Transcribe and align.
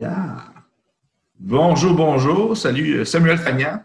Yeah. 0.00 0.44
Bonjour, 1.40 1.92
bonjour. 1.92 2.56
Salut, 2.56 3.04
Samuel 3.04 3.36
Fagnan. 3.36 3.82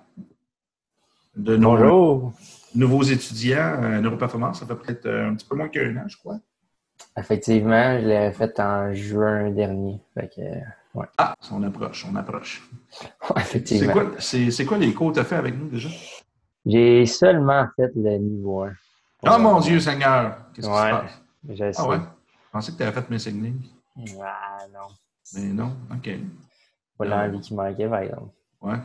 De 1.35 1.57
nos 1.57 1.71
bonjour. 1.71 2.33
nouveaux 2.75 3.01
étudiants 3.01 3.79
en 3.81 3.99
neuroperformance. 3.99 4.59
Ça 4.59 4.67
fait 4.67 4.75
peut-être 4.75 5.05
euh, 5.07 5.29
un 5.29 5.33
petit 5.33 5.47
peu 5.47 5.55
moins 5.55 5.69
qu'un 5.69 5.97
an, 5.97 6.07
je 6.07 6.17
crois. 6.17 6.37
Effectivement, 7.17 7.99
je 7.99 8.05
l'ai 8.05 8.31
fait 8.31 8.59
en 8.59 8.93
juin 8.93 9.49
dernier. 9.49 9.99
ouais. 10.15 11.05
Ah, 11.17 11.33
on 11.51 11.63
approche, 11.63 12.05
on 12.07 12.15
approche. 12.15 12.61
effectivement. 13.35 13.93
C'est 14.19 14.65
quoi, 14.65 14.77
les 14.77 14.93
cours 14.93 15.09
que 15.09 15.15
tu 15.15 15.19
as 15.19 15.25
fait 15.25 15.37
avec 15.37 15.57
nous 15.57 15.69
déjà? 15.69 15.89
J'ai 16.63 17.07
seulement 17.07 17.65
fait 17.75 17.91
le 17.95 18.17
niveau 18.17 18.63
1. 18.63 18.73
Oh 19.25 19.39
mon 19.39 19.59
Dieu 19.59 19.79
Seigneur! 19.79 20.37
Qu'est-ce 20.53 20.67
qui 20.67 20.73
se 20.73 20.79
passe? 20.79 21.21
J'ai 21.49 21.71
ah 21.75 21.87
ouais? 21.87 21.97
Je 21.97 22.51
pensais 22.51 22.71
que 22.71 22.77
tu 22.77 22.83
avais 22.83 22.91
fait 22.91 23.09
mes 23.09 23.19
signes. 23.19 23.55
Ah 24.21 24.59
non. 24.71 24.93
Mais 25.33 25.53
non, 25.53 25.75
OK. 25.91 26.09
Pas 26.97 27.05
l'envie 27.05 27.39
qui 27.39 27.53
manquait, 27.53 27.87
par 27.87 27.99
exemple. 27.99 28.29
Ouais. 28.61 28.77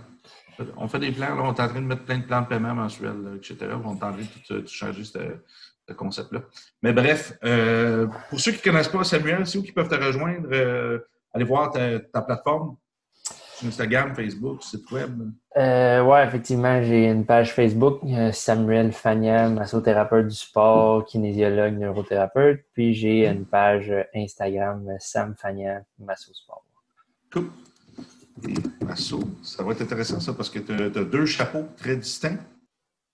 On 0.77 0.89
fait 0.89 0.99
des 0.99 1.13
plans, 1.13 1.35
là, 1.35 1.43
on 1.43 1.55
est 1.55 1.61
en 1.61 1.69
train 1.69 1.81
de 1.81 1.87
mettre 1.87 2.05
plein 2.05 2.19
de 2.19 2.25
plans 2.25 2.43
de 2.43 2.47
paiement 2.47 2.75
mensuels, 2.75 3.37
etc. 3.37 3.57
On 3.85 3.95
est 3.95 4.05
en 4.05 4.13
train 4.13 4.13
de 4.13 4.61
tout, 4.61 4.67
changer 4.67 5.05
ce, 5.05 5.93
concept-là. 5.95 6.43
Mais 6.83 6.93
bref, 6.93 7.39
euh, 7.45 8.07
pour 8.29 8.41
ceux 8.41 8.53
qui 8.53 8.59
ne 8.59 8.73
connaissent 8.73 8.89
pas 8.89 9.05
Samuel, 9.05 9.47
c'est 9.47 9.59
où 9.59 9.63
qu'ils 9.63 9.73
peuvent 9.73 9.89
te 9.89 9.95
rejoindre? 9.95 10.49
Euh, 10.53 10.99
allez 11.33 11.45
voir 11.45 11.71
ta, 11.71 12.23
plateforme? 12.23 12.77
Instagram, 13.67 14.15
Facebook, 14.15 14.63
site 14.63 14.91
web? 14.91 15.31
Euh, 15.57 16.03
oui, 16.03 16.19
effectivement, 16.27 16.83
j'ai 16.83 17.07
une 17.07 17.25
page 17.25 17.53
Facebook, 17.53 18.01
Samuel 18.33 18.93
Fagnan, 18.93 19.51
massothérapeute 19.51 20.29
du 20.29 20.37
sport, 20.37 21.05
kinésiologue, 21.05 21.79
neurothérapeute. 21.79 22.61
Puis 22.75 22.95
j'ai 22.95 23.27
une 23.27 23.45
page 23.45 23.93
Instagram, 24.15 24.87
Sam 24.99 25.35
Fagnan, 25.37 25.81
massosport. 25.99 26.65
Cool. 27.33 27.51
Ça 29.43 29.63
va 29.63 29.73
être 29.73 29.83
intéressant, 29.83 30.21
ça, 30.21 30.33
parce 30.33 30.51
que 30.51 30.59
tu 30.61 30.73
as, 30.73 31.05
deux 31.05 31.27
chapeaux 31.27 31.67
très 31.77 31.97
distincts. 31.97 32.39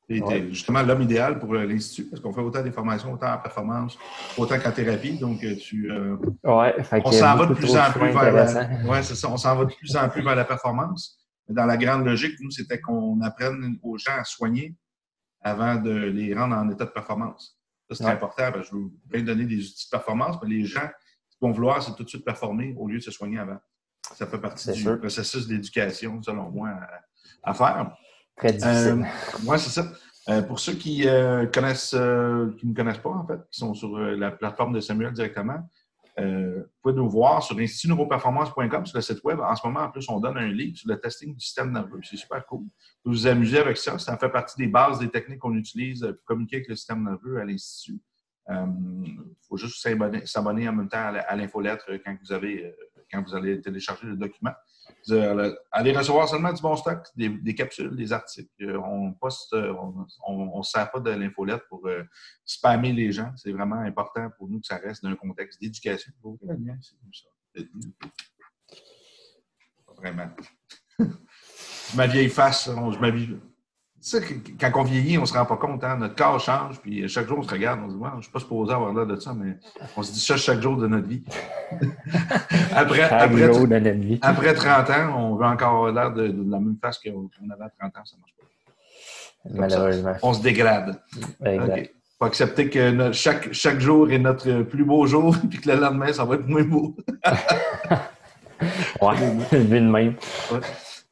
Et 0.09 0.21
justement 0.51 0.83
l'homme 0.83 1.03
idéal 1.03 1.39
pour 1.39 1.55
euh, 1.55 1.65
l'Institut, 1.65 2.11
parce 2.11 2.21
qu'on 2.21 2.33
fait 2.33 2.43
autant 2.43 2.63
d'informations, 2.63 3.13
autant 3.13 3.33
en 3.33 3.39
performance, 3.39 3.97
autant 4.37 4.59
qu'en 4.61 4.71
thérapie. 4.71 5.19
Donc, 5.19 5.43
euh, 5.43 5.57
tu, 5.57 5.91
euh, 5.91 6.17
ouais, 6.45 6.75
on 7.05 7.11
s'en 7.11 7.37
va 7.37 7.47
de 7.47 7.55
plus 7.55 7.75
en 7.75 7.91
plus 7.91 8.11
vers 8.11 8.33
la, 8.33 8.85
ouais, 8.85 9.03
c'est 9.03 9.15
ça, 9.15 9.31
on 9.31 9.39
s'en 9.39 9.57
va 9.57 9.65
de 9.65 9.73
plus 9.73 9.97
en 9.97 10.09
plus 10.11 10.23
vers 10.23 10.37
la 10.37 10.45
performance. 10.45 11.19
Mais 11.49 11.55
dans 11.55 11.65
la 11.65 11.79
grande 11.79 12.05
logique, 12.05 12.35
nous, 12.41 12.51
c'était 12.51 12.81
qu'on 12.81 13.21
apprenne 13.23 13.79
aux 13.83 13.97
gens 13.97 14.19
à 14.19 14.25
soigner 14.25 14.77
avant 15.41 15.77
de 15.77 15.91
les 15.91 16.35
rendre 16.35 16.55
en 16.55 16.69
état 16.69 16.85
de 16.85 16.91
performance. 16.91 17.59
Ça, 17.89 17.95
c'est 17.95 18.05
important, 18.05 18.51
parce 18.53 18.69
que 18.69 18.77
je 18.77 18.81
veux 18.83 18.91
bien 19.07 19.23
donner 19.23 19.45
des 19.45 19.59
outils 19.59 19.87
de 19.87 19.91
performance, 19.91 20.37
mais 20.43 20.51
les 20.51 20.65
gens, 20.65 20.89
ce 21.31 21.37
qu'ils 21.39 21.49
vont 21.49 21.53
vouloir, 21.53 21.83
c'est 21.83 21.95
tout 21.95 22.05
de 22.05 22.09
suite 22.09 22.25
performer 22.25 22.75
au 22.79 22.89
lieu 22.89 22.99
de 22.99 23.03
se 23.03 23.11
soigner 23.11 23.39
avant. 23.39 23.59
Ça 24.15 24.27
fait 24.27 24.39
partie 24.39 24.71
du 24.73 24.99
processus 24.99 25.47
d'éducation, 25.47 26.23
selon 26.23 26.51
moi, 26.51 26.71
à, 27.43 27.55
faire. 27.55 27.95
Très 28.37 28.53
difficile. 28.53 29.07
Euh, 29.49 29.57
c'est 29.59 29.71
ça. 29.71 29.93
Euh, 30.29 30.43
pour 30.43 30.59
ceux 30.59 30.75
qui 30.75 31.07
euh, 31.07 31.47
connaissent, 31.47 31.97
qui 32.59 32.67
ne 32.67 32.75
connaissent 32.75 32.99
pas, 32.99 33.11
en 33.11 33.27
fait, 33.27 33.41
qui 33.51 33.61
sont 33.61 33.75
sur 33.75 33.97
la 33.99 34.31
plateforme 34.31 34.73
de 34.73 34.81
Samuel 34.81 35.13
directement, 35.13 35.69
vous 36.17 36.63
pouvez 36.81 36.95
nous 36.95 37.11
voir 37.11 37.43
sur 37.43 37.59
institutneuroperformance.com, 37.59 38.87
sur 38.87 38.97
le 38.97 39.03
site 39.03 39.23
web. 39.25 39.41
En 39.41 39.55
ce 39.57 39.67
moment, 39.67 39.81
en 39.81 39.91
plus, 39.91 40.09
on 40.09 40.21
donne 40.21 40.39
un 40.39 40.49
livre 40.49 40.77
sur 40.77 40.89
le 40.89 41.01
testing 41.01 41.35
du 41.35 41.41
système 41.41 41.73
nerveux. 41.73 42.01
C'est 42.03 42.17
super 42.17 42.47
cool. 42.47 42.65
Vous 43.05 43.13
vous 43.13 43.27
amuser 43.27 43.59
avec 43.59 43.77
ça. 43.77 43.99
Ça 43.99 44.17
fait 44.17 44.29
partie 44.29 44.57
des 44.57 44.69
bases 44.69 45.01
des 45.01 45.11
techniques 45.11 45.41
qu'on 45.41 45.57
utilise 45.57 46.03
pour 46.03 46.25
communiquer 46.25 46.57
avec 46.57 46.69
le 46.69 46.77
système 46.77 47.05
nerveux 47.05 47.41
à 47.41 47.45
l'Institut. 47.45 48.01
Il 48.49 49.19
faut 49.49 49.57
juste 49.57 49.85
s'abonner 50.25 50.69
en 50.69 50.73
même 50.73 50.89
temps 50.89 51.13
à 51.27 51.37
l'infolettre 51.37 51.91
quand 52.05 52.17
vous 52.23 52.33
avez 52.33 52.73
quand 53.15 53.23
vous 53.23 53.35
allez 53.35 53.61
télécharger 53.61 54.07
le 54.07 54.17
document. 54.17 54.53
Vous 55.07 55.15
allez 55.73 55.97
recevoir 55.97 56.29
seulement 56.29 56.53
du 56.53 56.61
bon 56.61 56.77
stock, 56.77 57.07
des, 57.17 57.55
capsules, 57.55 57.95
des 57.95 58.13
articles. 58.13 58.51
Euh, 58.63 58.79
on 58.79 59.13
poste, 59.13 59.53
euh, 59.53 59.75
on 60.27 60.59
ne 60.59 60.63
sert 60.63 60.91
pas 60.91 61.01
de 61.01 61.11
l'infolette 61.11 61.63
pour 61.69 61.87
euh, 61.87 62.03
spammer 62.45 62.93
les 62.93 63.13
gens. 63.13 63.33
C'est 63.37 63.53
vraiment 63.53 63.81
important 63.81 64.31
pour 64.37 64.49
nous 64.49 64.61
que 64.61 64.67
ça 64.67 64.77
reste 64.77 65.03
dans 65.03 65.11
un 65.11 65.17
contexte 65.17 65.61
d'éducation. 65.61 66.13
Vraiment. 69.97 70.29
Ma 71.97 72.07
vieille 72.07 72.29
face, 72.29 72.69
je 72.69 72.99
m'habille 72.99 73.39
sais, 74.05 74.23
quand 74.61 74.71
on 74.75 74.83
vieillit, 74.83 75.17
on 75.17 75.23
ne 75.23 75.27
se 75.27 75.33
rend 75.33 75.47
pas 75.47 75.57
compte. 75.57 75.83
Hein? 75.83 75.97
Notre 75.97 76.15
corps 76.15 76.39
change, 76.39 76.79
puis 76.81 77.09
chaque 77.09 77.27
jour, 77.27 77.39
on 77.39 77.43
se 77.43 77.51
regarde, 77.51 77.81
on 77.85 77.89
se 77.89 77.95
dit, 77.95 78.01
je 78.03 78.17
ne 78.17 78.23
suis 78.23 78.31
pas 78.31 78.41
supposé 78.41 78.73
avoir 78.73 78.93
l'air 78.93 79.07
de 79.07 79.17
ça, 79.17 79.33
mais 79.35 79.57
on 79.97 80.03
se 80.03 80.13
dit 80.13 80.21
ça 80.21 80.37
chaque 80.37 80.61
jour 80.61 80.77
de 80.77 80.87
notre 80.87 81.09
vie. 81.09 81.25
après, 82.75 83.03
après, 83.03 83.53
jour 83.53 83.67
de 83.67 83.79
notre 83.79 84.01
vie. 84.01 84.19
après 84.21 84.53
30 84.55 84.91
ans, 84.91 85.15
on 85.17 85.37
veut 85.37 85.47
encore 85.47 85.69
avoir 85.69 85.93
l'air 85.93 86.13
de, 86.13 86.25
la 86.25 86.61
même 86.61 86.77
face 86.81 86.99
qu'on 86.99 87.31
avait 87.51 87.65
à 87.65 87.71
30 87.81 87.97
ans, 87.97 88.05
ça 88.05 88.17
ne 88.17 88.21
marche 88.21 88.35
pas. 88.39 88.45
Malheureusement. 89.51 90.15
on 90.23 90.33
se 90.35 90.43
dégrade. 90.43 91.01
Exact. 91.45 91.91
Il 92.15 92.17
faut 92.19 92.25
accepter 92.27 92.71
que 92.71 93.13
chaque, 93.13 93.53
chaque 93.53 93.81
jour 93.81 94.11
est 94.11 94.19
notre 94.19 94.63
plus 94.63 94.85
beau 94.85 95.07
jour, 95.07 95.35
puis 95.51 95.61
que 95.61 95.71
le 95.71 95.77
lendemain, 95.77 96.13
ça 96.13 96.25
va 96.25 96.35
être 96.37 96.47
moins 96.47 96.63
beau. 96.63 96.95
ouais, 99.01 99.17
vu 99.51 99.81
de 99.81 99.91
même. 99.91 100.15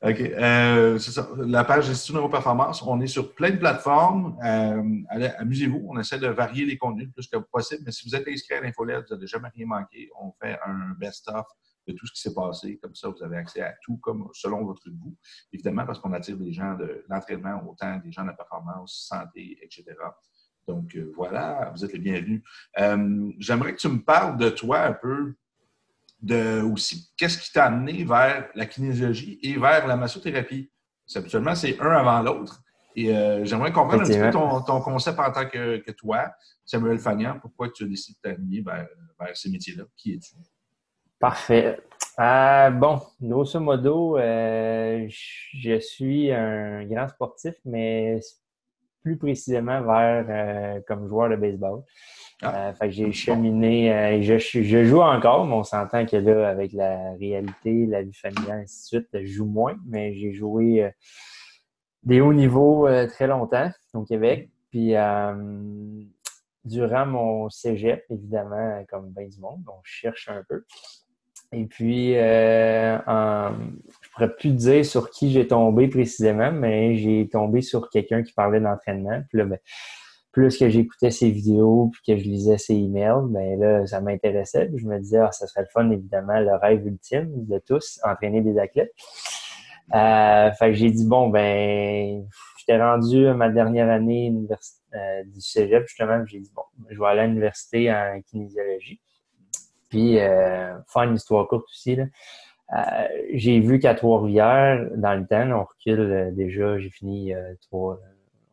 OK. 0.05 0.21
Euh, 0.21 0.99
c'est 0.99 1.13
ça. 1.13 1.29
La 1.39 1.63
page 1.63 1.89
Institut 1.89 2.15
Neuroperformance, 2.15 2.83
on 2.83 3.01
est 3.01 3.07
sur 3.07 3.35
plein 3.35 3.51
de 3.51 3.57
plateformes. 3.57 4.37
Euh, 4.45 4.83
amusez-vous. 5.39 5.87
On 5.89 5.99
essaie 5.99 6.19
de 6.19 6.27
varier 6.27 6.67
les 6.67 6.77
contenus 6.77 7.07
le 7.07 7.13
plus 7.13 7.29
que 7.29 7.37
possible. 7.37 7.83
Mais 7.87 7.93
si 7.93 8.09
vous 8.09 8.17
êtes 8.17 8.27
inscrit 8.27 8.57
à 8.57 8.61
l'infolette, 8.61 9.05
vous 9.09 9.15
n'allez 9.15 9.29
jamais 9.29 9.49
rien 9.55 9.67
manquer. 9.67 10.11
On 10.21 10.33
fait 10.43 10.59
un 10.67 10.91
best-of 10.99 11.47
de 11.87 11.93
tout 11.93 12.07
ce 12.07 12.13
qui 12.13 12.21
s'est 12.21 12.35
passé. 12.35 12.81
Comme 12.83 12.97
ça, 12.97 13.11
vous 13.11 13.23
avez 13.23 13.37
accès 13.37 13.61
à 13.61 13.75
tout 13.81 13.97
comme 13.99 14.29
selon 14.33 14.65
votre 14.65 14.91
goût. 14.91 15.17
Évidemment, 15.53 15.87
parce 15.87 16.01
qu'on 16.01 16.13
attire 16.13 16.37
des 16.37 16.53
gens 16.53 16.75
de 16.75 17.05
l'entraînement, 17.09 17.63
autant 17.69 17.97
des 17.99 18.11
gens 18.11 18.23
de 18.23 18.29
la 18.29 18.35
performance, 18.35 19.07
santé, 19.09 19.59
etc. 19.63 19.85
Donc, 20.67 20.97
euh, 20.97 21.13
voilà, 21.15 21.73
vous 21.75 21.85
êtes 21.85 21.93
les 21.93 22.01
bienvenus. 22.01 22.43
J'aimerais 23.39 23.75
que 23.75 23.81
tu 23.81 23.89
me 23.89 24.03
parles 24.03 24.37
de 24.37 24.49
toi 24.49 24.81
un 24.81 24.93
peu 24.95 25.35
de 26.23 26.63
aussi 26.63 27.13
qu'est-ce 27.17 27.39
qui 27.39 27.53
t'a 27.53 27.65
amené 27.67 28.05
vers 28.05 28.49
la 28.55 28.67
kinésiologie 28.67 29.39
et 29.43 29.59
vers 29.59 29.87
la 29.87 29.97
massothérapie? 29.97 30.71
Habituellement, 31.15 31.55
c'est 31.55 31.79
un 31.81 31.91
avant 31.91 32.23
l'autre. 32.23 32.63
Et 32.95 33.15
euh, 33.15 33.45
j'aimerais 33.45 33.73
comprendre 33.73 34.03
un 34.03 34.07
petit 34.07 34.19
peu 34.19 34.31
ton, 34.31 34.81
concept 34.81 35.19
en 35.19 35.33
tant 35.33 35.47
que, 35.47 35.91
toi, 35.93 36.31
Samuel 36.65 36.99
Fagnan, 36.99 37.39
pourquoi 37.41 37.71
tu 37.71 37.85
as 37.85 37.87
décidé 37.87 38.19
de 38.23 38.31
t'amener 38.31 38.61
vers, 38.61 38.89
ces 39.35 39.51
métiers-là? 39.51 39.85
Qui 39.97 40.15
es-tu? 40.15 40.37
Parfait. 41.19 41.81
Euh, 42.19 42.71
bon, 42.71 43.01
grosso 43.21 43.61
modo, 43.61 44.19
euh, 44.19 45.07
je 45.09 45.79
suis 45.81 46.31
un 46.33 46.85
grand 46.85 47.09
sportif, 47.09 47.55
mais 47.65 48.21
plus 49.03 49.17
précisément 49.17 49.83
vers 49.83 50.83
comme 50.87 51.09
joueur 51.09 51.31
de 51.31 51.37
baseball. 51.37 51.83
Ah. 52.43 52.69
Euh, 52.69 52.73
fait 52.75 52.87
que 52.87 52.93
j'ai 52.93 53.13
cheminé, 53.13 53.93
euh, 53.93 54.23
je, 54.23 54.39
je, 54.39 54.85
joue 54.85 55.01
encore, 55.01 55.47
mais 55.47 55.55
on 55.55 55.63
s'entend 55.63 56.05
que 56.05 56.17
là, 56.17 56.49
avec 56.49 56.73
la 56.73 57.13
réalité, 57.15 57.87
la 57.87 58.03
vie 58.03 58.13
familiale, 58.13 58.63
ainsi 58.65 58.83
de 58.83 58.87
suite, 58.87 59.09
je 59.13 59.33
joue 59.33 59.47
moins, 59.47 59.77
mais 59.87 60.15
j'ai 60.15 60.33
joué 60.33 60.83
euh, 60.83 60.91
des 62.03 62.21
hauts 62.21 62.33
niveaux 62.33 62.89
très 63.09 63.29
longtemps 63.29 63.71
au 63.95 64.03
Québec. 64.03 64.51
Puis 64.71 64.95
durant 66.65 67.07
mon 67.07 67.49
cégep, 67.49 68.05
évidemment, 68.11 68.85
comme 68.89 69.11
bien 69.11 69.29
du 69.29 69.39
monde, 69.39 69.63
on 69.69 69.81
cherche 69.85 70.29
un 70.29 70.43
peu. 70.49 70.65
Et 71.53 71.67
puis, 71.67 72.17
euh, 72.17 72.99
je 74.01 74.11
pourrais 74.11 74.35
plus 74.35 74.53
dire 74.53 74.87
sur 74.87 75.11
qui 75.11 75.31
j'ai 75.31 75.47
tombé 75.47 75.89
précisément, 75.89 76.51
mais 76.51 76.97
j'ai 76.97 77.29
tombé 77.31 77.61
sur 77.61 77.91
quelqu'un 77.91 78.23
qui 78.23 78.33
parlait 78.33 78.61
d'entraînement. 78.61 79.23
Puis 79.29 79.39
là, 79.39 79.45
ben, 79.45 79.59
plus 80.33 80.57
que 80.59 80.69
j'écoutais 80.69 81.11
ses 81.11 81.31
vidéos 81.31 81.91
puis 81.93 82.01
que 82.07 82.21
je 82.21 82.25
lisais 82.25 82.59
ses 82.59 82.75
emails, 82.75 83.29
ben 83.29 83.61
là, 83.61 83.87
ça 83.87 84.01
m'intéressait. 84.01 84.71
je 84.75 84.87
me 84.87 84.99
disais, 84.99 85.19
ah, 85.19 85.31
ça 85.31 85.47
serait 85.47 85.63
le 85.63 85.69
fun, 85.73 85.91
évidemment, 85.91 86.41
le 86.41 86.55
rêve 86.57 86.87
ultime 86.87 87.31
de 87.47 87.59
tous, 87.59 88.01
entraîner 88.03 88.41
des 88.41 88.59
athlètes. 88.59 88.93
Euh, 89.95 90.51
fait 90.53 90.69
que 90.69 90.73
j'ai 90.73 90.91
dit, 90.91 91.07
bon, 91.07 91.29
ben, 91.29 92.27
j'étais 92.59 92.83
rendu 92.83 93.27
à 93.27 93.35
ma 93.35 93.51
dernière 93.51 93.91
année 93.91 94.33
euh, 94.95 95.25
du 95.25 95.41
cégep, 95.41 95.87
justement, 95.87 96.25
j'ai 96.27 96.41
dit, 96.41 96.51
bon, 96.55 96.63
je 96.89 96.99
vais 96.99 97.07
aller 97.07 97.21
à 97.21 97.27
l'université 97.27 97.93
en 97.93 98.21
kinésiologie. 98.27 99.01
Puis, 99.91 100.19
euh, 100.19 100.73
faire 100.89 101.03
une 101.03 101.17
histoire 101.17 101.47
courte 101.47 101.67
aussi, 101.71 101.97
là. 101.97 102.05
Euh, 102.75 103.07
j'ai 103.35 103.61
vu 103.61 103.79
qu'à 103.79 103.95
Trois-Rivières, 103.95 104.89
dans 104.97 105.13
le 105.13 105.27
temps, 105.27 105.51
on 105.51 105.65
recule 105.65 106.01
euh, 106.01 106.31
déjà, 106.31 106.79
j'ai 106.79 106.89
fini 106.89 107.35
trois, 107.61 108.01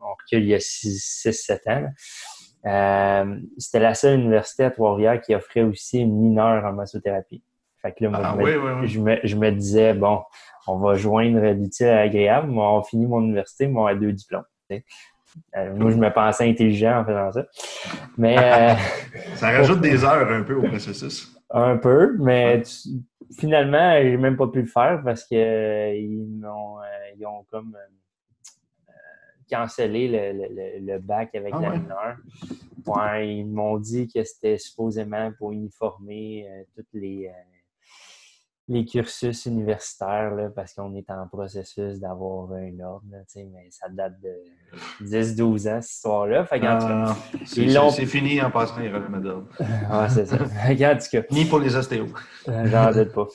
on 0.00 0.10
recule 0.10 0.44
il 0.44 0.48
y 0.48 0.54
a 0.54 0.58
6-7 0.58 1.70
ans. 1.70 1.88
Euh, 2.66 3.36
c'était 3.58 3.80
la 3.80 3.94
seule 3.94 4.20
université 4.20 4.64
à 4.64 4.70
Trois-Rivières 4.70 5.20
qui 5.20 5.34
offrait 5.34 5.62
aussi 5.62 6.00
une 6.00 6.14
mineure 6.20 6.64
en 6.64 6.72
massothérapie. 6.72 7.42
Fait 7.80 7.92
que 7.92 8.04
là, 8.04 8.10
moi, 8.10 8.20
ah, 8.22 8.36
je, 8.84 9.00
me, 9.00 9.16
Je, 9.24 9.36
me, 9.36 9.50
disais, 9.50 9.94
bon, 9.94 10.20
on 10.66 10.78
va 10.78 10.94
joindre 10.94 11.40
l'utile 11.52 11.86
à 11.86 11.96
l'agréable. 11.96 12.48
Moi, 12.48 12.70
on 12.70 12.82
finit 12.82 13.06
mon 13.06 13.22
université, 13.22 13.66
moi, 13.66 13.90
à 13.90 13.94
deux 13.94 14.12
diplômes. 14.12 14.44
Euh, 14.70 15.74
moi, 15.76 15.90
je 15.90 15.96
me 15.96 16.12
pensais 16.12 16.48
intelligent 16.48 17.00
en 17.00 17.04
faisant 17.06 17.32
ça. 17.32 17.46
Mais. 18.18 18.36
ça 19.36 19.50
rajoute 19.50 19.80
des 19.80 20.04
heures 20.04 20.30
un 20.30 20.42
peu 20.42 20.56
au 20.56 20.62
processus. 20.62 21.34
Un 21.50 21.78
peu, 21.78 22.16
mais 22.18 22.62
finalement, 23.38 23.94
j'ai 24.02 24.16
même 24.18 24.36
pas 24.36 24.48
pu 24.48 24.60
le 24.60 24.66
faire 24.66 25.00
parce 25.02 25.24
qu'ils 25.24 25.38
ils 25.38 27.26
ont 27.26 27.44
comme 27.50 27.74
cancellé 29.50 30.32
le, 30.80 30.98
bac 30.98 31.34
avec 31.34 31.52
ah 31.56 31.60
la 31.60 31.70
mineure. 31.76 32.16
ils 33.22 33.46
m'ont 33.46 33.78
dit 33.78 34.08
que 34.08 34.22
c'était 34.24 34.58
supposément 34.58 35.32
pour 35.38 35.52
uniformer 35.52 36.46
euh, 36.48 36.62
tous 36.74 36.98
les, 36.98 37.26
euh, 37.26 37.32
les 38.70 38.84
cursus 38.84 39.46
universitaires 39.46 40.50
parce 40.54 40.74
qu'on 40.74 40.94
est 40.94 41.10
en 41.10 41.26
processus 41.26 41.98
d'avoir 41.98 42.52
un 42.52 42.78
ordre. 42.80 43.04
mais 43.36 43.68
ça 43.70 43.88
date 43.88 44.14
de 44.20 44.32
10-12 45.04 45.68
ans, 45.68 45.82
cette 45.82 45.90
histoire-là. 45.90 46.46
Ah, 46.62 47.16
c'est 47.90 48.06
fini 48.06 48.40
en 48.40 48.50
passant 48.50 48.78
les 48.78 48.88
remèdes 48.88 49.28
ah, 49.90 50.08
c'est 50.10 50.26
ça. 50.26 50.38
Ni 51.32 51.44
pour 51.46 51.58
les 51.58 51.74
ostéos. 51.74 52.06
Euh, 52.48 52.66
j'en 52.66 52.92
doute 52.92 53.12
pas. 53.12 53.26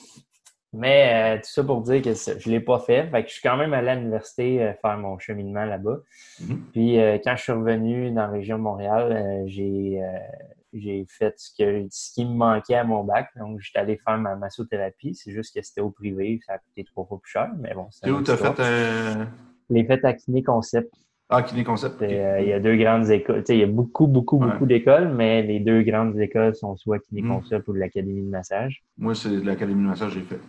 Mais 0.76 1.36
euh, 1.36 1.38
tout 1.38 1.50
ça 1.50 1.64
pour 1.64 1.80
dire 1.80 2.02
que 2.02 2.12
je 2.12 2.48
ne 2.48 2.54
l'ai 2.54 2.60
pas 2.60 2.78
fait. 2.80 3.08
Fait 3.08 3.22
que 3.22 3.28
je 3.28 3.34
suis 3.34 3.42
quand 3.42 3.56
même 3.56 3.72
allé 3.72 3.88
à 3.88 3.94
l'université 3.94 4.62
euh, 4.62 4.72
faire 4.74 4.98
mon 4.98 5.18
cheminement 5.18 5.64
là-bas. 5.64 6.00
Mm-hmm. 6.42 6.58
Puis 6.72 7.00
euh, 7.00 7.18
quand 7.24 7.34
je 7.34 7.42
suis 7.42 7.52
revenu 7.52 8.10
dans 8.10 8.22
la 8.22 8.28
région 8.28 8.58
de 8.58 8.62
Montréal, 8.62 9.44
j'ai 9.46 11.06
fait 11.08 11.32
ce, 11.38 11.50
que, 11.58 11.86
ce 11.90 12.12
qui 12.12 12.26
me 12.26 12.34
manquait 12.34 12.74
à 12.74 12.84
mon 12.84 13.04
bac. 13.04 13.30
Donc, 13.36 13.60
j'étais 13.60 13.78
allé 13.78 13.96
faire 13.96 14.18
ma 14.18 14.36
massothérapie. 14.36 15.14
C'est 15.14 15.32
juste 15.32 15.54
que 15.54 15.62
c'était 15.62 15.80
au 15.80 15.90
privé. 15.90 16.38
Ça 16.46 16.54
a 16.54 16.58
coûté 16.58 16.84
trois 16.84 17.06
fois 17.06 17.18
plus 17.22 17.32
cher. 17.32 17.50
Mais 17.58 17.72
bon, 17.74 17.86
c'est 17.90 18.10
où 18.10 18.22
tu 18.22 18.30
as 18.30 18.36
fait? 18.36 18.60
Euh... 18.60 19.24
l'ai 19.70 19.84
fait 19.84 20.04
à 20.04 20.12
Kiné 20.12 20.42
Concept. 20.42 20.92
Ah, 21.28 21.42
Kiné 21.42 21.64
Concept. 21.64 21.96
Il 22.02 22.48
y 22.48 22.52
a 22.52 22.60
deux 22.60 22.76
grandes 22.76 23.10
écoles. 23.10 23.42
il 23.48 23.56
y 23.56 23.62
a 23.62 23.66
beaucoup, 23.66 24.06
beaucoup, 24.06 24.38
beaucoup 24.38 24.66
d'écoles, 24.66 25.08
mais 25.08 25.42
les 25.42 25.58
deux 25.58 25.82
grandes 25.82 26.20
écoles 26.20 26.54
sont 26.54 26.76
soit 26.76 26.98
Kiné 26.98 27.22
mm. 27.22 27.28
Concept 27.28 27.68
ou 27.68 27.72
l'Académie 27.72 28.22
de 28.22 28.28
massage. 28.28 28.84
Moi, 28.98 29.14
c'est 29.14 29.30
l'Académie 29.42 29.82
de 29.82 29.88
massage 29.88 30.12
que 30.12 30.20
j'ai 30.20 30.24
fait. 30.24 30.40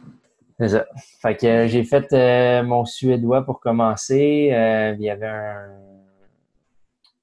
C'est 0.60 0.70
ça. 0.70 0.86
Fait 1.22 1.36
que 1.36 1.46
euh, 1.46 1.68
j'ai 1.68 1.84
fait 1.84 2.12
euh, 2.14 2.64
mon 2.64 2.86
suédois 2.86 3.44
pour 3.44 3.60
commencer. 3.60 4.50
Euh, 4.52 4.96
il 4.98 5.04
y 5.04 5.10
avait 5.10 5.28
un, 5.28 5.70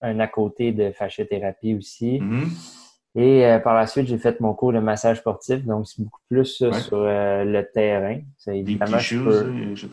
un 0.02 0.20
à 0.20 0.26
côté 0.28 0.72
de 0.72 0.92
fasciothérapie 0.92 1.74
aussi. 1.74 2.20
Mm-hmm. 2.20 2.80
Et 3.16 3.58
par 3.62 3.74
la 3.74 3.86
suite, 3.86 4.08
j'ai 4.08 4.18
fait 4.18 4.40
mon 4.40 4.54
cours 4.54 4.72
de 4.72 4.80
massage 4.80 5.18
sportif. 5.18 5.64
Donc, 5.64 5.86
c'est 5.86 6.02
beaucoup 6.02 6.20
plus 6.28 6.46
sur 6.46 6.98
le 7.04 7.62
terrain. 7.72 8.18
C'est 8.36 8.58
évidemment. 8.58 8.96
Des 8.96 9.70
etc. 9.70 9.88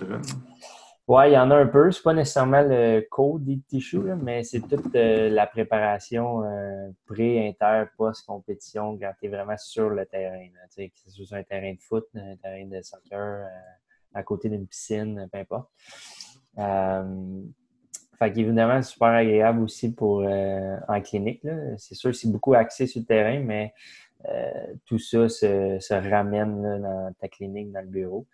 Oui, 1.13 1.23
il 1.27 1.33
y 1.33 1.37
en 1.37 1.51
a 1.51 1.57
un 1.57 1.67
peu. 1.67 1.91
C'est 1.91 2.03
pas 2.03 2.13
nécessairement 2.13 2.61
le 2.61 3.01
code 3.01 3.43
des 3.43 3.59
tissue, 3.67 4.15
mais 4.23 4.43
c'est 4.43 4.61
toute 4.61 4.93
la 4.93 5.45
préparation 5.45 6.41
pré, 7.05 7.49
inter, 7.49 7.89
post-compétition 7.97 8.97
quand 8.97 9.11
tu 9.19 9.25
es 9.25 9.29
vraiment 9.29 9.57
sur 9.57 9.89
le 9.89 10.05
terrain. 10.05 10.47
que 10.77 11.11
ce 11.11 11.25
soit 11.25 11.39
un 11.39 11.43
terrain 11.43 11.73
de 11.73 11.81
foot, 11.81 12.05
un 12.15 12.37
terrain 12.37 12.65
de 12.65 12.81
soccer, 12.81 13.19
euh, 13.19 13.45
à 14.13 14.23
côté 14.23 14.47
d'une 14.47 14.65
piscine, 14.65 15.27
peu 15.29 15.39
importe. 15.39 15.69
Euh, 16.57 17.41
fait 18.17 18.31
qu'évidemment, 18.31 18.81
super 18.81 19.09
agréable 19.09 19.63
aussi 19.63 19.93
pour 19.93 20.21
euh, 20.21 20.77
en 20.87 21.01
clinique. 21.01 21.45
C'est 21.75 21.95
sûr 21.95 22.15
c'est 22.15 22.31
beaucoup 22.31 22.53
axé 22.53 22.87
sur 22.87 23.01
le 23.01 23.05
terrain, 23.05 23.41
mais 23.41 23.73
tout 24.85 24.97
ça 24.97 25.27
se, 25.27 26.09
ramène 26.09 26.61
dans 26.61 27.13
ta 27.19 27.27
clinique, 27.27 27.73
dans 27.73 27.81
le 27.81 27.87
bureau. 27.87 28.25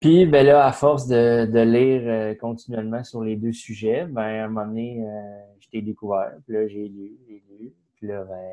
Puis, 0.00 0.26
ben 0.26 0.46
là, 0.46 0.64
à 0.64 0.72
force 0.72 1.08
de, 1.08 1.46
de 1.46 1.58
lire 1.58 2.02
euh, 2.04 2.34
continuellement 2.36 3.02
sur 3.02 3.22
les 3.22 3.34
deux 3.34 3.52
sujets, 3.52 4.04
ben, 4.04 4.22
à 4.22 4.44
un 4.44 4.48
moment 4.48 4.66
donné, 4.66 5.04
euh, 5.04 5.40
je 5.58 5.68
t'ai 5.68 5.82
découvert. 5.82 6.32
Puis 6.44 6.54
là, 6.54 6.68
j'ai 6.68 6.88
lu, 6.88 7.18
j'ai 7.26 7.42
lu. 7.58 7.72
Puis 7.96 8.06
là, 8.06 8.22
ben, 8.22 8.52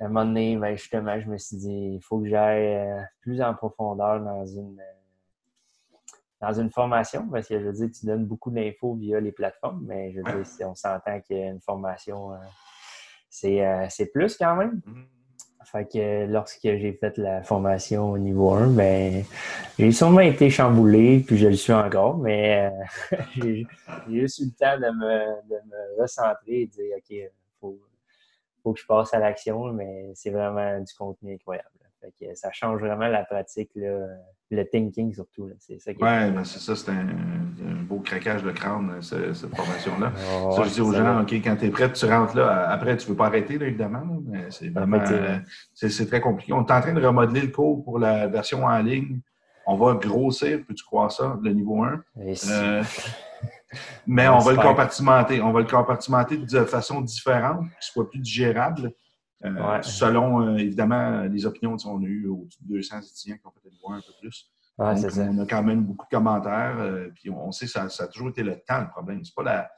à 0.00 0.04
un 0.04 0.08
moment 0.08 0.24
donné, 0.24 0.56
ben, 0.56 0.76
justement, 0.76 1.20
je 1.20 1.28
me 1.28 1.38
suis 1.38 1.56
dit, 1.58 1.92
il 1.94 2.00
faut 2.02 2.18
que 2.18 2.28
j'aille 2.28 2.74
euh, 2.74 3.00
plus 3.20 3.40
en 3.40 3.54
profondeur 3.54 4.20
dans 4.20 4.44
une 4.46 4.80
dans 6.38 6.52
une 6.52 6.70
formation, 6.70 7.26
parce 7.28 7.48
que 7.48 7.58
je 7.58 7.64
veux 7.64 7.72
dire, 7.72 7.88
tu 7.98 8.04
donnes 8.04 8.26
beaucoup 8.26 8.50
d'infos 8.50 8.94
via 8.94 9.18
les 9.20 9.32
plateformes, 9.32 9.82
mais 9.86 10.12
je 10.12 10.18
veux 10.18 10.24
dire, 10.24 10.46
si 10.46 10.62
on 10.64 10.74
s'entend 10.74 11.18
qu'une 11.22 11.60
formation, 11.62 12.32
c'est 13.30 14.12
plus 14.12 14.36
quand 14.36 14.54
même. 14.54 14.82
Fait 15.72 15.84
que 15.84 16.26
lorsque 16.26 16.60
j'ai 16.62 16.92
fait 16.92 17.18
la 17.18 17.42
formation 17.42 18.12
au 18.12 18.18
niveau 18.18 18.52
1, 18.52 18.68
ben, 18.68 19.24
j'ai 19.76 19.90
sûrement 19.90 20.20
été 20.20 20.48
chamboulé, 20.48 21.24
puis 21.26 21.36
je 21.36 21.48
le 21.48 21.56
suis 21.56 21.72
encore, 21.72 22.18
mais 22.18 22.70
euh, 23.12 23.16
j'ai 23.34 23.66
juste 24.08 24.38
eu 24.38 24.44
le 24.44 24.50
temps 24.52 24.76
de 24.76 24.90
me, 24.96 25.48
de 25.48 25.56
me 25.66 26.00
recentrer 26.00 26.60
et 26.62 26.66
de 26.66 26.70
dire, 26.70 26.96
OK, 26.96 27.30
faut, 27.60 27.80
faut 28.62 28.72
que 28.74 28.80
je 28.80 28.86
passe 28.86 29.12
à 29.12 29.18
l'action, 29.18 29.72
mais 29.72 30.12
c'est 30.14 30.30
vraiment 30.30 30.78
du 30.78 30.94
contenu 30.94 31.34
incroyable. 31.34 31.68
Fait 32.00 32.12
que 32.12 32.34
ça 32.36 32.52
change 32.52 32.80
vraiment 32.80 33.08
la 33.08 33.24
pratique, 33.24 33.72
le 34.50 34.64
thinking 34.64 35.12
surtout. 35.12 35.50
C'est 35.58 35.78
ça 35.80 35.92
ben, 35.98 36.44
c'est 36.44 36.60
ça, 36.60 36.76
c'est 36.76 36.90
un, 36.90 37.06
beau 37.82 38.00
craquage 38.00 38.42
de 38.42 38.50
crâne, 38.50 39.00
cette, 39.00 39.34
formation-là. 39.54 40.12
ça, 40.56 40.64
je 40.64 40.74
dis 40.74 40.80
aux 40.80 40.92
gens, 40.92 41.22
OK, 41.22 41.32
quand 41.34 41.56
tu 41.56 41.66
es 41.66 41.70
prêt, 41.70 41.92
tu 41.92 42.06
rentres 42.06 42.36
là. 42.36 42.68
Après, 42.68 42.96
tu 42.96 43.06
ne 43.06 43.10
veux 43.10 43.16
pas 43.16 43.26
arrêter, 43.26 43.54
évidemment, 43.54 44.04
mais 44.24 44.46
c'est 44.50 44.68
vraiment 44.68 45.02
c'est 45.74 46.06
très 46.06 46.20
compliqué. 46.20 46.52
On 46.52 46.64
est 46.64 46.72
en 46.72 46.80
train 46.80 46.92
de 46.92 47.04
remodeler 47.04 47.42
le 47.42 47.48
cours 47.48 47.84
pour 47.84 47.98
la 47.98 48.26
version 48.26 48.64
en 48.64 48.78
ligne. 48.78 49.20
On 49.68 49.76
va 49.76 49.94
grossir, 49.94 50.60
peux-tu 50.66 50.84
croire 50.84 51.10
ça, 51.10 51.38
le 51.42 51.52
niveau 51.52 51.82
1? 51.82 52.00
Euh, 52.48 52.84
mais 54.06 54.28
on 54.28 54.38
va 54.38 54.52
le 54.52 54.58
compartimenter. 54.58 55.42
On 55.42 55.52
va 55.52 55.60
le 55.60 55.66
compartimenter 55.66 56.36
de 56.36 56.64
façon 56.64 57.00
différente, 57.00 57.64
ce 57.80 57.92
soit 57.92 58.08
plus 58.08 58.20
digérable. 58.20 58.92
Euh, 59.46 59.82
selon, 59.82 60.42
euh, 60.42 60.56
évidemment, 60.58 61.22
les 61.22 61.46
opinions, 61.46 61.76
on 61.86 62.02
a 62.02 62.06
eu 62.06 62.26
au-dessus 62.26 62.58
de 62.62 62.74
200 62.74 63.00
étudiants 63.00 63.36
qui 63.36 63.46
ont 63.46 63.50
peut-être 63.50 63.80
voir 63.80 63.98
un 63.98 64.00
peu 64.00 64.12
plus. 64.20 64.50
on 64.78 65.38
a 65.38 65.46
quand 65.46 65.62
même 65.62 65.84
beaucoup 65.84 66.06
de 66.06 66.16
commentaires. 66.16 66.76
Euh, 66.78 67.08
puis 67.14 67.30
on, 67.30 67.52
sait 67.52 67.66
que 67.66 67.72
ça, 67.72 68.04
a 68.04 68.06
toujours 68.08 68.30
été 68.30 68.42
le 68.42 68.58
temps, 68.60 68.80
le 68.80 68.88
problème. 68.88 69.24
C'est 69.24 69.34
pas 69.34 69.42
la, 69.42 69.70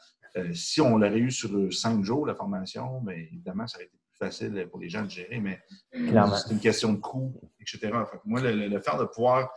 si 0.52 0.80
on 0.80 0.98
l'aurait 0.98 1.18
eu 1.18 1.30
sur 1.30 1.72
cinq 1.72 2.02
jours, 2.04 2.26
la 2.26 2.34
formation, 2.34 3.00
mais 3.00 3.22
évidemment, 3.32 3.66
ça 3.66 3.78
aurait 3.78 3.86
été 3.86 3.96
plus 3.96 4.18
facile 4.18 4.68
pour 4.70 4.78
les 4.80 4.88
gens 4.88 5.02
de 5.02 5.10
gérer, 5.10 5.40
mais 5.40 5.60
c'est 5.92 6.52
une 6.52 6.60
question 6.60 6.92
de 6.92 6.98
coût, 6.98 7.34
etc. 7.60 7.92
moi, 8.24 8.40
le, 8.40 8.80
fait 8.80 8.98
de 8.98 9.04
pouvoir 9.04 9.50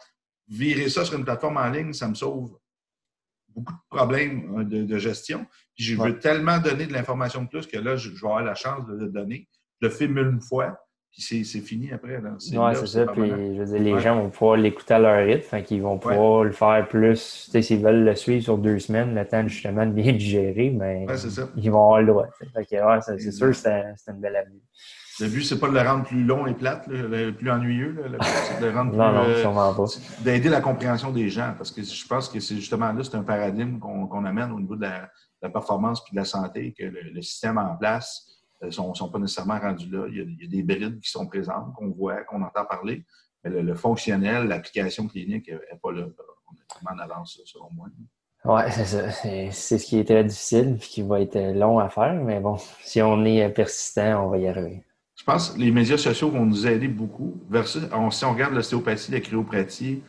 virer 0.48 0.90
ça 0.90 1.06
sur 1.06 1.18
une 1.18 1.25
plateforme 1.25 1.58
en 1.58 1.69
ligne, 1.69 1.94
ça 1.94 2.08
me 2.08 2.16
sauve 2.16 2.58
beaucoup 3.54 3.74
de 3.74 3.96
problèmes 3.96 4.63
de, 4.63 4.98
gestion. 4.98 5.46
Puis 5.75 5.84
je 5.84 5.96
veux 5.96 6.19
tellement 6.19 6.60
donner 6.60 6.88
de 6.88 6.94
l'information 6.94 7.44
de 7.44 7.50
plus 7.50 7.68
que 7.68 7.78
là, 7.78 7.96
je, 7.96 8.10
vais 8.10 8.18
avoir 8.18 8.44
la 8.44 8.56
chance 8.56 8.86
de 8.88 8.94
le 8.94 9.10
donner 9.10 9.48
le 9.81 9.89
film 9.89 10.18
une 10.18 10.39
fois, 10.39 10.78
puis 11.12 11.44
c'est 11.44 11.60
fini 11.60 11.92
après. 11.92 12.18
Oui, 12.18 12.75
c'est 12.75 12.88
ça. 12.88 13.06
Puis, 13.07 13.30
je 13.30 13.63
veux 13.63 13.66
dire, 13.66 13.95
les 13.95 14.00
gens 14.00 14.16
vont 14.16 14.30
pouvoir 14.30 14.56
l'écouter 14.56 14.94
à 14.94 15.00
leur 15.00 15.25
rythme, 15.25 15.42
fait 15.42 15.63
qu'ils 15.63 15.81
vont 15.81 15.98
pouvoir 15.98 16.45
le 16.45 16.51
faire 16.51 16.88
plus. 16.88 17.46
Tu 17.46 17.51
sais, 17.51 17.62
s'ils 17.62 17.82
veulent 17.82 18.06
le 18.06 18.15
suivre 18.15 18.44
sur 18.44 18.58
deux 18.58 18.79
semaines, 18.79 19.13
le 19.13 19.27
temps 19.27 19.46
justement 19.46 19.86
de 19.86 19.91
bien 19.91 20.13
digérer, 20.13 20.70
mais 20.70 21.06
ils 21.58 21.70
vont 21.70 21.84
avoir 21.84 22.01
le 22.01 22.08
droit. 22.08 22.27
Fait 22.53 22.65
que, 22.65 23.20
c'est 23.20 23.32
sûr 23.32 23.48
que 23.48 23.53
c'est 23.53 23.94
une 24.08 24.22
belle 24.22 24.38
avenue. 24.38 24.62
Le 25.20 25.27
but, 25.27 25.44
c'est 25.44 25.60
pas 25.60 25.67
de 25.67 25.74
le 25.74 25.82
rendre 25.82 26.06
plus 26.06 26.24
long 26.24 26.48
et 26.48 26.53
plate, 26.53 26.86
plus 26.86 27.51
ennuyeux. 27.51 27.91
Le 27.91 28.17
but, 28.17 28.24
c'est 28.24 28.62
de 28.62 28.67
le 28.67 28.72
rendre 28.72 28.96
non, 28.96 29.25
plus. 29.25 29.44
Non, 29.44 29.84
euh, 29.84 29.86
D'aider 30.24 30.50
la 30.50 30.62
compréhension 30.62 31.12
des 31.12 31.29
gens, 31.29 31.53
parce 31.58 31.72
que 31.72 31.84
je 31.84 32.08
pense 32.08 32.29
que 32.29 32.39
c'est 32.39 32.56
justement 32.56 32.91
là, 32.94 33.03
c'est 33.03 33.15
un 33.15 33.24
paradigme 33.24 33.77
qu'on 33.79 34.25
amène 34.25 34.51
au 34.51 34.60
niveau 34.60 34.77
de 34.77 34.84
la, 34.84 35.10
performance 35.50 36.03
puis 36.03 36.13
de 36.13 36.20
la 36.20 36.25
santé, 36.25 36.74
que 36.77 36.86
le 36.86 37.22
système 37.22 37.58
en 37.58 37.75
place 37.75 38.40
ne 38.62 38.68
euh, 38.68 38.72
sont, 38.72 39.10
pas 39.10 39.20
nécessairement 39.20 39.60
rendus 39.60 39.89
là. 39.89 40.06
Il 40.10 40.38
y, 40.39 40.46
a, 40.46 40.48
des 40.48 40.63
brides 40.63 41.00
qui 41.00 41.10
sont 41.10 41.27
présentes, 41.27 41.74
qu'on 41.75 41.89
voit, 41.89 42.24
qu'on 42.24 42.41
entend 42.41 42.65
parler, 42.65 43.06
mais 43.44 43.50
le, 43.50 43.75
fonctionnel, 43.75 44.48
l'application 44.48 45.08
clinique 45.08 45.50
n'est 45.50 45.80
pas 45.82 45.91
là. 45.91 46.06
On 46.48 46.53
est 46.53 46.82
vraiment 46.82 47.01
en 47.01 47.03
avance, 47.03 47.41
selon 47.46 47.70
moi. 47.72 47.88
Oui, 48.44 48.62
c'est 48.72 48.86
ça. 48.86 49.12
C'est 49.12 49.51
ce 49.51 49.86
qui 49.86 50.00
est 50.00 50.03
très 50.03 50.24
difficile 50.24 50.75
et 50.75 50.80
qui 50.80 51.01
va 51.01 51.22
être 51.22 51.39
long 51.53 51.80
à 51.80 51.89
faire, 51.89 52.13
mais 52.24 52.39
bon, 52.39 52.58
si 52.82 53.01
on 53.01 53.24
est 53.25 53.50
persistant, 53.50 54.25
on 54.25 54.30
va 54.30 54.38
y 54.38 54.48
arriver. 54.48 54.84
Je 55.15 55.24
pense 55.24 55.51
que 55.51 55.60
les 55.60 55.70
médias 55.70 55.98
sociaux 55.98 56.32
vont 56.32 56.46
nous 56.46 56.65
aider 56.65 56.88
beaucoup. 56.88 57.39
Versus, 57.48 57.84
si 58.12 58.25
on 58.25 58.32
regarde 58.32 58.56
l'ostéopathie, 58.56 59.12
la 59.12 59.20
cryopathie, 59.20 60.01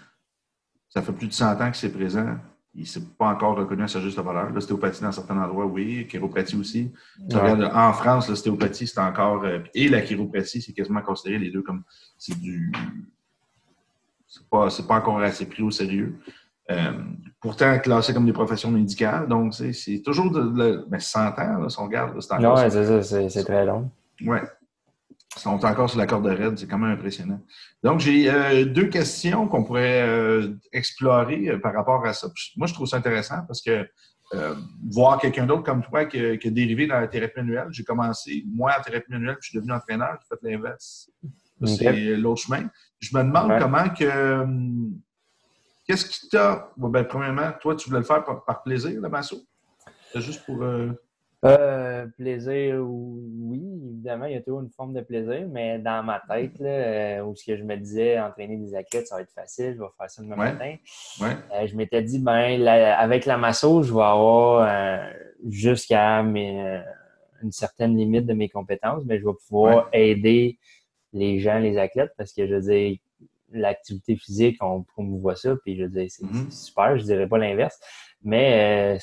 ça 0.89 1.03
fait 1.03 1.13
plus 1.13 1.29
de 1.29 1.33
100 1.35 1.61
ans 1.61 1.71
que 1.71 1.77
c'est 1.77 1.93
présent 1.93 2.39
il 2.75 2.83
ne 2.83 2.87
s'est 2.87 3.03
pas 3.19 3.27
encore 3.27 3.57
reconnu 3.57 3.83
à 3.83 3.89
sa 3.89 4.01
juste 4.01 4.19
valeur. 4.19 4.51
L'ostéopathie, 4.51 5.03
dans 5.03 5.13
certains 5.13 5.37
endroits, 5.37 5.67
oui. 5.67 6.07
Chiropratie 6.09 6.57
aussi. 6.57 6.91
en 7.31 7.93
France, 7.93 8.29
l'ostéopathie, 8.29 8.87
c'est 8.87 9.01
encore. 9.01 9.45
Euh, 9.45 9.59
et 9.75 9.89
la 9.89 10.01
chiropratie, 10.01 10.63
c'est 10.63 10.73
quasiment 10.73 11.03
considéré 11.03 11.39
les 11.39 11.51
deux 11.51 11.63
comme. 11.63 11.83
C'est 12.17 12.39
du. 12.39 12.73
C'est 14.27 14.49
pas, 14.49 14.69
pas 14.89 14.95
encore 14.95 15.21
assez 15.21 15.47
pris 15.47 15.63
au 15.63 15.71
sérieux. 15.71 16.19
Euh, 16.71 16.93
pourtant, 17.41 17.79
classé 17.81 18.15
comme 18.15 18.25
des 18.25 18.33
professions 18.33 18.71
médicales. 18.71 19.29
Donc, 19.29 19.53
c'est 19.55 20.03
toujours 20.03 20.31
de, 20.31 20.87
mais 20.91 21.01
100 21.01 21.39
ans, 21.39 21.69
si 21.69 21.79
on 21.79 21.85
regarde. 21.85 22.19
C'est 22.21 22.33
encore. 22.33 22.59
Oui, 22.59 22.71
c'est 22.71 23.03
ça. 23.03 23.29
C'est 23.29 23.45
très 23.45 23.67
long. 23.67 23.91
Oui 24.23 24.39
sont 25.41 25.65
encore 25.65 25.89
sur 25.89 25.99
la 25.99 26.07
corde 26.07 26.27
raide, 26.27 26.59
c'est 26.59 26.67
quand 26.67 26.79
même 26.79 26.93
impressionnant. 26.93 27.41
Donc, 27.83 28.01
j'ai 28.01 28.31
euh, 28.31 28.65
deux 28.65 28.89
questions 28.89 29.49
qu'on 29.49 29.65
pourrait 29.65 30.03
euh, 30.03 30.55
explorer 30.73 31.49
euh, 31.49 31.59
par 31.59 31.75
rapport 31.75 32.05
à 32.05 32.13
ça. 32.13 32.29
Moi, 32.57 32.67
je 32.67 32.75
trouve 32.75 32.87
ça 32.87 32.97
intéressant 32.97 33.43
parce 33.47 33.63
que 33.63 33.89
voir 34.91 35.21
quelqu'un 35.21 35.45
d'autre 35.45 35.63
comme 35.63 35.83
toi 35.83 36.07
qui, 36.07 36.19
a 36.19 36.37
dérivé 36.51 36.87
dans 36.87 36.99
la 36.99 37.07
thérapie 37.07 37.41
manuelle, 37.41 37.69
j'ai 37.71 37.85
commencé, 37.85 38.45
moi, 38.47 38.73
en 38.79 38.83
thérapie 38.83 39.11
manuelle, 39.11 39.35
puis 39.35 39.43
je 39.43 39.49
suis 39.51 39.59
devenu 39.59 39.75
entraîneur, 39.75 40.19
j'ai 40.23 40.37
fait 40.37 40.51
l'inverse. 40.51 41.11
C'est 41.67 42.17
l'autre 42.17 42.41
chemin. 42.41 42.67
Je 42.99 43.15
me 43.15 43.23
demande 43.23 43.59
comment 43.61 43.89
que. 43.91 44.41
Hum, 44.41 44.99
qu'est-ce 45.87 46.07
qui 46.07 46.29
t'a. 46.31 46.73
Ben, 46.79 47.05
premièrement, 47.05 47.53
toi, 47.61 47.77
tu 47.77 47.91
voulais 47.91 48.01
le 48.01 48.07
faire 48.07 48.25
par, 48.25 48.63
plaisir, 48.63 48.99
le 49.01 49.09
masso? 49.09 49.37
C'est 50.13 50.23
juste 50.23 50.47
pour. 50.47 50.65
Euh, 51.45 51.93
euh, 52.03 52.07
plaisir, 52.17 52.81
oui, 52.81 53.63
évidemment, 53.85 54.27
il 54.27 54.35
y 54.35 54.37
a 54.37 54.41
toujours 54.41 54.61
une 54.61 54.71
forme 54.71 54.95
de 54.95 55.01
plaisir, 55.01 55.47
mais 55.51 55.79
dans 55.79 56.03
ma 56.03 56.21
tête, 56.29 56.59
là, 56.59 56.69
euh, 56.69 57.23
où 57.23 57.35
ce 57.35 57.45
que 57.45 57.57
je 57.57 57.63
me 57.63 57.77
disais, 57.77 58.19
entraîner 58.21 58.57
des 58.57 58.75
athlètes, 58.75 59.07
ça 59.07 59.17
va 59.17 59.23
être 59.23 59.33
facile, 59.33 59.75
je 59.77 59.83
vais 59.83 59.89
faire 59.97 60.11
ça 60.11 60.23
demain 60.23 60.37
matin. 60.37 60.77
Euh, 61.23 61.67
je 61.67 61.77
m'étais 61.77 62.03
dit, 62.03 62.19
ben, 62.19 62.67
avec 62.67 63.27
la 63.27 63.37
masso, 63.37 63.83
je 63.83 63.93
vais 63.93 64.03
avoir 64.03 65.11
jusqu'à 65.49 66.21
une 66.21 67.53
certaine 67.53 67.97
limite 67.97 68.27
de 68.27 68.35
mes 68.35 68.49
compétences, 68.49 69.05
mais 69.05 69.19
je 69.19 69.25
vais 69.25 69.35
pouvoir 69.49 69.89
aider 69.93 70.59
les 71.13 71.41
gens, 71.41 71.59
les 71.59 71.77
athlètes, 71.79 72.13
parce 72.17 72.33
que 72.33 72.47
je 72.47 72.55
veux 72.55 72.61
dire, 72.61 72.97
l'activité 73.51 74.17
physique, 74.17 74.57
on 74.63 74.83
promouvoit 74.83 75.37
ça, 75.37 75.55
puis 75.63 75.77
je 75.77 75.83
veux 75.83 75.91
dire, 75.91 76.07
c'est 76.09 76.25
mm-hmm. 76.25 76.51
super, 76.51 76.97
je 76.97 77.05
dirais 77.05 77.29
pas 77.29 77.37
l'inverse, 77.37 77.79
mais 78.23 78.99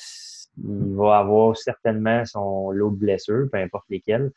il 0.58 0.94
va 0.94 1.18
avoir 1.18 1.56
certainement 1.56 2.24
son 2.24 2.70
lot 2.70 2.90
de 2.90 2.96
blessures, 2.96 3.48
peu 3.50 3.58
importe 3.58 3.84
lesquelles. 3.88 4.30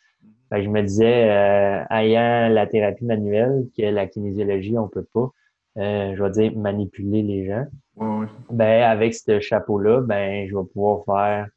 je 0.52 0.70
me 0.70 0.82
disais, 0.82 1.30
euh, 1.30 1.84
ayant 1.90 2.50
la 2.50 2.68
thérapie 2.68 3.06
manuelle, 3.06 3.66
que 3.78 3.84
la 3.84 4.08
kinésiologie, 4.08 4.78
on 4.78 4.88
peut 4.88 5.06
pas, 5.14 5.32
euh, 5.78 6.16
je 6.16 6.24
vais 6.24 6.32
dire, 6.32 6.58
manipuler 6.58 7.24
les 7.24 7.46
gens. 7.48 7.66
Ben, 8.50 8.84
avec 8.84 9.14
ce 9.14 9.40
chapeau-là, 9.40 10.02
ben, 10.02 10.48
je 10.48 10.56
vais 10.56 10.66
pouvoir 10.66 11.04
faire 11.06 11.48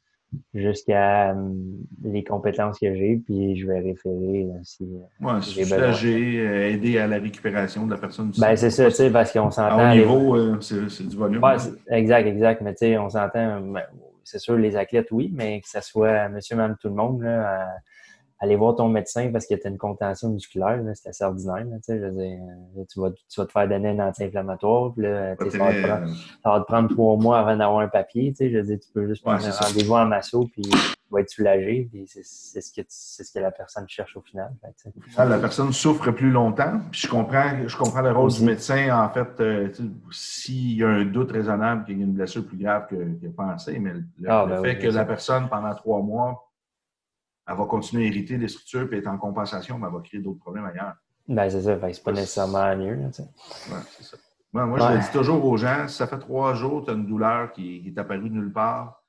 jusqu'à 0.53 1.31
hum, 1.31 1.77
les 2.03 2.23
compétences 2.23 2.77
que 2.79 2.93
j'ai, 2.93 3.15
puis 3.15 3.55
je 3.55 3.65
vais 3.65 3.79
référer 3.79 4.43
euh, 4.43 4.59
si, 4.61 4.83
ouais, 5.21 5.41
si 5.41 5.51
j'ai 5.51 5.61
besoin. 5.61 5.93
aider 6.03 6.97
à 6.97 7.07
la 7.07 7.17
récupération 7.17 7.85
de 7.85 7.91
la 7.91 7.97
personne. 7.97 8.31
Ben, 8.37 8.55
c'est 8.57 8.69
ça, 8.69 8.85
tu 8.85 8.91
sais, 8.91 9.09
parce 9.09 9.31
qu'on 9.31 9.49
s'entend. 9.49 9.77
À 9.77 9.93
haut 9.93 9.95
niveau, 9.95 10.61
c'est 10.61 11.07
du 11.07 11.15
volume. 11.15 11.41
exact, 11.89 12.27
exact. 12.27 12.61
Mais 12.61 12.73
tu 12.73 12.79
sais, 12.79 12.97
on 12.97 13.09
s'entend, 13.09 13.61
ben, 13.61 13.83
c'est 14.27 14.39
sûr, 14.39 14.57
les 14.57 14.75
athlètes, 14.75 15.07
oui, 15.11 15.31
mais 15.33 15.61
que 15.61 15.69
ce 15.69 15.81
soit 15.81 16.29
monsieur, 16.29 16.55
madame, 16.55 16.77
tout 16.79 16.89
le 16.89 16.95
monde, 16.95 17.21
là, 17.21 17.67
aller 18.39 18.55
voir 18.55 18.75
ton 18.75 18.87
médecin 18.87 19.29
parce 19.31 19.47
que 19.47 19.55
tu 19.55 19.65
as 19.65 19.69
une 19.69 19.77
contention 19.77 20.29
musculaire, 20.29 20.79
c'est 20.93 21.09
assez 21.09 21.23
ordinaire. 21.23 21.65
tu, 21.87 22.99
vas, 22.99 23.11
tu 23.11 23.39
vas 23.39 23.45
te 23.45 23.51
faire 23.51 23.67
donner 23.67 23.89
un 23.89 23.99
anti-inflammatoire, 23.99 24.93
puis 24.93 25.03
là, 25.03 25.35
ça, 25.37 25.43
va 25.43 25.49
te 25.49 25.57
prendre, 25.57 26.07
ça 26.43 26.51
va 26.51 26.59
te 26.59 26.65
prendre 26.65 26.89
trois 26.89 27.17
mois 27.17 27.39
avant 27.39 27.57
d'avoir 27.57 27.79
un 27.79 27.87
papier. 27.87 28.33
Je 28.39 28.57
veux 28.57 28.63
dire, 28.63 28.79
tu 28.79 28.91
peux 28.93 29.07
juste 29.07 29.23
prendre 29.23 29.45
un 29.45 29.51
rendez-vous 29.51 29.93
en 29.93 30.05
masso, 30.05 30.47
puis 30.51 30.63
vas 31.11 31.21
être 31.21 31.29
soulagé. 31.29 31.89
C'est 32.05 32.61
ce, 32.61 32.73
que, 32.73 32.85
ce 32.87 33.31
que 33.31 33.39
la 33.39 33.51
personne 33.51 33.87
cherche 33.87 34.15
au 34.17 34.21
final. 34.21 34.51
la 35.17 35.39
personne 35.39 35.71
souffre 35.73 36.11
plus 36.11 36.31
longtemps. 36.31 36.81
Puis 36.91 37.01
je 37.01 37.07
comprends, 37.07 37.67
je 37.67 37.77
comprends 37.77 38.01
le 38.01 38.11
rôle 38.11 38.31
du 38.31 38.43
médecin. 38.43 38.97
En 38.97 39.09
fait, 39.09 39.39
euh, 39.39 39.71
s'il 40.11 40.73
y 40.77 40.83
a 40.83 40.89
un 40.89 41.05
doute 41.05 41.31
raisonnable 41.31 41.85
qu'il 41.85 41.97
y 41.97 42.01
a 42.01 42.05
une 42.05 42.13
blessure 42.13 42.45
plus 42.45 42.57
grave 42.57 42.87
que, 42.87 42.95
que 42.95 43.27
pensé, 43.27 43.79
mais 43.79 43.93
le, 43.93 44.03
ah, 44.27 44.45
ben 44.45 44.61
fait 44.61 44.77
que 44.77 44.87
la 44.87 45.05
personne, 45.05 45.49
pendant 45.49 45.73
trois 45.75 46.01
mois, 46.01 46.47
elle 47.47 47.55
va 47.55 47.65
continuer 47.65 48.05
à 48.05 48.07
hériter 48.07 48.37
des 48.37 48.47
structures 48.47 48.91
et 48.93 48.97
être 48.97 49.07
en 49.07 49.17
compensation, 49.17 49.77
mais 49.79 49.87
elle 49.87 49.93
va 49.93 50.01
créer 50.01 50.19
d'autres 50.19 50.39
problèmes 50.39 50.65
ailleurs. 50.65 50.95
Ben, 51.27 51.49
c'est 51.49 51.61
ça. 51.61 51.77
c'est 51.93 52.03
pas 52.03 52.11
nécessairement 52.11 52.75
mieux. 52.75 52.99
c'est 53.11 53.23
ça. 54.03 54.17
moi, 54.53 54.79
je 54.79 54.95
le 54.95 54.99
dis 54.99 55.11
toujours 55.11 55.43
aux 55.43 55.57
gens, 55.57 55.87
si 55.87 55.95
ça 55.95 56.07
fait 56.07 56.19
trois 56.19 56.53
jours, 56.53 56.85
tu 56.85 56.91
as 56.91 56.93
une 56.93 57.05
douleur 57.05 57.51
qui, 57.51 57.83
est 57.85 57.99
apparue 57.99 58.29
nulle 58.29 58.51
part, 58.51 59.03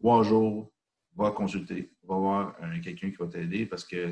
trois 0.00 0.22
jours, 0.22 0.70
va 1.16 1.30
consulter. 1.30 1.92
Va 2.04 2.16
voir 2.16 2.56
quelqu'un 2.82 3.10
qui 3.10 3.16
va 3.16 3.26
t'aider 3.26 3.66
parce 3.66 3.84
que 3.84 4.10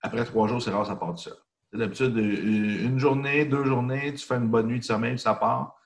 après 0.00 0.24
trois 0.24 0.48
jours, 0.48 0.62
c'est 0.62 0.70
rare, 0.70 0.86
ça 0.86 0.96
part 0.96 1.14
de 1.14 1.18
ça. 1.18 1.30
D'habitude, 1.72 2.16
une 2.16 2.98
journée, 2.98 3.44
deux 3.44 3.64
journées, 3.64 4.14
tu 4.14 4.24
fais 4.24 4.36
une 4.36 4.48
bonne 4.48 4.68
nuit 4.68 4.78
de 4.78 4.84
sommeil, 4.84 5.18
ça 5.18 5.34
part. 5.34 5.77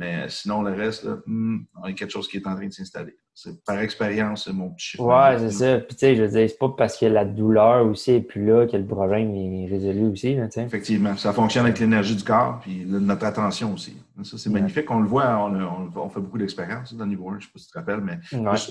Mais 0.00 0.30
sinon, 0.30 0.62
le 0.62 0.72
reste, 0.72 1.04
là, 1.04 1.18
hmm, 1.26 1.58
il 1.84 1.90
y 1.90 1.92
a 1.92 1.94
quelque 1.94 2.10
chose 2.10 2.26
qui 2.26 2.38
est 2.38 2.46
en 2.46 2.56
train 2.56 2.66
de 2.66 2.72
s'installer. 2.72 3.18
C'est 3.34 3.62
par 3.64 3.78
expérience, 3.80 4.46
c'est 4.46 4.52
mon 4.54 4.70
petit 4.70 4.86
chiffre. 4.86 5.04
Ouais, 5.04 5.38
c'est 5.38 5.50
ça. 5.50 5.78
Puis, 5.78 5.94
tu 5.94 5.98
sais, 5.98 6.16
je 6.16 6.22
veux 6.22 6.28
dire, 6.28 6.48
c'est 6.48 6.58
pas 6.58 6.70
parce 6.70 6.96
que 6.96 7.04
la 7.04 7.26
douleur 7.26 7.84
aussi 7.84 8.12
est 8.12 8.22
plus 8.22 8.46
là 8.46 8.66
que 8.66 8.78
le 8.78 8.86
problème 8.86 9.30
est 9.34 9.66
résolu 9.66 10.06
aussi. 10.06 10.36
Là, 10.36 10.48
Effectivement. 10.56 11.14
Ça 11.18 11.34
fonctionne 11.34 11.66
avec 11.66 11.78
l'énergie 11.78 12.16
du 12.16 12.24
corps 12.24 12.60
puis 12.60 12.86
notre 12.86 13.26
attention 13.26 13.74
aussi. 13.74 13.94
Ça, 14.22 14.38
c'est 14.38 14.48
magnifique. 14.48 14.90
On 14.90 15.00
le 15.00 15.06
voit, 15.06 15.38
on, 15.38 16.08
fait 16.08 16.20
beaucoup 16.20 16.38
d'expériences 16.38 16.94
dans 16.94 17.04
le 17.04 17.10
niveau 17.10 17.28
1, 17.28 17.32
je 17.32 17.36
ne 17.36 17.40
sais 17.42 17.48
pas 17.52 17.58
si 17.58 17.66
tu 17.66 17.72
te 17.72 17.78
rappelles, 17.78 18.00
mais 18.00 18.18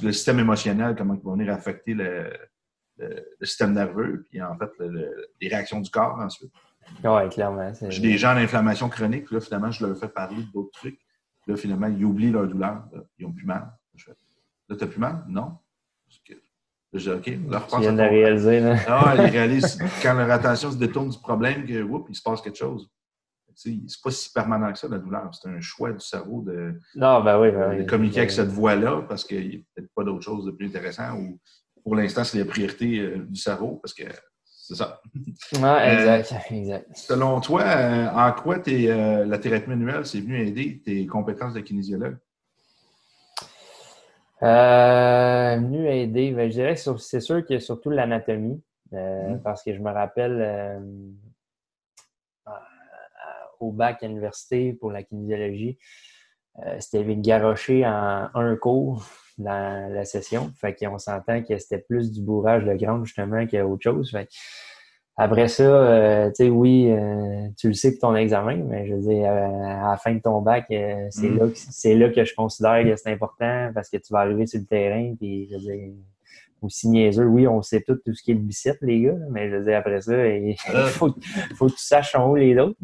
le, 0.01 0.11
système 0.11 0.39
émotionnel, 0.39 0.95
comment 0.97 1.13
il 1.13 1.21
va 1.23 1.31
venir 1.33 1.53
affecter 1.53 1.93
le, 1.93 2.31
système 3.43 3.73
nerveux, 3.73 4.25
puis 4.27 4.41
en 4.41 4.57
fait, 4.57 4.71
les 5.39 5.47
réactions 5.47 5.79
du 5.79 5.91
corps 5.91 6.17
ensuite. 6.19 6.51
Oui, 7.03 7.29
clairement. 7.29 7.71
J'ai 7.87 8.01
des 8.01 8.17
gens 8.17 8.33
d'inflammation 8.33 8.89
chronique, 8.89 9.31
là, 9.31 9.39
finalement, 9.39 9.69
je 9.69 9.85
leur 9.85 9.95
fais 9.95 10.07
parler 10.07 10.43
d'autres 10.53 10.71
trucs. 10.71 10.99
Là, 11.49 11.57
finalement, 11.57 11.87
ils 11.87 12.05
oublient 12.05 12.29
leur 12.29 12.47
douleur. 12.47 12.83
ils 13.17 13.25
ont 13.25 13.33
plus 13.33 13.45
mal. 13.45 13.71
Là, 14.69 14.75
tu 14.75 14.75
n'as 14.75 14.87
plus 14.87 14.99
mal? 14.99 15.25
Non. 15.27 15.57
Là, 16.91 16.99
je 16.99 16.99
dis, 16.99 17.09
OK, 17.09 17.51
là, 17.51 17.59
repasse. 17.59 17.83
Ils 17.83 17.95
de 17.95 18.01
réaliser, 18.01 18.59
là. 18.59 18.75
Ah, 18.87 19.15
ils 19.15 19.31
réalisent 19.31 19.79
quand 20.01 20.13
leur 20.13 20.29
attention 20.29 20.71
se 20.71 20.77
détourne 20.77 21.09
du 21.09 21.17
problème 21.17 21.65
que, 21.65 21.81
oups, 21.81 22.05
il 22.09 22.15
se 22.15 22.21
passe 22.21 22.41
quelque 22.41 22.57
chose. 22.57 22.87
C'est 23.55 23.79
pas 24.03 24.11
si 24.11 24.31
permanent 24.31 24.71
que 24.71 24.77
ça, 24.77 24.87
la 24.87 24.99
douleur. 24.99 25.31
C'est 25.33 25.49
un 25.49 25.59
choix 25.59 25.91
du 25.91 25.99
cerveau 25.99 26.43
de, 26.43 26.79
non, 26.95 27.21
ben 27.23 27.39
oui, 27.41 27.51
ben 27.51 27.79
de 27.79 27.83
communiquer 27.83 28.19
avec 28.19 28.31
cette 28.31 28.49
voie-là 28.49 29.01
parce 29.09 29.25
qu'il 29.25 29.49
n'y 29.49 29.55
a 29.55 29.59
peut-être 29.75 29.91
pas 29.93 30.03
d'autre 30.03 30.23
chose 30.23 30.45
de 30.45 30.51
plus 30.51 30.67
intéressant 30.67 31.17
ou 31.17 31.39
pour 31.83 31.95
l'instant, 31.95 32.23
c'est 32.23 32.37
la 32.37 32.45
priorité 32.45 32.99
euh, 32.99 33.25
du 33.27 33.39
cerveau 33.39 33.79
parce 33.81 33.93
que 33.93 34.03
c'est 34.69 34.75
ça. 34.75 35.01
Euh, 35.55 36.13
exact, 36.19 36.51
exact. 36.51 36.87
Selon 36.95 37.41
toi, 37.41 37.63
euh, 37.63 38.07
en 38.09 38.31
quoi 38.33 38.57
es, 38.67 39.25
la 39.25 39.39
thérapie 39.39 39.67
manuelle 39.67 40.05
c'est 40.05 40.19
venu 40.19 40.45
aider 40.45 40.79
tes 40.85 41.07
compétences 41.07 41.55
de 41.55 41.61
kinésiologue? 41.61 42.17
Euh, 44.43 45.55
venu 45.57 45.89
aider, 45.89 46.31
ben, 46.33 46.49
je 46.49 46.53
dirais 46.53 46.75
que 46.75 46.97
c'est 46.97 47.19
sûr 47.19 47.43
que 47.43 47.57
surtout 47.57 47.89
l'anatomie, 47.89 48.61
euh, 48.93 48.97
mm-hmm. 49.33 49.41
parce 49.41 49.63
que 49.63 49.73
je 49.73 49.79
me 49.79 49.91
rappelle 49.91 50.37
euh, 50.39 50.79
au 53.59 53.71
bac 53.71 54.03
à 54.03 54.07
l'université 54.07 54.73
pour 54.73 54.91
la 54.91 55.01
kinésiologie, 55.01 55.79
euh, 56.63 56.77
c'était 56.79 57.03
garoché 57.15 57.83
en 57.87 58.29
un 58.35 58.55
cours 58.55 59.03
dans 59.39 59.91
la 59.91 60.05
session. 60.05 60.51
Fait 60.59 60.75
qu'on 60.75 60.97
s'entend 60.97 61.41
que 61.41 61.57
c'était 61.57 61.79
plus 61.79 62.11
du 62.11 62.21
bourrage 62.21 62.65
de 62.65 62.73
grande 62.75 63.05
justement 63.05 63.45
qu'autre 63.47 63.83
chose. 63.83 64.11
Fait 64.11 64.29
après 65.21 65.49
ça, 65.49 65.63
euh, 65.63 66.29
tu 66.29 66.45
sais, 66.45 66.49
oui, 66.49 66.89
euh, 66.89 67.49
tu 67.57 67.67
le 67.67 67.73
sais 67.73 67.91
pour 67.91 68.09
ton 68.09 68.15
examen, 68.15 68.55
mais 68.55 68.87
je 68.87 68.93
veux 68.93 69.01
dire, 69.01 69.29
euh, 69.29 69.63
à 69.65 69.91
la 69.91 69.97
fin 69.97 70.13
de 70.13 70.19
ton 70.19 70.41
bac, 70.41 70.67
c'est 70.69 71.29
mm. 71.29 71.37
là, 71.37 71.45
c'est 71.53 71.95
là 71.95 72.09
que 72.09 72.23
je 72.23 72.33
considère 72.33 72.81
que 72.85 72.95
c'est 72.95 73.11
important 73.11 73.69
parce 73.73 73.89
que 73.89 73.97
tu 73.97 74.13
vas 74.13 74.19
arriver 74.19 74.47
sur 74.47 74.61
le 74.61 74.65
terrain, 74.65 75.13
puis 75.19 75.49
je 75.51 75.55
veux 75.55 75.61
dire, 75.61 75.89
aussi 76.61 76.87
niaiseux, 76.87 77.25
oui, 77.25 77.49
on 77.49 77.61
sait 77.61 77.81
tout, 77.81 77.95
tout 77.95 78.13
ce 78.13 78.23
qui 78.23 78.31
est 78.31 78.35
le 78.35 78.39
biceps, 78.39 78.81
les 78.81 79.01
gars, 79.01 79.17
mais 79.29 79.49
je 79.49 79.57
veux 79.57 79.65
dire, 79.65 79.77
après 79.79 79.99
ça, 79.99 80.25
il 80.25 80.55
faut, 80.87 81.13
faut 81.55 81.67
que 81.67 81.73
tu 81.73 81.83
saches 81.83 82.15
en 82.15 82.29
haut 82.29 82.37
les 82.37 82.57
autres. 82.57 82.79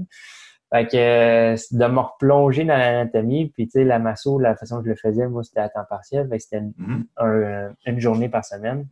Fait 0.75 0.87
que 0.87 1.75
de 1.77 1.85
me 1.87 1.99
replonger 1.99 2.65
dans 2.65 2.75
l'anatomie, 2.75 3.49
puis 3.49 3.65
tu 3.65 3.71
sais, 3.71 3.83
la 3.85 3.97
masso, 3.97 4.37
la 4.39 4.57
façon 4.57 4.79
que 4.79 4.85
je 4.85 4.89
le 4.89 4.95
faisais, 4.95 5.25
moi, 5.27 5.41
c'était 5.41 5.61
à 5.61 5.69
temps 5.69 5.85
partiel, 5.89 6.27
fait 6.27 6.37
que 6.37 6.43
c'était 6.43 6.57
une, 6.57 7.05
mm-hmm. 7.15 7.99
journée 7.99 8.27
par 8.27 8.43
semaine. 8.43 8.85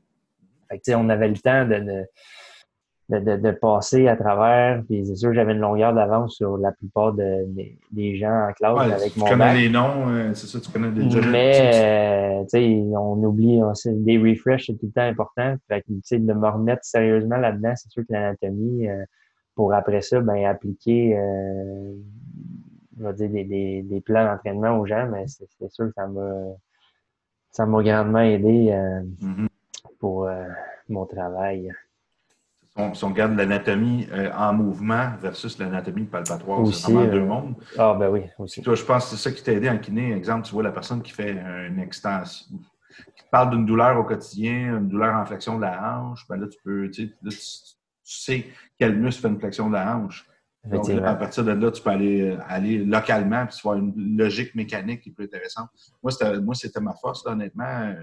Fait 0.69 0.77
que 0.77 0.83
tu 0.83 0.91
sais, 0.91 0.95
on 0.95 1.09
avait 1.09 1.27
le 1.27 1.37
temps 1.37 1.65
de 1.65 2.05
de, 3.09 3.35
de, 3.35 3.51
passer 3.51 4.07
à 4.07 4.15
travers. 4.15 4.81
Puis 4.87 5.05
c'est 5.05 5.17
sûr 5.17 5.29
que 5.29 5.35
j'avais 5.35 5.51
une 5.51 5.59
longueur 5.59 5.93
d'avance 5.93 6.35
sur 6.35 6.57
la 6.57 6.71
plupart 6.71 7.13
de, 7.13 7.45
des 7.91 8.15
gens 8.15 8.47
en 8.49 8.53
classe 8.53 8.91
avec 8.93 9.17
mon 9.17 9.25
Tu 9.25 9.31
connais 9.31 9.53
les 9.53 9.69
noms, 9.69 10.07
euh, 10.07 10.33
c'est 10.33 10.47
ça, 10.47 10.59
tu 10.61 10.71
connais 10.71 10.89
déjà. 10.89 11.19
Mais, 11.19 12.39
euh, 12.39 12.43
tu 12.43 12.49
sais, 12.49 12.83
on 12.97 13.21
oublie, 13.23 13.59
des 13.85 14.17
refreshs, 14.17 14.67
c'est 14.67 14.73
tout 14.73 14.85
le 14.85 14.91
temps 14.93 15.01
important. 15.01 15.55
Fait 15.67 15.81
que, 15.81 15.87
tu 15.87 15.99
sais, 16.03 16.19
de 16.19 16.33
me 16.33 16.47
remettre 16.47 16.83
sérieusement 16.85 17.37
là-dedans, 17.37 17.73
c'est 17.75 17.89
sûr 17.91 18.03
que 18.03 18.13
l'anatomie, 18.13 18.87
euh, 18.87 19.03
pour 19.55 19.73
après 19.73 20.01
ça, 20.01 20.19
ben, 20.21 20.45
appliquer, 20.45 21.15
je 22.97 23.03
vais 23.03 23.13
dire, 23.13 23.29
des, 23.29 23.43
des, 23.43 23.81
des 23.83 24.01
plans 24.01 24.25
d'entraînement 24.25 24.79
aux 24.79 24.85
gens, 24.85 25.07
mais 25.11 25.25
c'est 25.27 25.71
sûr 25.71 25.87
que 25.87 25.93
ça 25.93 26.07
m'a, 26.07 26.31
ça 27.51 27.65
m'a 27.65 27.83
grandement 27.83 28.19
aidé 28.19 28.71
mm-hmm. 29.21 29.47
pour 29.99 30.29
mon 30.89 31.05
travail 31.05 31.71
si 32.93 33.03
on, 33.03 33.09
regarde 33.09 33.35
l'anatomie 33.35 34.07
euh, 34.11 34.31
en 34.35 34.53
mouvement 34.53 35.11
versus 35.21 35.59
l'anatomie 35.59 36.05
palpatoire, 36.05 36.65
c'est 36.67 36.91
vraiment 36.91 37.11
deux 37.11 37.19
euh, 37.19 37.25
mondes. 37.25 37.55
Ah, 37.77 37.95
ben 37.97 38.09
oui, 38.09 38.21
aussi. 38.39 38.61
Toi, 38.61 38.73
je 38.73 38.83
pense 38.83 39.05
que 39.05 39.15
c'est 39.15 39.29
ça 39.29 39.35
qui 39.35 39.43
t'a 39.43 39.51
aidé 39.51 39.69
en 39.69 39.77
kiné. 39.77 40.13
Exemple, 40.13 40.47
tu 40.47 40.53
vois 40.53 40.63
la 40.63 40.71
personne 40.71 41.01
qui 41.03 41.11
fait 41.11 41.31
une 41.67 41.79
extension, 41.79 42.57
qui 43.15 43.23
parle 43.29 43.51
d'une 43.51 43.65
douleur 43.65 43.99
au 43.99 44.03
quotidien, 44.03 44.77
une 44.79 44.89
douleur 44.89 45.15
en 45.15 45.25
flexion 45.25 45.57
de 45.57 45.61
la 45.61 45.97
hanche, 45.97 46.25
ben 46.27 46.37
là, 46.37 46.47
tu 46.47 46.57
peux, 46.63 46.89
tu, 46.89 47.15
sais 47.29 47.75
quel 48.77 48.97
muscle 48.97 49.21
fait 49.21 49.27
une 49.27 49.39
flexion 49.39 49.67
de 49.67 49.73
la 49.73 49.97
hanche. 49.97 50.25
Donc, 50.65 50.89
à 50.89 51.15
partir 51.15 51.43
de 51.43 51.51
là, 51.51 51.71
tu 51.71 51.81
peux 51.81 51.89
aller, 51.89 52.21
euh, 52.21 52.37
aller 52.47 52.77
localement 52.77 53.45
puis 53.45 53.57
tu 53.57 53.63
vois 53.63 53.75
une 53.75 54.17
logique 54.17 54.55
mécanique 54.55 55.01
qui 55.01 55.09
est 55.09 55.11
plus 55.11 55.25
intéressante. 55.25 55.69
Moi, 56.01 56.11
c'était 56.55 56.79
ma 56.79 56.93
force, 56.93 57.25
honnêtement. 57.25 57.93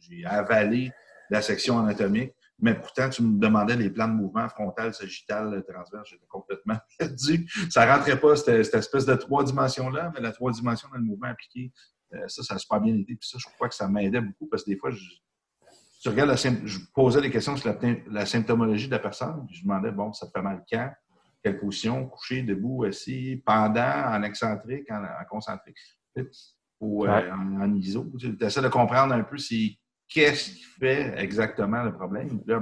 J'ai 0.00 0.24
avalé 0.26 0.92
la 1.30 1.40
section 1.40 1.78
anatomique 1.78 2.34
mais 2.62 2.76
pourtant, 2.76 3.10
tu 3.10 3.22
me 3.22 3.40
demandais 3.40 3.74
les 3.74 3.90
plans 3.90 4.06
de 4.06 4.12
mouvement 4.12 4.48
frontal, 4.48 4.94
sagittal, 4.94 5.64
transverse. 5.68 6.08
J'étais 6.08 6.26
complètement 6.28 6.76
perdu. 6.98 7.50
Ça 7.68 7.84
ne 7.84 7.90
rentrait 7.90 8.18
pas, 8.20 8.36
cette, 8.36 8.64
cette, 8.64 8.76
espèce 8.76 9.04
de 9.04 9.16
trois 9.16 9.42
dimensions-là, 9.42 10.12
mais 10.14 10.20
la 10.20 10.30
trois 10.30 10.52
dimensions 10.52 10.88
dans 10.90 10.98
le 10.98 11.04
mouvement 11.04 11.26
appliqué, 11.26 11.72
euh, 12.14 12.28
ça, 12.28 12.44
ça 12.44 12.54
a 12.54 12.58
super 12.58 12.80
bien 12.80 12.94
été. 12.94 13.16
Puis 13.16 13.28
ça, 13.28 13.38
je 13.40 13.52
crois 13.52 13.68
que 13.68 13.74
ça 13.74 13.88
m'aidait 13.88 14.20
beaucoup 14.20 14.46
parce 14.46 14.62
que 14.62 14.70
des 14.70 14.76
fois, 14.76 14.92
je, 14.92 15.02
tu 16.02 16.08
regardes 16.08 16.30
la, 16.30 16.36
je 16.36 16.78
posais 16.92 17.20
des 17.20 17.30
questions 17.30 17.56
sur 17.56 17.72
la, 18.10 18.26
symptomologie 18.26 18.86
de 18.86 18.92
la 18.92 18.98
personne. 18.98 19.46
Puis 19.46 19.58
je 19.58 19.62
demandais, 19.62 19.92
bon, 19.92 20.12
ça 20.12 20.26
te 20.26 20.32
fait 20.32 20.42
mal 20.42 20.64
quand? 20.70 20.90
Quelle 21.42 21.58
position? 21.60 22.06
Couché, 22.06 22.42
debout, 22.42 22.84
assis, 22.84 23.40
pendant, 23.46 24.08
en 24.08 24.22
excentrique, 24.24 24.90
en, 24.90 25.02
concentrique, 25.30 25.76
ou 26.80 27.06
euh, 27.06 27.30
en, 27.30 27.74
ISO. 27.74 28.12
Tu 28.18 28.36
essaies 28.40 28.62
de 28.62 28.68
comprendre 28.68 29.14
un 29.14 29.22
peu 29.22 29.38
si 29.38 29.78
qu'est-ce 30.08 30.50
qui 30.50 30.62
fait 30.80 31.14
exactement 31.18 31.84
le 31.84 31.92
problème. 31.92 32.40
Là, 32.46 32.60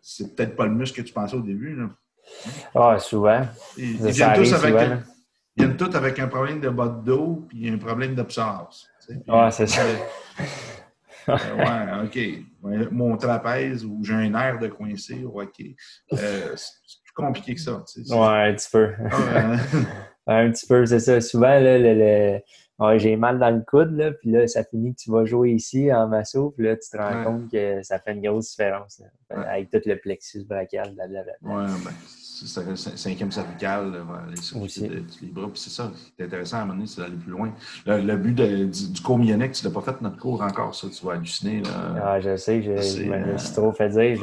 c'est 0.00 0.34
peut-être 0.34 0.56
pas 0.56 0.64
le 0.64 0.74
muscle 0.74 1.02
que 1.02 1.06
tu 1.06 1.12
pensais 1.12 1.36
au 1.36 1.42
début. 1.42 1.78
Ah, 2.74 2.98
souvent. 2.98 3.42
Ils, 3.76 3.96
viennent 4.10 4.34
tous 4.34 4.54
avec, 4.54 4.74
un, 4.74 5.02
ils 5.56 5.64
viennent 5.64 5.76
tous 5.76 5.94
avec 5.94 6.18
un 6.18 6.28
problème 6.28 6.60
de 6.60 6.70
bas 6.70 6.88
de 6.88 7.04
dos 7.04 7.44
puis 7.46 7.68
un 7.68 7.76
problème 7.76 8.14
d'absence. 8.14 8.88
Ah, 9.28 9.50
c'est 9.50 9.66
ça. 9.66 9.82
ouais, 11.28 12.04
OK. 12.04 12.90
Mon 12.90 13.16
trapèze 13.16 13.84
ou 13.84 14.02
j'ai 14.02 14.14
un 14.14 14.34
air 14.34 14.58
de 14.58 14.68
coincé, 14.68 15.24
OK. 15.24 15.60
Euh, 16.12 16.52
c'est 16.56 17.02
plus 17.04 17.14
compliqué 17.14 17.54
que 17.54 17.60
ça. 17.60 17.84
Ouais, 17.96 18.50
un 18.50 18.54
petit 18.54 18.70
peu. 18.70 18.92
un 20.26 20.50
petit 20.50 20.66
peu, 20.66 20.86
c'est 20.86 21.00
ça. 21.00 21.20
Souvent, 21.20 21.58
là, 21.60 21.78
le 21.78 22.40
j'ai 22.96 23.16
mal 23.16 23.38
dans 23.38 23.50
le 23.50 23.62
coude, 23.62 23.96
là, 23.96 24.12
puis 24.12 24.30
là, 24.30 24.46
ça 24.46 24.64
finit 24.64 24.94
que 24.94 25.00
tu 25.00 25.10
vas 25.10 25.24
jouer 25.24 25.52
ici 25.52 25.92
en 25.92 26.08
masso, 26.08 26.52
puis 26.56 26.66
là, 26.66 26.76
tu 26.76 26.90
te 26.90 26.96
rends 26.96 27.24
compte 27.24 27.50
que 27.50 27.82
ça 27.82 27.98
fait 27.98 28.12
une 28.12 28.22
grosse 28.22 28.50
différence, 28.50 29.02
avec 29.30 29.70
tout 29.70 29.80
le 29.86 29.96
plexus 29.96 30.44
brachial, 30.44 30.92
blablabla. 30.94 31.32
Ouais, 31.42 31.66
ben, 31.84 31.92
cinquième 32.96 33.30
cervical, 33.30 33.92
les, 34.28 35.02
les 35.22 35.28
bras, 35.28 35.48
puis 35.48 35.60
c'est 35.60 35.70
ça, 35.70 35.90
c'est 36.16 36.24
intéressant 36.24 36.56
à 36.56 36.60
un 36.60 36.64
moment 36.64 36.74
donné, 36.74 36.86
c'est 36.86 37.00
d'aller 37.00 37.16
plus 37.16 37.30
loin. 37.30 37.52
Le, 37.86 38.16
but 38.16 38.34
du, 38.34 38.92
du, 38.92 39.00
cours 39.02 39.18
myonique, 39.18 39.52
tu 39.52 39.64
l'as 39.64 39.70
pas 39.70 39.80
fait 39.80 40.00
notre 40.00 40.18
cours 40.18 40.42
encore, 40.42 40.74
ça, 40.74 40.88
tu 40.88 41.06
vas 41.06 41.12
halluciner. 41.12 41.62
Là. 41.62 41.70
Ah, 42.02 42.20
je 42.20 42.36
sais, 42.36 42.62
je, 42.62 42.76
je 42.76 43.04
me 43.04 43.38
suis 43.38 43.52
trop 43.52 43.72
fait 43.72 43.88
dire, 43.90 44.16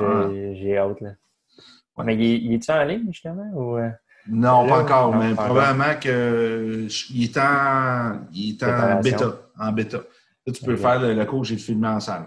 j'ai 0.56 0.78
hâte, 0.78 1.02
là. 1.02 1.12
Mais 2.04 2.16
il, 2.16 2.54
est-tu 2.54 2.72
en 2.72 2.84
ligne, 2.84 3.08
justement, 3.12 3.50
ou... 3.54 3.78
Euh? 3.78 3.90
Non, 4.28 4.68
pas 4.68 4.84
encore, 4.84 5.16
mais 5.16 5.34
probablement 5.34 5.96
qu'il 6.00 7.24
est 7.24 7.38
en, 7.38 8.20
il 8.32 8.52
est 8.52 8.64
en 8.64 9.00
bêta. 9.02 9.50
En 9.58 9.72
bêta. 9.72 9.98
Là, 10.46 10.54
tu 10.54 10.64
peux 10.64 10.76
faire 10.76 11.02
le, 11.02 11.26
cours 11.26 11.42
que 11.42 11.48
j'ai 11.48 11.58
filmé 11.58 11.88
en 11.88 12.00
salle. 12.00 12.26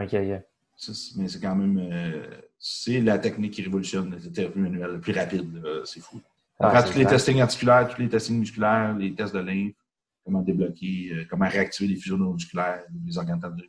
OK, 0.00 0.12
mais 0.12 1.28
c'est 1.28 1.40
quand 1.40 1.56
même. 1.56 1.78
Euh, 1.78 2.26
c'est 2.58 3.00
la 3.00 3.18
technique 3.18 3.54
qui 3.54 3.62
révolutionne 3.62 4.16
les 4.22 4.32
thérapie 4.32 4.58
manuelles 4.58 4.92
le 4.92 5.00
plus 5.00 5.12
rapide. 5.12 5.62
C'est 5.84 6.00
fou. 6.00 6.20
Ah, 6.58 6.82
tous 6.82 6.98
les 6.98 7.04
testings 7.04 7.40
articulaires, 7.40 7.88
tous 7.88 8.00
les 8.00 8.08
testings 8.08 8.38
musculaires, 8.38 8.96
les 8.96 9.14
tests 9.14 9.34
de 9.34 9.40
lymphe, 9.40 9.74
comment 10.24 10.40
débloquer, 10.42 11.10
euh, 11.12 11.24
comment 11.28 11.48
réactiver 11.48 11.88
les 11.88 12.00
fusions 12.00 12.16
neuromusculaires, 12.16 12.82
les 13.04 13.18
organes 13.18 13.40
de 13.40 13.68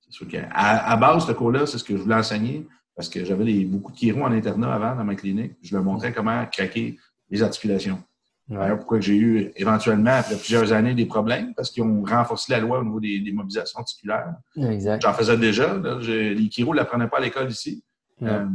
C'est 0.00 0.12
sûr 0.12 0.28
qu'à 0.28 0.48
à 0.50 0.96
base, 0.96 1.26
ce 1.26 1.32
cours-là, 1.32 1.66
c'est 1.66 1.78
ce 1.78 1.84
que 1.84 1.96
je 1.96 2.02
voulais 2.02 2.14
enseigner. 2.14 2.66
Parce 2.94 3.08
que 3.08 3.24
j'avais 3.24 3.64
beaucoup 3.64 3.90
de 3.90 3.96
chiro 3.96 4.22
en 4.22 4.32
internat 4.32 4.74
avant 4.74 4.94
dans 4.94 5.04
ma 5.04 5.14
clinique. 5.14 5.54
Je 5.62 5.74
leur 5.74 5.82
montrais 5.82 6.12
comment 6.12 6.44
craquer 6.46 6.98
les 7.30 7.42
articulations. 7.42 8.02
Pourquoi 8.48 9.00
j'ai 9.00 9.16
eu 9.16 9.52
éventuellement, 9.56 10.10
après 10.10 10.36
plusieurs 10.36 10.72
années, 10.72 10.94
des 10.94 11.06
problèmes, 11.06 11.54
parce 11.54 11.70
qu'ils 11.70 11.82
ont 11.82 12.02
renforcé 12.02 12.52
la 12.52 12.60
loi 12.60 12.80
au 12.80 12.84
niveau 12.84 13.00
des, 13.00 13.32
mobilisations 13.32 13.80
articulaires. 13.80 14.34
J'en 14.56 15.12
faisais 15.12 15.36
déjà. 15.36 15.76
les 15.76 16.50
chiro 16.50 16.72
ne 16.72 16.78
l'apprenaient 16.78 17.08
pas 17.08 17.18
à 17.18 17.20
l'école 17.20 17.50
ici. 17.50 17.84
Euh, 18.22 18.46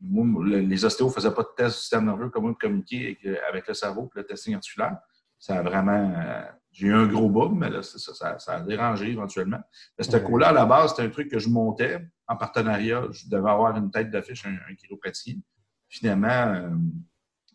les 0.00 0.84
ostéos 0.84 1.08
ne 1.08 1.12
faisaient 1.12 1.34
pas 1.34 1.42
de 1.42 1.48
test 1.56 1.74
du 1.74 1.80
système 1.80 2.06
nerveux, 2.06 2.28
comment 2.28 2.54
communiquer 2.54 3.18
avec, 3.48 3.66
le 3.66 3.74
cerveau 3.74 4.02
pour 4.02 4.12
le 4.14 4.24
testing 4.24 4.54
articulaire. 4.54 4.98
Ça 5.38 5.58
a 5.58 5.62
vraiment. 5.62 6.14
Euh, 6.16 6.42
j'ai 6.72 6.88
eu 6.88 6.94
un 6.94 7.06
gros 7.06 7.28
boom, 7.28 7.58
mais 7.58 7.70
là, 7.70 7.82
ça, 7.82 8.38
ça, 8.38 8.52
a 8.52 8.60
dérangé 8.60 9.10
éventuellement. 9.10 9.60
Ce 9.98 10.16
cours-là, 10.16 10.48
à 10.48 10.52
la 10.52 10.66
base, 10.66 10.90
c'était 10.90 11.02
un 11.02 11.10
truc 11.10 11.30
que 11.30 11.38
je 11.38 11.48
montais 11.48 12.06
en 12.26 12.36
partenariat. 12.36 13.02
Je 13.10 13.28
devais 13.28 13.50
avoir 13.50 13.76
une 13.76 13.90
tête 13.90 14.10
d'affiche, 14.10 14.46
un, 14.46 14.54
un 14.70 14.74
chiropraticien. 14.74 15.36
Finalement, 15.88 16.28
euh, 16.28 16.68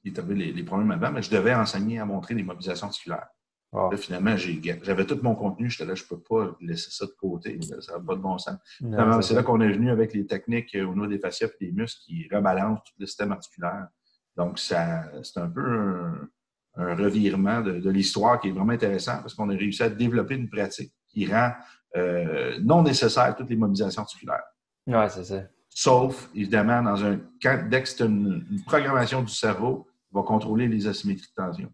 il 0.04 0.16
y 0.16 0.20
avait 0.20 0.36
les, 0.36 0.64
problèmes 0.64 0.92
avant, 0.92 1.12
mais 1.12 1.22
je 1.22 1.32
devais 1.32 1.54
enseigner 1.54 2.00
à 2.00 2.06
montrer 2.06 2.34
les 2.34 2.44
mobilisations 2.44 2.88
articulaires. 2.88 3.28
Ah. 3.72 3.90
Là, 3.92 3.98
finalement, 3.98 4.36
j'avais 4.38 5.06
tout 5.06 5.20
mon 5.24 5.34
contenu. 5.34 5.70
J'étais 5.70 5.86
là, 5.86 5.96
je 5.96 6.04
ne 6.04 6.08
peux 6.10 6.20
pas 6.20 6.56
laisser 6.62 6.92
ça 6.92 7.06
de 7.06 7.12
côté. 7.12 7.60
ça 7.62 7.94
n'a 7.94 8.00
pas 8.00 8.16
de 8.16 8.22
bon 8.22 8.38
sens. 8.38 8.58
C'est 8.80 9.34
là 9.34 9.44
qu'on 9.44 9.62
est 9.62 9.72
venu 9.72 9.90
avec 9.90 10.14
les 10.14 10.28
techniques 10.28 10.76
au 10.76 10.94
niveau 10.94 11.08
des 11.08 11.18
fascias 11.18 11.48
et 11.60 11.66
des 11.66 11.72
muscles 11.72 12.02
qui 12.06 12.28
rebalancent 12.32 12.84
tout 12.84 12.94
le 13.00 13.06
système 13.08 13.32
articulaire. 13.32 13.88
Donc, 14.36 14.60
c'est 14.60 14.76
un 14.76 15.50
peu 15.50 15.62
un, 15.62 16.28
un 16.76 16.96
revirement 16.96 17.62
de, 17.62 17.90
l'histoire 17.90 18.40
qui 18.40 18.50
est 18.50 18.52
vraiment 18.52 18.74
intéressant 18.74 19.20
parce 19.22 19.34
qu'on 19.34 19.50
a 19.50 19.54
réussi 19.54 19.84
à 19.84 19.90
développer 19.90 20.36
une 20.36 20.50
pratique 20.50 20.94
qui 21.08 21.32
rend 21.32 21.52
euh, 21.96 22.58
non 22.62 22.82
nécessaire 22.82 23.36
toutes 23.36 23.50
les 23.50 23.56
mobilisations 23.56 24.02
articulaires. 24.02 24.44
Oui, 24.88 25.06
c'est 25.10 25.24
ça. 25.24 25.44
Sauf, 25.70 26.30
évidemment, 26.36 26.82
dans 26.82 27.04
un 27.04 27.20
quand, 27.42 27.68
dès 27.70 27.84
que 27.84 27.90
c'est 27.90 28.04
une, 28.04 28.46
programmation 28.66 29.22
du 29.22 29.34
cerveau, 29.34 29.88
va 30.14 30.22
contrôler 30.24 30.68
les 30.68 30.88
asymétries 30.88 31.30
de 31.36 31.44
tension. 31.44 31.74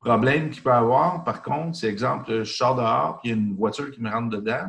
Problème 0.00 0.50
qu'il 0.50 0.62
peut 0.62 0.72
avoir, 0.72 1.24
par 1.24 1.42
contre, 1.42 1.76
c'est 1.76 1.88
exemple, 1.88 2.44
je 2.44 2.44
sors 2.44 2.76
dehors, 2.76 3.18
puis 3.20 3.30
il 3.30 3.36
y 3.36 3.38
a 3.38 3.40
une 3.42 3.54
voiture 3.54 3.90
qui 3.90 4.00
me 4.00 4.10
rentre 4.10 4.30
dedans, 4.30 4.68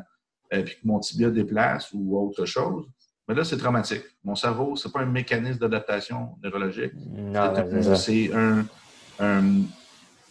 euh, 0.53 0.63
puis 0.63 0.75
que 0.75 0.87
mon 0.87 0.99
tibia 0.99 1.29
déplace 1.29 1.89
ou 1.93 2.17
autre 2.17 2.45
chose. 2.45 2.87
Mais 3.27 3.35
là, 3.35 3.43
c'est 3.43 3.57
traumatique. 3.57 4.03
Mon 4.23 4.35
cerveau, 4.35 4.75
ce 4.75 4.87
n'est 4.87 4.91
pas 4.91 5.01
un 5.01 5.05
mécanisme 5.05 5.59
d'adaptation 5.59 6.37
neurologique. 6.41 6.93
C'est 7.95 8.31
un, 8.33 8.65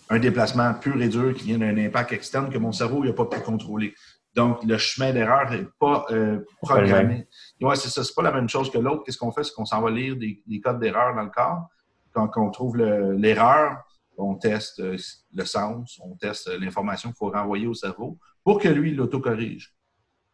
un, 0.08 0.18
déplacement 0.18 0.72
pur 0.74 1.00
et 1.02 1.08
dur 1.08 1.34
qui 1.34 1.44
vient 1.44 1.58
d'un 1.58 1.76
impact 1.76 2.12
externe 2.12 2.48
que 2.48 2.56
mon 2.56 2.72
cerveau 2.72 3.04
n'a 3.04 3.12
pas 3.12 3.26
pu 3.26 3.38
contrôler. 3.40 3.94
Donc, 4.34 4.62
le 4.64 4.76
chemin 4.76 5.12
d'erreur 5.12 5.50
n'est 5.50 5.66
pas 5.78 6.06
euh, 6.10 6.40
programmé. 6.60 7.26
Oui, 7.60 7.76
c'est 7.76 7.88
ça. 7.88 8.04
C'est 8.04 8.14
pas 8.14 8.22
la 8.22 8.32
même 8.32 8.48
chose 8.48 8.70
que 8.70 8.78
l'autre. 8.78 9.02
Qu'est-ce 9.04 9.18
qu'on 9.18 9.32
fait? 9.32 9.44
C'est 9.44 9.54
qu'on 9.54 9.64
s'en 9.64 9.80
va 9.80 9.90
lire 9.90 10.14
des, 10.16 10.42
codes 10.62 10.78
d'erreur 10.78 11.14
dans 11.14 11.22
le 11.22 11.30
corps. 11.30 11.68
Quand 12.16 12.30
on 12.36 12.50
trouve 12.50 12.78
l'erreur, 12.78 13.84
on 14.18 14.34
teste 14.34 14.80
euh, 14.80 14.96
le 15.34 15.44
sens, 15.44 16.00
on 16.02 16.16
teste 16.16 16.50
l'information 16.58 17.10
qu'il 17.10 17.18
faut 17.18 17.30
renvoyer 17.30 17.66
au 17.66 17.74
cerveau 17.74 18.18
pour 18.42 18.58
que 18.58 18.68
lui, 18.68 18.94
l'autocorrige. 18.94 19.74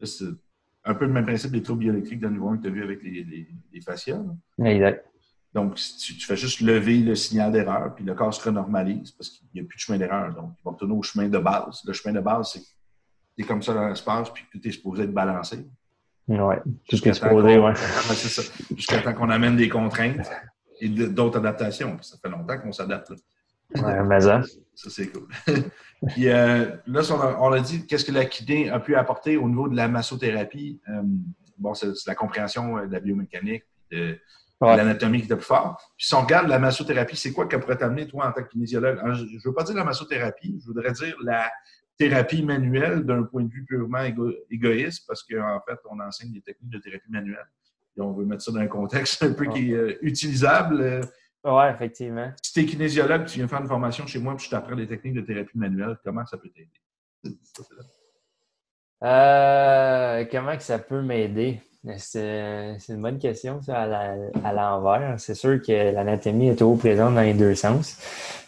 C'est 0.03 0.27
un 0.85 0.95
peu 0.95 1.07
le 1.07 1.13
même 1.13 1.27
principe 1.27 1.51
des 1.51 1.63
troubles 1.63 1.81
bioélectriques 1.81 2.21
de 2.21 2.29
niveau 2.29 2.49
1 2.49 2.59
que 2.59 2.63
tu 2.63 2.69
as 2.69 2.71
vu 2.71 2.83
avec 2.85 3.03
les, 3.03 3.25
les, 3.25 3.49
les 3.73 3.81
fascias. 3.81 4.23
Exact. 4.65 5.05
Donc, 5.55 5.75
tu, 5.75 6.15
fais 6.21 6.37
juste 6.37 6.61
lever 6.61 6.99
le 6.99 7.15
signal 7.15 7.53
d'erreur, 7.53 7.95
puis 7.95 8.05
le 8.05 8.15
corps 8.15 8.33
se 8.33 8.43
renormalise 8.43 9.11
parce 9.11 9.29
qu'il 9.29 9.47
n'y 9.55 9.61
a 9.61 9.65
plus 9.65 9.77
de 9.77 9.81
chemin 9.81 9.99
d'erreur. 9.99 10.33
Donc, 10.35 10.53
il 10.59 10.65
va 10.65 10.71
retourner 10.71 10.95
au 10.95 11.03
chemin 11.03 11.29
de 11.29 11.39
base. 11.39 11.83
Le 11.85 11.93
chemin 11.93 12.15
de 12.15 12.21
base, 12.21 12.53
c'est 12.53 12.61
que 12.61 12.67
tu 13.37 13.45
es 13.45 13.47
comme 13.47 13.63
ça 13.63 13.75
dans 13.75 13.87
l'espace, 13.89 14.31
puis 14.31 14.45
que 14.51 14.59
tu 14.59 14.69
es 14.69 14.73
supposé 14.73 15.03
être 15.03 15.13
balancé. 15.13 15.67
Oui, 16.29 16.55
tout 16.89 16.97
ce 16.97 17.13
supposé, 17.13 17.59
oui. 17.59 17.73
Jusqu'à 18.77 19.03
temps 19.03 19.13
qu'on 19.13 19.29
amène 19.29 19.57
des 19.57 19.69
contraintes 19.69 20.31
et 20.83 20.89
d'autres 20.89 21.39
adaptations. 21.39 21.97
Ça 22.03 22.17
fait 22.21 22.29
longtemps 22.29 22.59
qu'on 22.59 22.73
s'adapte. 22.73 23.13
Ouais, 23.77 24.03
mais 24.03 24.21
ça. 24.21 24.43
Ça, 24.75 24.91
c'est 24.91 25.09
cool. 25.09 25.29
puis 26.09 26.29
euh, 26.29 26.77
là, 26.87 27.37
on 27.41 27.53
a, 27.53 27.61
dit 27.61 27.87
qu'est-ce 27.87 28.05
que 28.05 28.13
la 28.13 28.25
kiné 28.25 28.69
a 28.69 28.81
pu 28.81 28.97
apporter 28.97 29.37
au 29.37 29.49
niveau 29.49 29.69
de 29.69 29.77
la 29.77 29.87
massothérapie? 29.87 30.81
Euh, 30.89 31.03
bon, 31.57 31.73
c'est 31.75 31.93
la 32.07 32.15
compréhension 32.17 32.79
euh, 32.79 32.87
de 32.87 32.93
la 32.93 33.01
biomécanique, 33.01 33.63
de, 33.93 34.19
l'anatomie 34.61 35.21
qui 35.21 35.27
était 35.27 35.37
plus 35.37 35.45
fort. 35.45 35.77
Puis 35.97 36.07
si 36.09 36.15
on 36.15 36.23
regarde 36.23 36.49
la 36.49 36.59
massothérapie, 36.59 37.17
c'est 37.17 37.33
quoi 37.33 37.47
qu'elle 37.47 37.61
pourrait 37.61 37.79
t'amener, 37.79 38.09
toi, 38.09 38.27
en 38.27 38.33
tant 38.33 38.43
que 38.43 38.49
kinésiologue? 38.49 38.99
Je 39.15 39.25
ne 39.25 39.43
veux 39.45 39.55
pas 39.55 39.63
dire 39.63 39.77
la 39.77 39.85
massothérapie, 39.85 40.59
je 40.61 40.67
voudrais 40.67 40.93
dire 40.93 41.17
la 41.23 41.51
thérapie 41.97 42.43
manuelle 42.43 43.05
d'un 43.05 43.23
point 43.23 43.45
de 43.45 43.51
vue 43.51 43.65
purement 43.65 44.03
égoïste, 44.51 45.05
parce 45.07 45.23
qu'en 45.23 45.61
fait, 45.69 45.79
on 45.89 46.01
enseigne 46.01 46.33
des 46.33 46.41
techniques 46.41 46.73
de 46.73 46.79
thérapie 46.79 47.11
manuelle. 47.11 47.47
Et 47.97 48.01
on 48.01 48.13
veut 48.13 48.25
mettre 48.25 48.43
ça 48.43 48.53
dans 48.53 48.59
un 48.59 48.67
contexte 48.67 49.23
un 49.23 49.33
peu 49.33 49.47
qui 49.47 49.73
est 49.73 49.75
euh, 49.75 49.99
utilisable. 50.03 51.03
Oui, 51.45 51.65
effectivement. 51.75 52.33
Si 52.43 52.53
tu 52.53 52.61
es 52.61 52.67
kinésiologue, 52.67 53.27
tu 53.27 53.39
viens 53.39 53.49
faire 53.49 53.61
une 53.61 53.69
formation 53.69 54.07
chez 54.07 54.19
moi, 54.19 54.37
puis 54.37 54.47
je 54.47 54.51
t'apprends 54.51 54.77
des 54.77 54.87
techniques 54.87 55.15
de 55.15 55.23
thérapie 55.23 55.59
manuelle, 55.59 55.99
comment 56.05 56.25
ça 56.25 56.39
peut 56.39 56.49
t'aider? 56.49 56.71
Euh, 59.03 60.25
comment 60.31 60.57
que 60.57 60.63
ça 60.63 60.79
peut 60.79 61.03
m'aider? 61.03 61.61
C'est 61.99 62.77
une 62.89 63.03
bonne 63.03 63.19
question, 63.19 63.61
ça, 63.61 63.83
à 63.83 64.53
l'envers. 64.53 65.19
C'est 65.19 65.35
sûr 65.35 65.61
que 65.61 65.93
l'anatomie 65.93 66.51
est 66.51 66.55
toujours 66.55 66.79
présente 66.79 67.17
dans 67.17 67.23
les 67.23 67.35
deux 67.35 67.57
sens. 67.57 67.99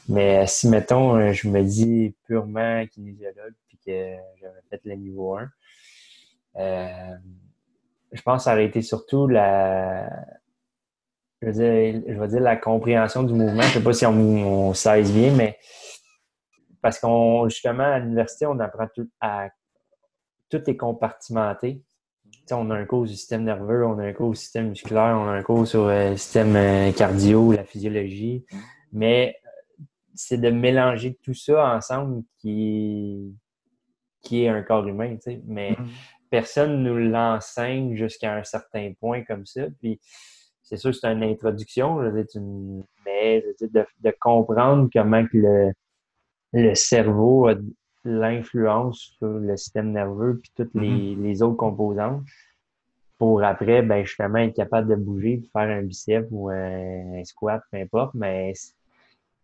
Mais 0.08 0.46
si, 0.46 0.68
mettons, 0.68 1.32
je 1.32 1.48
me 1.48 1.62
dis 1.62 2.14
purement 2.26 2.86
kinésiologue 2.86 3.54
puis 3.66 3.78
que 3.84 4.14
j'avais 4.40 4.60
fait 4.70 4.80
le 4.84 4.94
niveau 4.94 5.36
1, 5.36 5.50
euh, 6.56 7.16
je 8.14 8.22
pense 8.22 8.38
que 8.38 8.44
ça 8.44 8.52
aurait 8.52 8.66
été 8.66 8.80
surtout 8.80 9.26
la, 9.26 10.08
je 11.42 11.46
veux 11.46 11.52
dire, 11.52 12.02
je 12.06 12.14
veux 12.14 12.28
dire 12.28 12.40
la 12.40 12.56
compréhension 12.56 13.22
du 13.22 13.34
mouvement. 13.34 13.62
Je 13.62 13.74
sais 13.74 13.82
pas 13.82 13.92
si 13.92 14.06
on, 14.06 14.70
on 14.70 14.72
bien, 14.72 15.32
mais 15.32 15.58
parce 16.80 16.98
qu'on 16.98 17.48
justement 17.48 17.84
à 17.84 17.98
l'université, 17.98 18.46
on 18.46 18.58
apprend 18.60 18.86
tout 18.94 19.10
à 19.20 19.48
tout 20.50 20.70
est 20.70 20.76
compartimenté. 20.76 21.82
on 22.52 22.70
a 22.70 22.76
un 22.76 22.84
cours 22.84 23.04
du 23.04 23.14
système 23.14 23.44
nerveux, 23.44 23.84
on 23.84 23.98
a 23.98 24.04
un 24.04 24.12
cours 24.12 24.30
du 24.30 24.36
système 24.36 24.68
musculaire, 24.68 25.16
on 25.18 25.26
a 25.26 25.32
un 25.32 25.42
cours 25.42 25.66
sur 25.66 25.86
euh, 25.86 26.10
le 26.10 26.16
système 26.16 26.54
euh, 26.54 26.92
cardio, 26.92 27.52
la 27.52 27.64
physiologie. 27.64 28.44
Mais 28.92 29.36
c'est 30.14 30.38
de 30.38 30.50
mélanger 30.50 31.18
tout 31.22 31.34
ça 31.34 31.74
ensemble 31.74 32.22
qui, 32.38 33.34
qui 34.22 34.44
est 34.44 34.48
un 34.48 34.62
corps 34.62 34.86
humain. 34.86 35.16
Mais 35.46 35.72
mm-hmm. 35.72 35.88
Personne 36.34 36.82
ne 36.82 36.90
nous 36.90 37.10
l'enseigne 37.12 37.94
jusqu'à 37.94 38.34
un 38.34 38.42
certain 38.42 38.92
point 38.98 39.22
comme 39.22 39.46
ça. 39.46 39.62
Puis 39.78 40.00
c'est 40.64 40.76
sûr, 40.76 40.92
c'est 40.92 41.06
une 41.06 41.22
introduction, 41.22 42.00
mais 43.06 43.44
de, 43.60 44.14
comprendre 44.18 44.88
comment 44.92 45.24
que 45.24 45.36
le, 45.36 45.72
le 46.52 46.74
cerveau 46.74 47.46
a 47.46 47.54
l'influence 48.04 49.14
sur 49.16 49.28
le 49.28 49.56
système 49.56 49.92
nerveux 49.92 50.40
puis 50.40 50.50
toutes 50.56 50.74
les, 50.74 51.14
mm-hmm. 51.14 51.42
autres 51.44 51.56
composantes 51.56 52.24
pour 53.16 53.44
après, 53.44 53.82
ben 53.82 54.04
justement, 54.04 54.38
être 54.38 54.56
capable 54.56 54.88
de 54.88 54.96
bouger, 54.96 55.36
de 55.36 55.46
faire 55.52 55.70
un 55.70 55.82
bicep 55.82 56.26
ou 56.32 56.50
un, 56.50 57.22
squat, 57.22 57.62
peu 57.70 57.78
importe. 57.78 58.12
Mais 58.14 58.54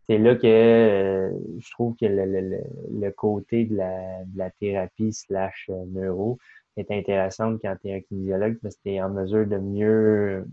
c'est 0.09 0.19
là 0.19 0.35
que 0.35 0.45
euh, 0.45 1.31
je 1.61 1.71
trouve 1.71 1.95
que 1.95 2.05
le, 2.05 3.11
côté 3.13 3.67
de 3.67 3.77
la, 3.77 4.51
thérapie 4.59 5.13
slash 5.13 5.71
euh, 5.71 5.85
neuro 5.87 6.41
est 6.81 6.91
intéressant 6.91 7.57
quand 7.59 7.75
tu 7.81 7.89
es 7.89 7.95
un 7.97 8.01
kinésiologue 8.01 8.59
parce 8.63 8.77
que 8.77 8.83
tu 8.85 8.91
es 8.91 9.03
en 9.03 9.11
mesure 9.11 9.47
de 9.47 9.59
mieux 9.59 10.45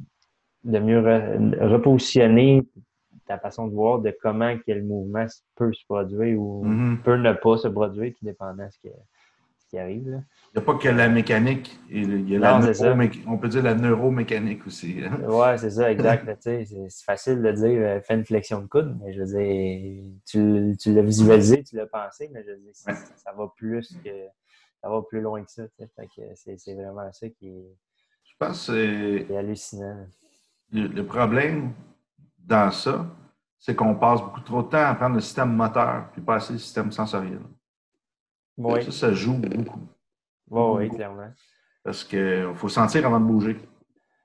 de 0.63 0.79
mieux 0.79 0.99
repositionner 1.61 2.63
ta 3.25 3.37
façon 3.37 3.67
de 3.67 3.73
voir 3.73 3.99
de 3.99 4.15
comment 4.21 4.55
quel 4.65 4.83
mouvement 4.83 5.25
peut 5.55 5.73
se 5.73 5.85
produire 5.85 6.39
ou 6.39 6.65
mm-hmm. 6.65 7.01
peut 7.01 7.17
ne 7.17 7.33
pas 7.33 7.57
se 7.57 7.67
produire, 7.67 8.13
tout 8.13 8.25
dépendant 8.25 8.65
de 8.65 8.69
ce, 8.71 8.89
qui 9.69 9.77
arrive. 9.77 10.23
Il 10.53 10.59
n'y 10.59 10.61
a 10.61 10.61
pas 10.61 10.75
que 10.75 10.87
la 10.87 11.09
mécanique, 11.09 11.77
il 11.89 12.29
y 12.29 12.37
a 12.37 12.59
on 13.27 13.37
peut 13.37 13.49
dire 13.49 13.63
la 13.63 13.75
neuromécanique 13.75 14.65
aussi. 14.65 15.01
Hein. 15.03 15.19
Oui, 15.27 15.47
c'est 15.57 15.71
ça, 15.71 15.91
exact. 15.91 16.37
c'est 16.41 16.65
facile 17.05 17.41
de 17.41 17.51
dire 17.51 17.81
euh, 17.81 18.01
fais 18.01 18.15
une 18.15 18.25
flexion 18.25 18.61
de 18.61 18.67
coude, 18.67 18.97
mais 19.03 19.13
je 19.13 19.21
veux 19.21 19.25
dire, 19.25 20.03
tu, 20.25 20.77
tu 20.79 20.93
l'as 20.93 21.01
visualisé, 21.01 21.63
tu 21.63 21.75
l'as 21.75 21.85
pensé, 21.85 22.29
mais 22.33 22.43
je 22.43 22.51
veux 22.51 22.57
dire, 22.57 22.73
ça, 22.73 22.93
va 23.37 23.51
plus 23.57 23.97
que 24.03 24.09
ça 24.81 24.89
va 24.89 25.01
plus 25.01 25.21
loin 25.21 25.43
que 25.43 25.51
ça. 25.51 25.63
c'est 25.75 26.73
vraiment 26.73 27.11
ça 27.11 27.29
qui 27.29 27.47
est, 27.49 27.75
je 28.23 28.45
pense 28.45 28.65
c'est 28.67 29.35
hallucinant. 29.35 30.07
Le, 30.71 31.01
problème 31.01 31.73
dans 32.37 32.71
ça, 32.71 33.05
c'est 33.57 33.75
qu'on 33.75 33.95
passe 33.95 34.21
beaucoup 34.21 34.41
trop 34.41 34.61
de 34.61 34.67
temps 34.67 34.85
à 34.85 34.93
prendre 34.95 35.15
le 35.15 35.21
système 35.21 35.55
moteur 35.55 36.09
puis 36.11 36.21
pas 36.21 36.35
assez 36.35 36.53
le 36.53 36.59
système 36.59 36.91
sensoriel. 36.91 37.39
Oui. 38.57 38.83
Ça, 38.85 38.91
ça 38.91 39.13
joue 39.13 39.33
beaucoup. 39.33 39.79
oui, 40.49 40.89
clairement. 40.89 41.31
Parce 41.83 42.03
qu'il 42.03 42.51
faut 42.55 42.69
sentir 42.69 43.05
avant 43.05 43.19
de 43.19 43.25
bouger. 43.25 43.57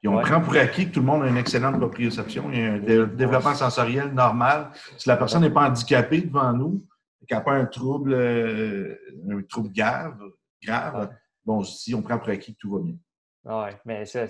On 0.04 0.20
prend 0.20 0.40
pour 0.40 0.56
acquis 0.56 0.88
que 0.88 0.94
tout 0.94 1.00
le 1.00 1.06
monde 1.06 1.22
a 1.22 1.28
une 1.28 1.36
excellente 1.36 1.78
proprioception. 1.78 2.50
Il 2.52 2.58
y 2.58 2.62
a 2.62 2.72
un 2.72 3.06
développement 3.06 3.54
sensoriel 3.54 4.12
normal. 4.12 4.70
Si 4.98 5.08
la 5.08 5.16
personne 5.16 5.42
n'est 5.42 5.50
pas 5.50 5.68
handicapée 5.68 6.22
devant 6.22 6.52
nous, 6.52 6.84
qu'elle 7.28 7.38
n'a 7.38 7.44
pas 7.44 7.54
un 7.54 7.66
trouble, 7.66 8.12
euh, 8.12 8.96
un 9.30 9.42
trouble 9.42 9.72
grave, 9.72 10.18
grave 10.62 11.14
bon, 11.44 11.62
si 11.62 11.94
on 11.94 12.02
prend 12.02 12.18
pour 12.18 12.28
acquis 12.28 12.54
que 12.54 12.58
tout 12.58 12.72
va 12.72 12.80
bien. 12.80 12.96
Oui, 13.44 13.70
mais 13.84 14.04
ça, 14.04 14.26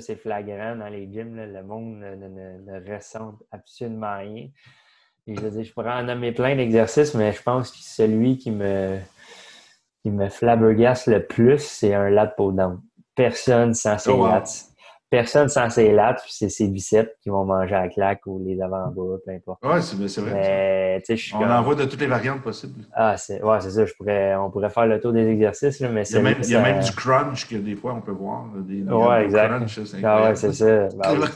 c'est 0.00 0.16
flagrant 0.16 0.76
dans 0.76 0.88
les 0.88 1.12
gyms. 1.12 1.36
Le 1.36 1.62
monde 1.62 1.98
ne, 1.98 2.14
ne, 2.16 2.94
ressent 2.94 3.38
absolument 3.50 4.16
rien. 4.16 4.48
Et 5.26 5.34
je 5.34 5.40
veux 5.40 5.50
dire, 5.50 5.62
je 5.62 5.72
pourrais 5.72 5.92
en 5.92 6.04
nommer 6.04 6.32
plein 6.32 6.56
d'exercices, 6.56 7.14
mais 7.14 7.32
je 7.32 7.42
pense 7.42 7.70
que 7.70 7.78
celui 7.80 8.38
qui 8.38 8.50
me, 8.50 8.98
qui 10.02 10.10
me 10.10 10.30
flabbergasse 10.30 11.06
le 11.06 11.26
plus, 11.26 11.58
c'est 11.58 11.92
un 11.92 12.08
lat. 12.08 12.34
Personne 13.14 13.74
sans 13.74 13.98
ses 13.98 14.10
oh, 14.10 14.26
personne 15.10 15.48
sans 15.48 15.68
ses 15.68 15.90
lattes, 15.92 16.22
c'est 16.28 16.48
ses 16.48 16.68
biceps 16.68 17.10
qui 17.20 17.28
vont 17.28 17.44
manger 17.44 17.74
à 17.74 17.82
la 17.82 17.88
claque 17.88 18.22
ou 18.26 18.42
les 18.42 18.60
avant-bras, 18.62 19.16
peu 19.24 19.32
importe. 19.32 19.60
Oui, 19.64 19.82
c'est 20.08 20.20
vrai. 20.20 21.02
on 21.34 21.50
en 21.50 21.62
voit 21.62 21.74
de 21.74 21.84
toutes 21.84 22.00
les 22.00 22.06
variantes 22.06 22.42
possibles. 22.42 22.84
Ah, 22.92 23.16
c'est 23.16 23.42
ouais, 23.42 23.60
ça. 23.60 23.84
Je 23.84 23.92
pourrais, 23.94 24.36
on 24.36 24.50
pourrait 24.50 24.70
faire 24.70 24.86
le 24.86 25.00
tour 25.00 25.12
des 25.12 25.26
exercices, 25.26 25.80
mais 25.80 26.04
il 26.04 26.14
y, 26.14 26.18
a 26.18 26.22
même, 26.22 26.36
il 26.42 26.50
y 26.50 26.54
a 26.54 26.62
même 26.62 26.80
du 26.80 26.92
crunch 26.92 27.48
que 27.48 27.56
des 27.56 27.74
fois 27.74 27.94
on 27.94 28.00
peut 28.00 28.12
voir. 28.12 28.46
Des, 28.56 28.82
ouais, 28.82 29.24
exact. 29.24 29.52
ah, 30.04 30.22
ouais, 30.22 30.36
c'est 30.36 30.52
ça. 30.52 30.88
Ben, 30.88 31.26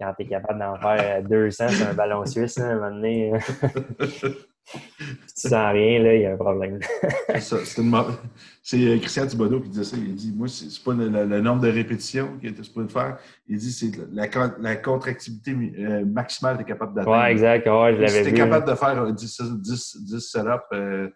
Quand 0.00 0.12
tu 0.18 0.22
es 0.24 0.26
capable 0.26 0.58
d'en 0.58 0.76
faire 0.76 1.22
200 1.22 1.68
sur 1.68 1.88
un 1.88 1.94
ballon 1.94 2.26
suisse, 2.26 2.58
à 2.58 2.64
un 2.64 2.74
moment 2.74 2.90
donné. 2.90 3.32
tu 4.72 5.48
sens 5.48 5.72
rien, 5.72 6.02
là, 6.02 6.14
il 6.14 6.22
y 6.22 6.26
a 6.26 6.32
un 6.32 6.36
problème. 6.36 6.80
c'est 7.38 8.78
euh, 8.78 8.98
Christian 8.98 9.26
Thibodeau 9.26 9.60
qui 9.60 9.68
disait 9.68 9.84
ça. 9.84 9.96
Il 9.96 10.14
dit 10.14 10.32
Moi, 10.36 10.48
c'est 10.48 10.82
pas 10.82 10.92
le, 10.92 11.40
nombre 11.40 11.62
de 11.62 11.70
répétitions 11.70 12.36
qu'il 12.38 12.50
était 12.50 12.64
supposé 12.64 12.88
faire. 12.88 13.18
Il 13.46 13.58
dit 13.58 13.70
c'est 13.70 13.92
la, 14.12 14.26
la, 14.58 14.76
contractivité 14.76 15.52
euh, 15.78 16.04
maximale 16.04 16.56
que 16.56 16.62
tu 16.62 16.68
es 16.68 16.72
capable 16.72 16.94
d'atteindre. 16.94 17.16
Ouais, 17.16 17.30
exact. 17.30 17.66
Ouais, 17.66 17.94
je 17.94 18.00
l'avais 18.00 18.08
Si 18.08 18.22
tu 18.22 18.28
es 18.28 18.32
capable 18.34 18.68
de 18.68 18.74
faire 18.74 19.12
10, 19.12 19.42
10, 19.60 19.96
10 20.00 20.20
setups 20.20 20.50
euh, 20.72 21.08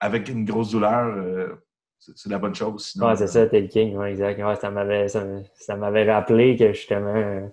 avec 0.00 0.28
une 0.28 0.44
grosse 0.44 0.70
douleur, 0.70 1.56
c'est 1.98 2.28
la 2.28 2.38
bonne 2.38 2.54
chose. 2.54 2.90
Sinon, 2.90 3.08
ouais, 3.08 3.16
c'est 3.16 3.26
ça, 3.26 3.46
t'es 3.46 3.62
le 3.62 3.68
king. 3.68 3.96
Ouais, 3.96 4.10
exact. 4.10 4.42
Ouais, 4.42 4.56
ça 4.56 4.70
m'avait 4.70 5.08
ça, 5.08 5.76
m'avait 5.76 6.12
rappelé 6.12 6.56
que 6.56 6.74
justement, 6.74 7.50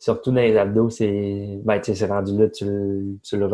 surtout 0.00 0.32
dans 0.32 0.40
les 0.40 0.56
abdos, 0.56 0.90
c'est 0.90 1.60
ben, 1.64 1.80
rendu 2.08 2.36
là, 2.36 2.48
tu, 2.48 2.66
tu 3.22 3.36
le 3.36 3.46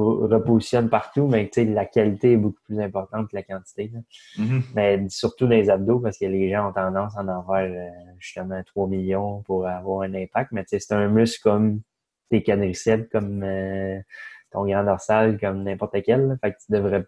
repositionne 0.00 0.88
partout, 0.88 1.26
mais 1.26 1.50
la 1.56 1.84
qualité 1.86 2.32
est 2.32 2.36
beaucoup 2.36 2.60
plus 2.64 2.80
importante 2.80 3.28
que 3.30 3.36
la 3.36 3.42
quantité. 3.42 3.92
Mm-hmm. 4.38 4.62
Mais 4.74 5.04
surtout 5.08 5.44
dans 5.44 5.50
les 5.50 5.70
abdos, 5.70 6.00
parce 6.00 6.18
que 6.18 6.26
les 6.26 6.50
gens 6.50 6.68
ont 6.68 6.72
tendance 6.72 7.16
à 7.16 7.22
en 7.22 7.42
faire 7.44 7.70
euh, 7.70 8.12
justement 8.18 8.62
3 8.62 8.88
millions 8.88 9.42
pour 9.42 9.66
avoir 9.66 10.02
un 10.02 10.14
impact. 10.14 10.52
Mais 10.52 10.64
c'est 10.66 10.92
un 10.92 11.08
muscle 11.08 11.42
comme 11.42 11.80
tes 12.30 12.42
quadriceps, 12.42 13.08
comme 13.10 13.42
euh, 13.42 14.00
ton 14.50 14.64
grand 14.66 14.84
dorsal, 14.84 15.38
comme 15.38 15.62
n'importe 15.62 15.96
quel. 16.04 16.38
Fait 16.42 16.52
que 16.52 16.58
tu 16.64 16.72
devrais 16.72 17.04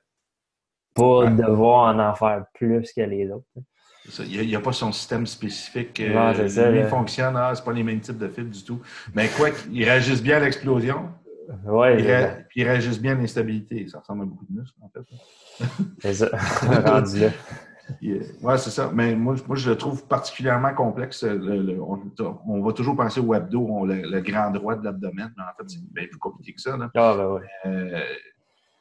pas 0.94 1.30
devoir 1.30 1.94
en 1.94 1.98
en 1.98 2.14
faire 2.14 2.44
plus 2.54 2.92
que 2.92 3.02
les 3.02 3.30
autres. 3.30 3.46
Il 4.20 4.46
n'y 4.46 4.54
a, 4.54 4.60
pas 4.60 4.72
son 4.72 4.92
système 4.92 5.26
spécifique. 5.26 5.98
Euh, 6.00 6.48
ça, 6.48 6.70
il 6.70 6.86
fonctionne, 6.86 7.36
ah, 7.36 7.52
c'est 7.54 7.64
pas 7.64 7.72
les 7.72 7.82
mêmes 7.82 8.00
types 8.00 8.18
de 8.18 8.28
fibres 8.28 8.52
du 8.52 8.62
tout. 8.62 8.80
Mais 9.14 9.28
quoi 9.28 9.50
qu'ils 9.50 9.84
réagissent 9.84 10.22
bien 10.22 10.36
à 10.36 10.40
l'explosion, 10.40 11.08
Ouais, 11.64 12.44
puis, 12.48 12.60
il 12.60 12.64
réagissent 12.64 13.00
bien 13.00 13.12
à 13.12 13.20
l'instabilité. 13.20 13.86
Ça 13.88 14.00
ressemble 14.00 14.22
à 14.22 14.26
beaucoup 14.26 14.46
de 14.48 14.58
muscles, 14.58 14.78
en 14.80 14.88
fait. 14.88 15.66
c'est 16.00 16.14
ça, 16.14 16.28
rendu 16.86 17.20
là. 17.20 17.28
Oui, 18.02 18.58
c'est 18.58 18.70
ça. 18.70 18.90
Mais 18.92 19.14
moi, 19.14 19.36
moi, 19.46 19.56
je 19.56 19.70
le 19.70 19.76
trouve 19.76 20.06
particulièrement 20.06 20.74
complexe. 20.74 21.24
on, 21.24 22.62
va 22.62 22.72
toujours 22.72 22.96
penser 22.96 23.20
au 23.20 23.32
abdos, 23.32 23.86
le, 23.86 24.20
grand 24.20 24.50
droit 24.50 24.74
de 24.74 24.84
l'abdomen, 24.84 25.32
mais 25.36 25.42
en 25.44 25.56
fait, 25.56 25.68
c'est 25.68 25.92
bien 25.92 26.06
plus 26.06 26.18
compliqué 26.18 26.52
que 26.52 26.60
ça. 26.60 26.76
Ah, 26.80 26.88
ben 27.16 27.28
ouais. 27.28 27.42
Euh, 27.66 28.04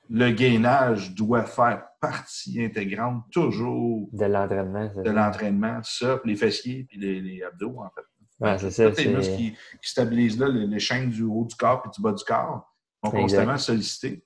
le 0.09 0.31
gainage 0.31 1.13
doit 1.13 1.43
faire 1.43 1.83
partie 2.01 2.63
intégrante 2.63 3.23
toujours 3.31 4.09
de 4.11 4.25
l'entraînement. 4.25 4.89
De 5.03 5.11
l'entraînement, 5.11 5.79
ça, 5.83 6.19
les 6.25 6.35
fessiers 6.35 6.85
puis 6.89 6.99
les 6.99 7.43
abdos, 7.43 7.77
en 7.79 7.89
fait. 7.89 8.05
Ouais, 8.39 8.57
c'est 8.57 8.71
ça. 8.71 8.89
les 8.89 9.07
muscles 9.07 9.35
qui, 9.35 9.55
stabilisent 9.81 10.39
là, 10.39 10.47
les, 10.49 10.79
chaînes 10.79 11.09
du 11.09 11.23
haut 11.23 11.45
du 11.45 11.55
corps 11.55 11.83
et 11.85 11.89
du 11.89 12.01
bas 12.01 12.11
du 12.11 12.23
corps 12.23 12.69
vont 13.01 13.11
constamment 13.11 13.57
sollicités. 13.57 14.23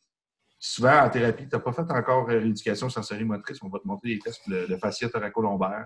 Souvent, 0.61 1.03
en 1.03 1.09
thérapie, 1.09 1.47
tu 1.47 1.55
n'as 1.55 1.61
pas 1.61 1.71
fait 1.71 1.89
encore 1.89 2.27
rééducation 2.27 2.89
sensorimotrice. 2.89 3.59
On 3.61 3.69
va 3.69 3.79
te 3.79 3.87
montrer 3.87 4.09
les 4.09 4.19
tests, 4.19 4.45
le, 4.47 4.65
le 4.65 4.77
fascia 4.77 5.07
thoracolombaire. 5.07 5.85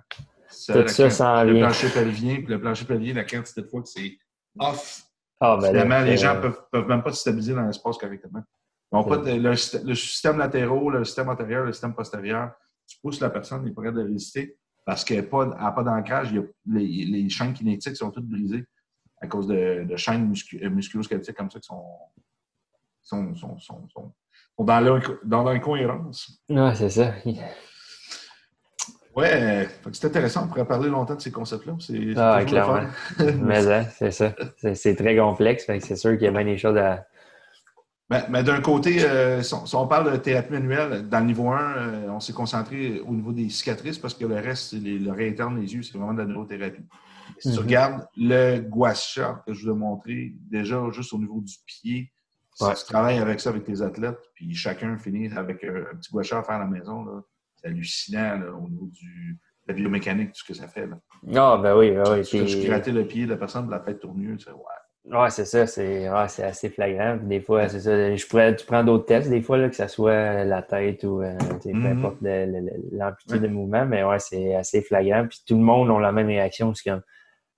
Tout 0.49 0.87
ça, 0.87 1.09
sans 1.09 1.43
Le 1.43 1.59
plancher 1.59 1.89
pelvien, 1.89 2.35
puis 2.37 2.47
le 2.47 2.59
plancher 2.59 2.85
pelvien, 2.85 3.13
la 3.13 3.23
quantité 3.23 3.61
de 3.61 3.67
fois 3.67 3.81
que 3.81 3.89
c'est 3.89 4.17
off. 4.57 5.03
Ah, 5.39 5.57
ben 5.59 5.67
Finalement, 5.69 6.01
les 6.01 6.17
gens 6.17 6.35
ne 6.35 6.41
peuvent, 6.41 6.61
peuvent, 6.71 6.87
même 6.87 7.03
pas 7.03 7.11
se 7.11 7.21
stabiliser 7.21 7.53
dans 7.53 7.65
l'espace 7.65 7.97
correctement. 7.97 8.41
Pas 8.89 9.17
le, 9.25 9.55
système 9.95 10.37
latéraux, 10.37 10.89
le 10.89 11.03
système 11.03 11.29
antérieur, 11.29 11.65
le 11.65 11.73
système 11.73 11.95
postérieur, 11.95 12.51
tu 12.87 12.97
pousses 13.01 13.19
la 13.19 13.29
personne, 13.29 13.63
il 13.65 13.71
est 13.71 13.73
prêt 13.73 13.91
de 13.91 14.03
résister 14.03 14.57
parce 14.85 15.03
qu'elle 15.03 15.17
n'a 15.17 15.23
pas, 15.23 15.71
pas 15.71 15.83
d'ancrage. 15.83 16.33
Les, 16.65 17.05
les, 17.05 17.29
chaînes 17.29 17.53
kinétiques 17.53 17.95
sont 17.95 18.11
toutes 18.11 18.27
brisées 18.27 18.65
à 19.21 19.27
cause 19.27 19.47
de, 19.47 19.85
de 19.87 19.95
chaînes 19.95 20.27
muscu, 20.27 20.59
euh, 20.63 20.69
musculo-squelettiques 20.69 21.35
comme 21.35 21.49
ça 21.49 21.59
qui 21.59 21.67
sont, 21.67 21.85
sont, 23.01 23.35
sont, 23.35 23.57
sont, 23.59 23.87
sont 23.89 24.13
dans 24.57 25.43
l'incohérence. 25.43 26.41
Oui, 26.49 26.75
c'est 26.75 26.89
ça. 26.89 27.13
Ouais, 29.15 29.67
c'est 29.91 30.05
intéressant. 30.05 30.45
On 30.45 30.47
pourrait 30.47 30.65
parler 30.65 30.89
longtemps 30.89 31.15
de 31.15 31.21
ces 31.21 31.31
concepts-là. 31.31 31.75
Ah, 32.17 32.43
clairement. 32.45 32.87
Mais 33.41 33.67
hein, 33.67 33.85
c'est 33.91 34.11
ça. 34.11 34.33
C'est 34.73 34.95
très 34.95 35.15
complexe. 35.15 35.65
C'est 35.67 35.95
sûr 35.95 36.13
qu'il 36.13 36.23
y 36.23 36.27
a 36.27 36.31
bien 36.31 36.45
des 36.45 36.57
choses 36.57 36.77
à, 36.77 37.05
mais, 38.29 38.43
d'un 38.43 38.61
côté, 38.61 39.03
euh, 39.03 39.41
si, 39.41 39.53
on, 39.75 39.87
parle 39.87 40.11
de 40.11 40.17
thérapie 40.17 40.51
manuelle, 40.51 41.07
dans 41.07 41.19
le 41.19 41.25
niveau 41.25 41.49
1, 41.49 41.59
euh, 41.59 42.09
on 42.09 42.19
s'est 42.19 42.33
concentré 42.33 42.99
au 43.01 43.13
niveau 43.13 43.31
des 43.31 43.49
cicatrices 43.49 43.97
parce 43.97 44.13
que 44.13 44.25
le 44.25 44.35
reste, 44.35 44.71
c'est 44.71 44.79
l'oreille 44.79 45.29
interne, 45.29 45.59
les 45.59 45.73
yeux, 45.73 45.83
c'est 45.83 45.97
vraiment 45.97 46.13
de 46.13 46.19
la 46.19 46.25
neurothérapie. 46.25 46.83
Si 47.39 47.49
tu 47.49 47.55
mhm. 47.55 47.63
regardes 47.63 48.07
le 48.17 48.59
gua 48.59 48.93
que 48.93 49.53
je 49.53 49.63
vous 49.63 49.71
ai 49.71 49.75
montré, 49.75 50.33
déjà 50.49 50.81
juste 50.91 51.13
au 51.13 51.19
niveau 51.19 51.41
du 51.41 51.55
pied, 51.65 52.11
si 52.53 52.65
tu 52.65 52.85
travailles 52.85 53.17
avec 53.17 53.39
ça 53.39 53.49
avec 53.49 53.63
tes 53.63 53.81
athlètes, 53.81 54.19
puis 54.35 54.53
chacun 54.53 54.97
finit 54.97 55.31
avec 55.35 55.63
un, 55.63 55.95
petit 55.95 56.11
gua 56.11 56.21
à 56.21 56.43
faire 56.43 56.55
à 56.55 56.59
la 56.59 56.67
maison, 56.67 57.23
hallucinant 57.63 58.41
au 58.61 58.69
niveau 58.69 58.89
du, 58.91 59.39
de 59.67 59.71
la 59.71 59.73
biomécanique, 59.73 60.33
tout 60.33 60.39
ce 60.39 60.43
que 60.43 60.53
ça 60.53 60.67
fait. 60.67 60.87
Ah, 61.35 61.57
ben 61.61 61.75
oui, 61.77 61.91
ben 61.91 62.03
oui. 62.09 62.23
Je, 62.23 62.45
je 62.45 62.67
grattais 62.67 62.91
le 62.91 63.07
pied 63.07 63.25
de 63.25 63.31
la 63.31 63.37
personne 63.37 63.65
de 63.65 63.71
la 63.71 63.79
tête 63.79 63.99
tournure, 63.99 64.37
tu 64.37 64.45
sais, 64.45 64.51
ouais. 64.51 64.82
Ouais, 65.05 65.29
c'est 65.29 65.45
ça, 65.45 65.67
c'est 65.67 66.09
ouais, 66.09 66.43
assez 66.43 66.69
flagrant. 66.69 67.17
Des 67.17 67.41
fois, 67.41 67.67
c'est 67.67 67.81
ça. 67.81 68.15
Je 68.15 68.25
pourrais, 68.25 68.55
tu 68.55 68.65
prends 68.65 68.85
d'autres 68.85 69.05
tests, 69.05 69.29
des 69.29 69.41
fois, 69.41 69.57
là, 69.57 69.67
que 69.67 69.75
ce 69.75 69.87
soit 69.87 70.45
la 70.45 70.61
tête 70.61 71.03
ou 71.03 71.21
euh, 71.21 71.37
peu 71.37 71.69
mm-hmm. 71.69 71.97
importe 71.97 72.17
l'amplitude 72.91 73.41
de 73.41 73.47
mouvement, 73.47 73.85
mais 73.85 74.05
ouais, 74.05 74.19
c'est 74.19 74.55
assez 74.55 74.81
flagrant. 74.81 75.27
Puis 75.27 75.41
tout 75.45 75.55
le 75.55 75.63
monde 75.63 75.91
a 75.91 75.99
la 75.99 76.13
même 76.13 76.27
réaction. 76.27 76.73
C'est 76.73 76.89
comme 76.89 77.01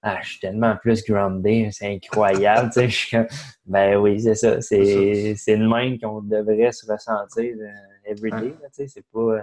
Ah, 0.02 0.18
je 0.24 0.30
suis 0.32 0.40
tellement 0.40 0.76
plus 0.78 1.04
groundé, 1.04 1.70
c'est 1.72 1.94
incroyable. 1.94 2.72
tu 2.74 2.90
sais, 2.90 3.28
ben 3.68 3.98
oui, 3.98 4.20
c'est 4.20 4.36
ça. 4.36 4.60
C'est 4.60 5.36
le 5.48 5.70
même 5.70 6.00
qu'on 6.00 6.22
devrait 6.22 6.72
se 6.72 6.92
ressentir 6.92 7.56
euh, 7.62 8.12
everyday. 8.12 8.54
Tu 8.54 8.70
sais, 8.72 8.88
c'est 8.88 9.06
pas. 9.14 9.20
Euh, 9.20 9.42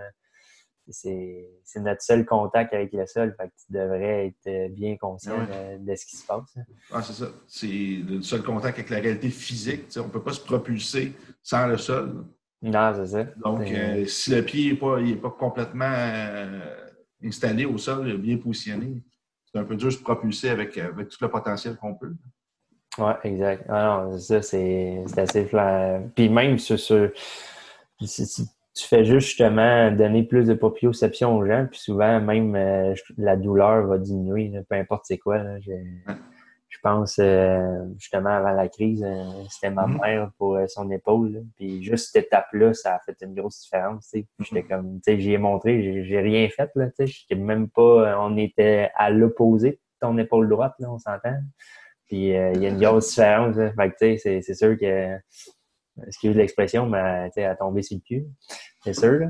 c'est 0.92 1.81
notre 1.81 2.02
seul 2.02 2.24
contact 2.24 2.74
avec 2.74 2.92
le 2.92 3.07
sol. 3.07 3.35
Fait 3.37 3.48
que 3.48 3.52
tu 3.66 3.72
devrais 3.72 4.26
être 4.28 4.46
euh, 4.46 4.68
bien 4.68 4.96
conscient 4.96 5.37
de, 5.81 5.94
ce 5.94 6.07
qui 6.07 6.16
se 6.16 6.26
passe. 6.26 6.57
Hein. 6.57 6.62
Ah, 6.92 7.02
c'est 7.02 7.12
ça. 7.12 7.26
C'est 7.48 7.66
le 7.66 8.22
seul 8.22 8.42
contact 8.42 8.78
avec 8.78 8.90
la 8.90 8.98
réalité 8.98 9.31
physique. 9.31 9.87
on 9.96 10.05
ne 10.05 10.09
peut 10.09 10.22
pas 10.22 10.33
se 10.33 10.40
propulser 10.40 11.14
sans 11.42 11.66
le 11.66 11.76
sol. 11.76 12.24
Non, 12.62 12.92
c'est 12.94 13.07
ça. 13.07 13.24
Donc, 13.44 13.62
euh, 13.62 14.05
si 14.07 14.31
le 14.31 14.44
pied 14.44 14.72
n'est 14.72 14.78
pas, 14.78 14.98
pas, 15.31 15.37
complètement 15.37 15.92
euh, 15.92 16.61
installé 17.24 17.64
au 17.64 17.76
sol, 17.78 18.16
bien 18.18 18.37
positionné, 18.37 19.02
c'est 19.44 19.59
un 19.59 19.64
peu 19.64 19.74
dur 19.74 19.88
de 19.88 19.94
se 19.94 19.98
propulser 19.98 20.48
avec, 20.50 20.78
avec 20.78 21.09
tout 21.09 21.18
le 21.20 21.28
potentiel 21.28 21.76
qu'on 21.76 21.94
peut. 21.94 22.14
Oui, 22.98 23.12
exact. 23.24 23.64
Ah 23.68 24.05
non, 24.05 24.18
ça, 24.18 24.42
c'est 24.42 25.02
assez 25.16 25.46
flagrant. 25.46 26.09
Puis 26.14 26.28
même 26.28 26.59
sur, 26.59 26.78
sur 26.78 27.11
tu 28.74 28.87
fais 28.87 29.04
juste 29.04 29.28
justement 29.28 29.90
donner 29.90 30.22
plus 30.22 30.46
de 30.46 30.54
proprioception 30.54 31.37
aux 31.37 31.46
gens, 31.46 31.66
puis 31.70 31.78
souvent 31.78 32.20
même 32.20 32.54
euh, 32.56 32.94
la 33.18 33.37
douleur 33.37 33.87
va 33.87 33.98
diminuer, 33.98 34.52
peu 34.68 34.76
importe 34.76 35.02
c'est 35.06 35.18
quoi. 35.18 35.42
Je 35.61 36.78
pense 36.82 37.18
euh, 37.20 37.85
justement 37.98 38.30
avant 38.30 38.52
la 38.52 38.66
crise, 38.68 39.04
euh, 39.04 39.24
c'était 39.50 39.70
ma 39.70 39.87
mm-hmm. 39.87 40.00
mère 40.00 40.30
pour 40.38 40.58
son 40.68 40.90
épaule. 40.90 41.44
puis 41.56 41.82
juste 41.82 42.12
cette 42.12 42.26
étape-là, 42.26 42.72
ça 42.72 42.94
a 42.94 43.00
fait 43.00 43.16
une 43.20 43.35
grosse 43.35 43.61
différence. 43.61 44.11
Mm-hmm. 44.14 44.26
J'étais 44.40 44.62
comme, 44.62 44.94
tu 44.96 45.12
sais, 45.12 45.20
j'y 45.20 45.35
ai 45.35 45.38
montré, 45.38 46.02
j'ai 46.04 46.20
rien 46.20 46.48
fait. 46.48 46.70
Là, 46.74 46.88
j'étais 46.98 47.35
même 47.35 47.68
pas. 47.68 48.18
On 48.18 48.38
était 48.38 48.90
à 48.94 49.11
l'opposé 49.11 49.72
de 49.72 49.78
ton 50.00 50.16
épaule 50.16 50.48
droite, 50.48 50.74
là, 50.78 50.90
on 50.90 50.98
s'entend. 50.98 51.37
Puis 52.06 52.28
il 52.28 52.62
y 52.62 52.66
a 52.66 52.68
une 52.68 52.80
grosse 52.80 53.11
différence. 53.11 53.56
Fait 53.56 53.90
que 53.90 54.40
c'est 54.40 54.54
sûr 54.54 54.78
que 54.78 55.18
excuse 56.06 56.36
l'expression, 56.36 56.86
mais 56.86 57.30
tu 57.34 57.42
à 57.42 57.54
tomber 57.54 57.82
sur 57.82 57.96
le 57.96 58.02
cul, 58.02 58.26
c'est 58.84 58.94
sûr. 58.94 59.12
Là. 59.12 59.26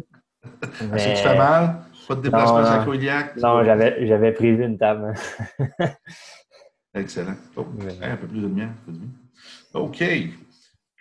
Mais... 0.90 0.96
Est-ce 0.96 1.08
que 1.08 1.16
tu 1.16 1.28
fais 1.28 1.38
mal? 1.38 1.76
Pas 2.08 2.14
de 2.16 2.20
déplacement 2.22 2.64
sacroiliac? 2.64 3.36
Non, 3.36 3.64
j'avais, 3.64 4.06
j'avais 4.06 4.32
prévu 4.32 4.64
une 4.64 4.78
table. 4.78 5.14
Excellent. 6.94 7.36
Oh, 7.56 7.66
un 8.02 8.16
peu 8.16 8.26
plus 8.26 8.40
de 8.40 8.46
lumière. 8.46 8.72
OK. 9.74 10.04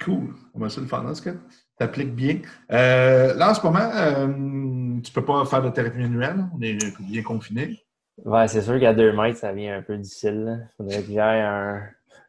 Cool. 0.03 0.33
On 0.53 0.59
va 0.59 0.67
essayer 0.67 0.83
de 0.83 0.89
faire 0.89 1.03
cas. 1.03 1.33
T'appliques 1.77 2.15
bien. 2.15 2.39
Euh, 2.71 3.33
là, 3.33 3.51
en 3.51 3.53
ce 3.53 3.61
moment, 3.61 3.89
euh, 3.93 4.27
tu 4.27 5.11
ne 5.11 5.13
peux 5.13 5.25
pas 5.25 5.43
faire 5.45 5.61
de 5.61 5.69
thérapie 5.69 5.97
manuelle. 5.97 6.45
On 6.55 6.61
est 6.61 6.77
bien 6.99 7.23
confiné. 7.23 7.79
Ouais, 8.23 8.47
c'est 8.47 8.61
sûr 8.61 8.79
qu'à 8.79 8.93
deux 8.93 9.11
mètres, 9.13 9.39
ça 9.39 9.51
devient 9.51 9.69
un 9.69 9.81
peu 9.81 9.97
difficile. 9.97 10.69
Il 10.71 10.75
faudrait 10.77 11.01
que 11.01 11.11
j'aille 11.11 11.41
un, 11.41 11.81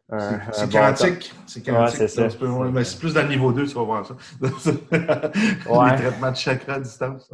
c'est 0.09 0.71
quantique. 0.71 1.35
C'est 1.47 1.65
quantique. 1.65 2.09
C'est 2.09 2.43
mais 2.73 2.85
c'est 2.85 2.99
plus 2.99 3.15
dans 3.15 3.23
le 3.23 3.29
niveau 3.29 3.53
2, 3.53 3.67
tu 3.67 3.75
vas 3.75 3.83
voir 3.83 4.07
ça. 4.07 4.17
les 4.41 5.97
traitements 5.97 6.31
de 6.31 6.37
chakra 6.37 6.75
à 6.75 6.81
distance. 6.81 7.31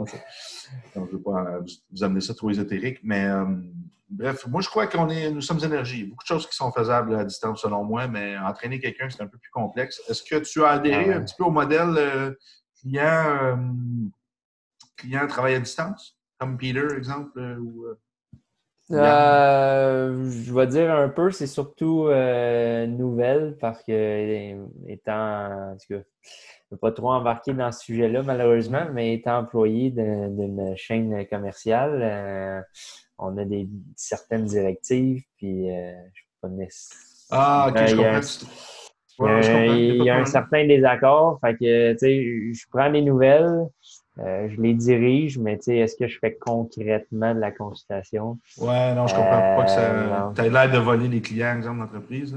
je 0.94 1.00
ne 1.00 1.06
veux 1.06 1.20
pas 1.20 1.58
vous 1.90 2.04
amener 2.04 2.20
ça 2.20 2.34
trop 2.34 2.50
ésotérique, 2.50 3.00
mais 3.02 3.24
euh, 3.26 3.46
bref, 4.08 4.46
moi 4.46 4.60
je 4.60 4.68
crois 4.68 4.86
qu'on 4.86 5.08
est, 5.08 5.30
nous 5.30 5.40
sommes 5.40 5.62
énergie. 5.64 6.04
Beaucoup 6.04 6.22
de 6.22 6.28
choses 6.28 6.46
qui 6.46 6.56
sont 6.56 6.70
faisables 6.70 7.14
à 7.16 7.24
distance 7.24 7.62
selon 7.62 7.84
moi, 7.84 8.06
mais 8.06 8.38
entraîner 8.38 8.78
quelqu'un, 8.78 9.08
c'est 9.10 9.22
un 9.22 9.26
peu 9.28 9.38
plus 9.38 9.50
complexe. 9.50 10.00
Est-ce 10.08 10.22
que 10.22 10.36
tu 10.36 10.62
as 10.64 10.70
adhéré 10.70 11.12
un 11.12 11.22
petit 11.22 11.34
peu 11.36 11.44
au 11.44 11.50
modèle 11.50 11.94
euh, 11.96 12.32
client, 12.80 13.24
euh, 13.42 13.56
client 14.96 15.26
travail 15.26 15.54
à 15.54 15.60
distance, 15.60 16.16
comme 16.38 16.56
Peter, 16.56 16.86
exemple? 16.96 17.40
ou, 17.60 17.86
euh, 18.90 20.30
je 20.30 20.54
vais 20.54 20.66
dire 20.66 20.90
un 20.92 21.08
peu, 21.08 21.30
c'est 21.30 21.46
surtout 21.46 22.06
euh, 22.06 22.86
nouvelle 22.86 23.56
parce 23.60 23.82
que 23.82 24.54
étant, 24.86 25.72
en 25.72 25.76
tout 25.76 25.94
cas, 25.94 26.02
je 26.70 26.74
ne 26.74 26.78
pas 26.78 26.92
trop 26.92 27.12
embarquer 27.12 27.52
dans 27.52 27.72
ce 27.72 27.80
sujet-là 27.80 28.22
malheureusement, 28.22 28.86
mais 28.92 29.14
étant 29.14 29.38
employé 29.38 29.90
d'une 29.90 30.74
chaîne 30.76 31.26
commerciale, 31.26 32.00
euh, 32.02 32.60
on 33.18 33.36
a 33.36 33.44
des 33.44 33.68
certaines 33.96 34.44
directives, 34.44 35.22
puis 35.36 35.70
euh, 35.70 35.92
je 36.14 36.22
connais. 36.40 36.68
Ah, 37.30 37.68
ok, 37.70 37.86
je 37.86 37.96
comprends. 37.96 39.74
Il 39.74 40.04
y 40.04 40.10
a, 40.10 40.18
un 40.18 40.24
certain 40.24 40.66
désaccord. 40.66 41.40
Fait 41.40 41.54
que, 41.54 41.92
tu 41.92 41.98
sais, 41.98 42.54
je 42.54 42.66
prends 42.70 42.90
des 42.90 43.02
nouvelles, 43.02 43.66
euh, 44.20 44.48
je 44.50 44.60
les 44.60 44.74
dirige, 44.74 45.38
mais 45.38 45.56
tu 45.58 45.64
sais, 45.64 45.76
est-ce 45.76 45.96
que 45.96 46.08
je 46.08 46.18
fais 46.18 46.34
concrètement 46.34 47.34
de 47.34 47.40
la 47.40 47.50
consultation? 47.50 48.38
Ouais, 48.58 48.94
non, 48.94 49.06
je 49.06 49.14
comprends 49.14 49.56
pas 49.56 49.64
que 49.64 49.70
ça. 49.70 49.80
Euh, 49.80 50.30
tu 50.34 50.40
as 50.40 50.48
l'air 50.48 50.70
de 50.70 50.78
voler 50.78 51.08
les 51.08 51.20
clients, 51.20 51.56
exemple, 51.56 51.80
d'entreprise. 51.80 52.36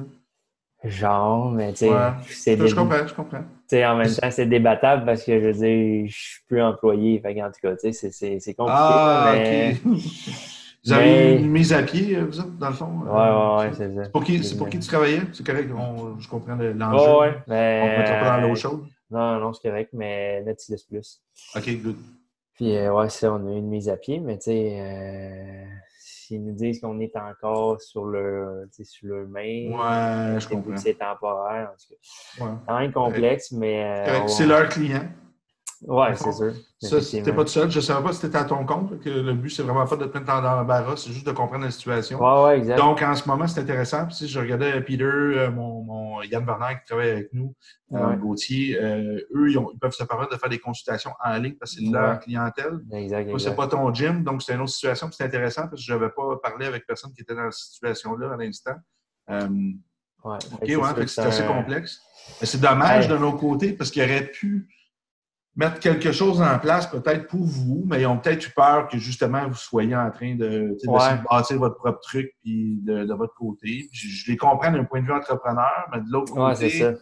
Genre, 0.83 1.51
mais 1.51 1.71
tu 1.73 1.85
sais, 1.85 1.93
c'est 2.27 2.67
Je 2.67 2.75
comprends, 2.75 3.05
je 3.05 3.13
comprends. 3.13 3.39
Tu 3.41 3.77
sais, 3.77 3.85
en 3.85 3.95
même 3.95 4.13
temps, 4.13 4.31
c'est 4.31 4.47
débattable 4.47 5.05
parce 5.05 5.23
que 5.23 5.39
je 5.39 5.45
veux 5.45 5.53
dire, 5.53 6.07
je 6.07 6.15
suis 6.15 6.41
plus 6.47 6.61
employé. 6.61 7.19
Fait 7.19 7.41
en 7.43 7.47
tout 7.47 7.59
cas, 7.61 7.75
tu 7.75 7.93
sais, 7.93 8.11
c'est 8.11 8.53
compliqué. 8.53 8.67
Ah, 8.67 9.33
mais... 9.35 9.75
OK. 9.85 9.93
Vous 10.83 10.93
avez 10.93 11.35
une 11.35 11.51
mise 11.51 11.73
à 11.73 11.83
pied, 11.83 12.17
vous 12.17 12.39
autres, 12.39 12.57
dans 12.57 12.69
le 12.69 12.73
fond? 12.73 12.89
Ouais, 13.05 13.11
ouais, 13.11 13.69
ouais, 13.69 13.73
c'est 13.77 13.95
ça. 13.95 14.03
C'est 14.05 14.11
pour, 14.11 14.23
qui, 14.23 14.55
pour 14.57 14.67
qui 14.67 14.79
tu 14.79 14.87
travaillais? 14.87 15.21
C'est 15.31 15.45
correct, 15.45 15.69
je 16.17 16.27
comprends 16.27 16.55
l'enjeu. 16.55 17.11
Ouais, 17.11 17.19
ouais, 17.19 17.35
mais... 17.47 17.81
On 17.83 17.91
ne 17.91 17.97
mettra 17.99 18.15
pas 18.15 18.41
dans 18.41 18.47
l'eau 18.47 18.55
chaude. 18.55 18.85
Non, 19.11 19.39
non, 19.39 19.53
c'est 19.53 19.67
correct, 19.69 19.91
mais 19.93 20.41
Nautilus 20.43 20.83
Plus. 20.87 21.21
OK, 21.55 21.81
good. 21.81 21.97
Puis, 22.55 22.75
euh, 22.77 22.93
ouais, 22.93 23.09
ça, 23.09 23.33
on 23.33 23.47
a 23.47 23.51
eu 23.51 23.57
une 23.57 23.67
mise 23.67 23.89
à 23.89 23.97
pied, 23.97 24.19
mais 24.19 24.37
tu 24.37 24.45
sais, 24.45 24.79
euh, 24.79 25.65
s'ils 25.99 26.43
nous 26.43 26.53
disent 26.53 26.79
qu'on 26.79 26.99
est 26.99 27.15
encore 27.17 27.81
sur 27.81 28.05
le, 28.05 28.69
sur 28.83 29.07
le 29.07 29.27
main, 29.27 29.41
ouais, 29.41 30.39
je 30.39 30.47
comprends. 30.47 30.77
C'est 30.77 30.93
temporaire, 30.93 31.71
en 31.71 31.75
tout 31.75 31.93
cas. 31.93 32.45
Ouais. 32.45 32.57
C'est 32.67 32.73
même 32.73 32.91
complexe, 32.93 33.51
mais. 33.51 33.83
Euh, 34.07 34.27
c'est 34.27 34.45
leur 34.45 34.69
client. 34.69 35.07
Oui, 35.83 36.07
c'est 36.15 36.31
sûr. 36.31 36.53
Ça, 36.79 37.17
n'es 37.19 37.33
pas 37.33 37.43
tout 37.43 37.49
seul. 37.49 37.71
Je 37.71 37.77
ne 37.77 37.81
savais 37.81 38.03
pas 38.03 38.13
si 38.13 38.19
tu 38.19 38.27
étais 38.27 38.37
à 38.37 38.43
ton 38.43 38.63
compte, 38.65 38.99
que 38.99 39.09
le 39.09 39.33
but, 39.33 39.49
c'est 39.49 39.63
vraiment 39.63 39.85
pas 39.85 39.95
de 39.95 40.05
te 40.05 40.17
mettre 40.17 40.31
dans 40.31 40.39
l'embarras, 40.39 40.95
c'est 40.95 41.11
juste 41.11 41.25
de 41.25 41.31
comprendre 41.31 41.65
la 41.65 41.71
situation. 41.71 42.19
Oui, 42.21 42.43
ouais, 42.43 42.57
exact. 42.59 42.77
Donc, 42.77 43.01
en 43.01 43.15
ce 43.15 43.27
moment, 43.27 43.47
c'est 43.47 43.61
intéressant. 43.61 44.05
Puis, 44.05 44.15
si 44.15 44.27
je 44.27 44.39
regardais 44.39 44.79
Peter, 44.81 45.03
euh, 45.03 45.49
mon, 45.49 45.83
mon 45.83 46.21
Yann 46.21 46.45
Bernard 46.45 46.81
qui 46.81 46.85
travaille 46.85 47.09
avec 47.09 47.33
nous, 47.33 47.55
euh, 47.93 48.15
Gauthier, 48.15 48.79
euh, 48.79 49.19
eux, 49.35 49.51
ils, 49.51 49.79
peuvent 49.79 49.91
se 49.91 50.03
permettre 50.03 50.31
de 50.31 50.37
faire 50.37 50.49
des 50.49 50.59
consultations 50.59 51.11
en 51.23 51.37
ligne 51.37 51.55
parce 51.55 51.75
que 51.75 51.81
c'est 51.81 51.91
leur 51.91 52.19
clientèle. 52.19 52.79
Exact. 52.91 53.21
exact. 53.21 53.39
C'est 53.39 53.55
pas 53.55 53.67
ton 53.67 53.91
gym, 53.91 54.23
donc 54.23 54.43
c'est 54.43 54.53
une 54.53 54.61
autre 54.61 54.71
situation. 54.71 55.09
C'est 55.11 55.23
intéressant 55.23 55.63
parce 55.63 55.81
que 55.81 55.87
je 55.87 55.93
n'avais 55.93 56.09
pas 56.09 56.37
parlé 56.43 56.67
avec 56.67 56.85
personne 56.85 57.11
qui 57.13 57.21
était 57.21 57.35
dans 57.35 57.49
cette 57.49 57.73
situation-là 57.73 58.33
à 58.33 58.37
l'instant. 58.37 58.75
Euh, 59.31 59.47
ouais, 60.23 60.37
OK, 60.53 60.61
ouais, 60.61 61.07
c'est 61.07 61.21
assez 61.21 61.45
complexe. 61.45 61.99
Mais 62.39 62.45
c'est 62.45 62.61
dommage 62.61 63.07
de 63.07 63.17
nos 63.17 63.33
côtés 63.33 63.73
parce 63.73 63.89
qu'il 63.89 64.03
aurait 64.03 64.27
pu 64.27 64.67
mettre 65.55 65.79
quelque 65.79 66.11
chose 66.11 66.41
en 66.41 66.57
place 66.59 66.87
peut-être 66.87 67.27
pour 67.27 67.43
vous, 67.43 67.83
mais 67.85 68.01
ils 68.01 68.05
ont 68.05 68.17
peut-être 68.17 68.47
eu 68.47 68.51
peur 68.51 68.87
que 68.87 68.97
justement 68.97 69.47
vous 69.47 69.55
soyez 69.55 69.95
en 69.95 70.09
train 70.09 70.35
de, 70.35 70.77
bâtir 71.29 71.59
votre 71.59 71.75
propre 71.75 71.99
truc 71.99 72.33
puis 72.41 72.79
de, 72.81 73.13
votre 73.13 73.33
côté. 73.35 73.89
Je, 73.91 74.31
les 74.31 74.37
comprends 74.37 74.71
d'un 74.71 74.85
point 74.85 75.01
de 75.01 75.05
vue 75.05 75.13
entrepreneur, 75.13 75.87
mais 75.91 75.99
de 75.99 76.09
l'autre 76.09 76.33
côté, 76.33 76.95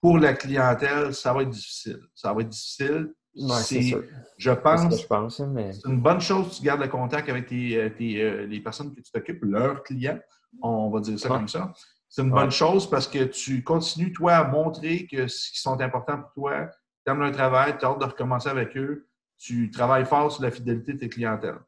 pour 0.00 0.18
la 0.18 0.34
clientèle, 0.34 1.14
ça 1.14 1.32
va 1.32 1.42
être 1.42 1.50
difficile. 1.50 2.00
Ça 2.14 2.32
va 2.32 2.42
être 2.42 2.48
difficile. 2.48 3.12
Je 3.34 4.50
pense, 4.50 5.00
je 5.00 5.06
pense 5.06 5.40
mais... 5.40 5.72
c'est 5.72 5.88
une 5.88 6.00
bonne 6.00 6.20
chose 6.20 6.50
que 6.50 6.54
tu 6.56 6.62
gardes 6.62 6.82
le 6.82 6.88
contact 6.88 7.28
avec 7.30 7.46
tes, 7.46 7.76
euh, 7.76 7.88
euh, 8.00 8.46
les 8.46 8.60
personnes 8.60 8.94
que 8.94 9.00
tu 9.00 9.10
t'occupes, 9.10 9.42
leurs 9.42 9.82
clients, 9.82 10.18
on 10.60 10.90
va 10.90 11.00
dire 11.00 11.18
ça 11.18 11.28
comme 11.28 11.48
ça. 11.48 11.72
C'est 12.08 12.22
une 12.22 12.30
bonne 12.30 12.50
chose 12.50 12.90
parce 12.90 13.08
que 13.08 13.24
tu 13.24 13.64
continues, 13.64 14.12
toi, 14.12 14.34
à 14.34 14.44
montrer 14.44 15.06
que 15.06 15.26
ce 15.28 15.50
qui 15.50 15.60
sont 15.60 15.80
importants 15.80 16.18
pour 16.18 16.32
toi, 16.32 16.68
tu 17.04 17.12
aimes 17.12 17.20
leur 17.20 17.32
travail, 17.32 17.76
tu 17.78 17.84
as 17.84 17.88
hâte 17.88 18.00
de 18.00 18.04
recommencer 18.04 18.48
avec 18.48 18.76
eux, 18.76 19.08
tu 19.38 19.70
travailles 19.70 20.04
fort 20.04 20.30
sur 20.30 20.42
la 20.42 20.50
fidélité 20.50 20.94
de 20.94 20.98
tes 20.98 21.08
clientèles. 21.08 21.58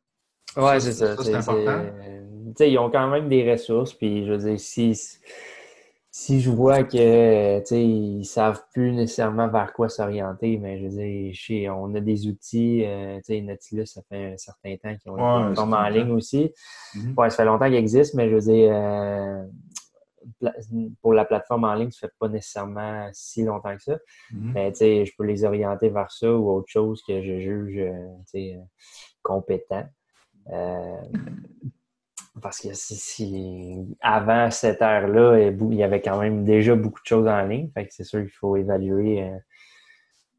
Oui, 0.56 0.80
c'est 0.80 0.92
ça. 0.92 1.16
c'est 1.16 1.34
important. 1.34 1.82
ils 2.60 2.78
ont 2.78 2.90
quand 2.90 3.08
même 3.08 3.28
des 3.28 3.50
ressources, 3.50 3.92
puis 3.92 4.24
je 4.26 4.32
veux 4.32 4.38
dire, 4.38 4.60
si, 4.60 4.96
si 6.10 6.40
je 6.40 6.50
vois 6.50 6.84
que 6.84 7.74
ils 7.74 8.18
ne 8.18 8.22
savent 8.22 8.62
plus 8.72 8.92
nécessairement 8.92 9.48
vers 9.48 9.72
quoi 9.72 9.88
s'orienter, 9.88 10.58
mais 10.58 10.78
je 10.78 10.84
veux 10.84 10.90
dire, 10.90 11.76
on 11.76 11.92
a 11.96 12.00
des 12.00 12.28
outils, 12.28 12.84
euh, 12.84 13.18
Nautilus, 13.28 13.86
ça 13.86 14.02
fait 14.08 14.34
un 14.34 14.36
certain 14.36 14.76
temps 14.76 14.96
qu'ils 14.96 15.10
ont 15.10 15.16
ouais, 15.16 15.58
en 15.58 15.88
ligne 15.88 16.12
aussi. 16.12 16.52
Mm 16.94 17.14
ça 17.16 17.30
fait 17.30 17.44
longtemps 17.44 17.66
qu'ils 17.66 17.74
existent, 17.74 18.16
mais 18.16 18.30
je 18.30 18.34
veux 18.36 18.52
dire, 18.52 18.70
euh, 18.72 19.42
pour 21.02 21.12
la 21.14 21.24
plateforme 21.24 21.64
en 21.64 21.74
ligne, 21.74 21.90
ça 21.90 22.08
fait 22.08 22.14
pas 22.18 22.28
nécessairement 22.28 23.08
si 23.12 23.42
longtemps 23.44 23.76
que 23.76 23.82
ça. 23.82 23.98
Mhm. 24.32 24.52
Mais 24.54 24.72
tu 24.72 24.78
sais, 24.78 25.04
je 25.06 25.12
peux 25.16 25.24
les 25.24 25.44
orienter 25.44 25.88
vers 25.88 26.10
ça 26.10 26.32
ou 26.32 26.50
autre 26.50 26.68
chose 26.68 27.02
que 27.06 27.22
je 27.22 27.38
juge 27.38 27.78
euh, 27.78 28.16
euh, 28.36 28.56
compétent. 29.22 29.84
Euh, 30.50 30.96
parce 32.42 32.60
que 32.60 32.74
si, 32.74 32.96
si- 32.96 33.96
avant 34.00 34.50
cette 34.50 34.82
ère-là, 34.82 35.38
il 35.38 35.74
y 35.74 35.82
avait 35.82 36.02
quand 36.02 36.20
même 36.20 36.44
déjà 36.44 36.74
beaucoup 36.74 37.00
de 37.00 37.06
choses 37.06 37.28
en 37.28 37.42
ligne. 37.46 37.70
Fait 37.72 37.86
que 37.86 37.94
c'est 37.94 38.04
sûr 38.04 38.20
qu'il 38.20 38.30
faut 38.32 38.56
évaluer 38.56 39.22
euh, 39.22 39.36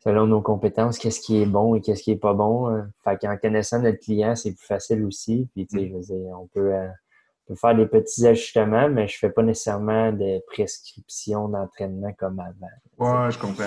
selon 0.04 0.28
nos 0.28 0.42
compétences 0.42 1.00
qu'est-ce 1.00 1.20
qui 1.22 1.42
est 1.42 1.46
bon 1.46 1.74
et 1.76 1.82
qu'est-ce 1.82 2.04
qui 2.04 2.12
est 2.12 2.18
pas 2.18 2.34
bon. 2.34 2.70
euh. 2.70 2.82
Fait 3.04 3.18
qu'en 3.18 3.38
connaissant 3.38 3.82
notre 3.82 4.00
client, 4.00 4.36
c'est 4.36 4.54
plus 4.54 4.66
facile 4.66 5.04
aussi. 5.06 5.50
Puis 5.56 5.66
tu 5.68 5.80
sais, 5.80 5.88
je 5.88 5.94
veux 5.96 6.02
dire, 6.02 6.38
on 6.40 6.48
peut, 6.48 6.74
euh, 7.50 7.52
on 7.52 7.54
peut 7.54 7.56
faire 7.60 7.76
des 7.76 7.86
petits 7.86 8.26
ajustements, 8.28 8.90
mais 8.90 9.08
je 9.08 9.18
fais 9.18 9.30
pas 9.30 9.44
nécessairement 9.44 10.12
de 10.12 10.40
prescription 10.48 11.48
d'entraînement 11.50 12.14
comme 12.18 12.40
avant. 12.40 13.24
Ouais, 13.26 13.32
je 13.32 13.40
comprends. 13.40 13.64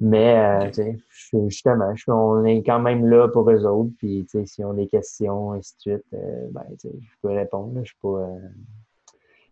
Mais 0.00 0.36
euh, 0.36 0.60
Ok. 0.66 0.68
tu 0.68 0.74
sais, 0.82 0.98
je- 1.10 1.48
justement, 1.48 1.94
je- 1.94 2.10
on 2.10 2.44
est 2.44 2.62
quand 2.64 2.80
même 2.80 3.06
là 3.08 3.28
pour 3.28 3.48
eux 3.50 3.64
autres. 3.66 3.90
Puis 3.98 4.26
tu 4.30 4.38
sais, 4.40 4.46
si 4.46 4.64
on 4.64 4.70
a 4.70 4.74
des 4.74 4.88
questions, 4.88 5.54
et 5.54 5.58
ainsi 5.58 5.74
de 5.76 5.80
suite, 5.80 6.04
euh, 6.14 6.48
ben, 6.50 6.64
tu 6.80 6.88
sais, 6.88 6.94
je 7.00 7.08
peux 7.22 7.28
répondre. 7.28 7.74
là. 7.76 7.82
Je 7.84 7.88
suis 7.90 7.98
pas, 8.02 8.08
euh, 8.08 8.38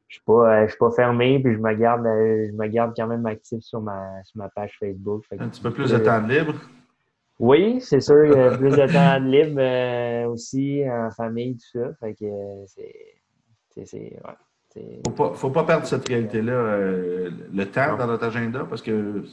je 0.08 0.14
suis 0.16 0.24
pas, 0.24 0.32
euh, 0.62 0.64
je 0.64 0.70
suis 0.70 0.78
pas 0.78 0.90
fermé. 0.90 1.38
Puis 1.40 1.52
je 1.54 1.58
me 1.58 1.72
garde, 1.74 2.04
euh, 2.06 2.48
je 2.48 2.52
me 2.56 2.66
garde 2.66 2.94
quand 2.96 3.06
même 3.06 3.26
actif 3.26 3.60
sur 3.62 3.80
ma, 3.80 4.22
sur 4.24 4.38
ma 4.38 4.48
page 4.48 4.76
Facebook. 4.80 5.24
Un 5.38 5.48
petit 5.48 5.60
peu 5.60 5.68
je 5.70 5.74
plus 5.74 5.90
de 5.92 5.98
peux- 5.98 6.04
temps 6.04 6.20
libre. 6.26 6.54
Oui, 7.38 7.80
c'est 7.80 8.00
sûr, 8.00 8.24
il 8.26 8.32
y 8.32 8.34
a 8.40 8.50
plus 8.58 8.70
de 8.70 8.92
temps 8.92 9.18
libre 9.24 9.60
euh, 9.60 10.26
aussi 10.28 10.82
en 10.90 11.10
famille, 11.12 11.56
tout 11.56 11.78
ça. 11.78 11.94
Fait 12.00 12.14
que 12.14 12.24
euh, 12.24 12.64
c'est, 12.66 12.92
c'est, 13.74 14.20
ouais, 14.76 15.00
Faut 15.06 15.12
pas, 15.12 15.34
faut 15.34 15.50
pas 15.50 15.64
perdre 15.64 15.86
cette 15.86 16.06
réalité-là, 16.08 16.52
euh, 16.52 17.30
le 17.52 17.64
temps 17.66 17.92
Non. 17.92 17.96
dans 17.98 18.06
notre 18.06 18.24
agenda, 18.26 18.64
parce 18.68 18.82
que 18.82 19.24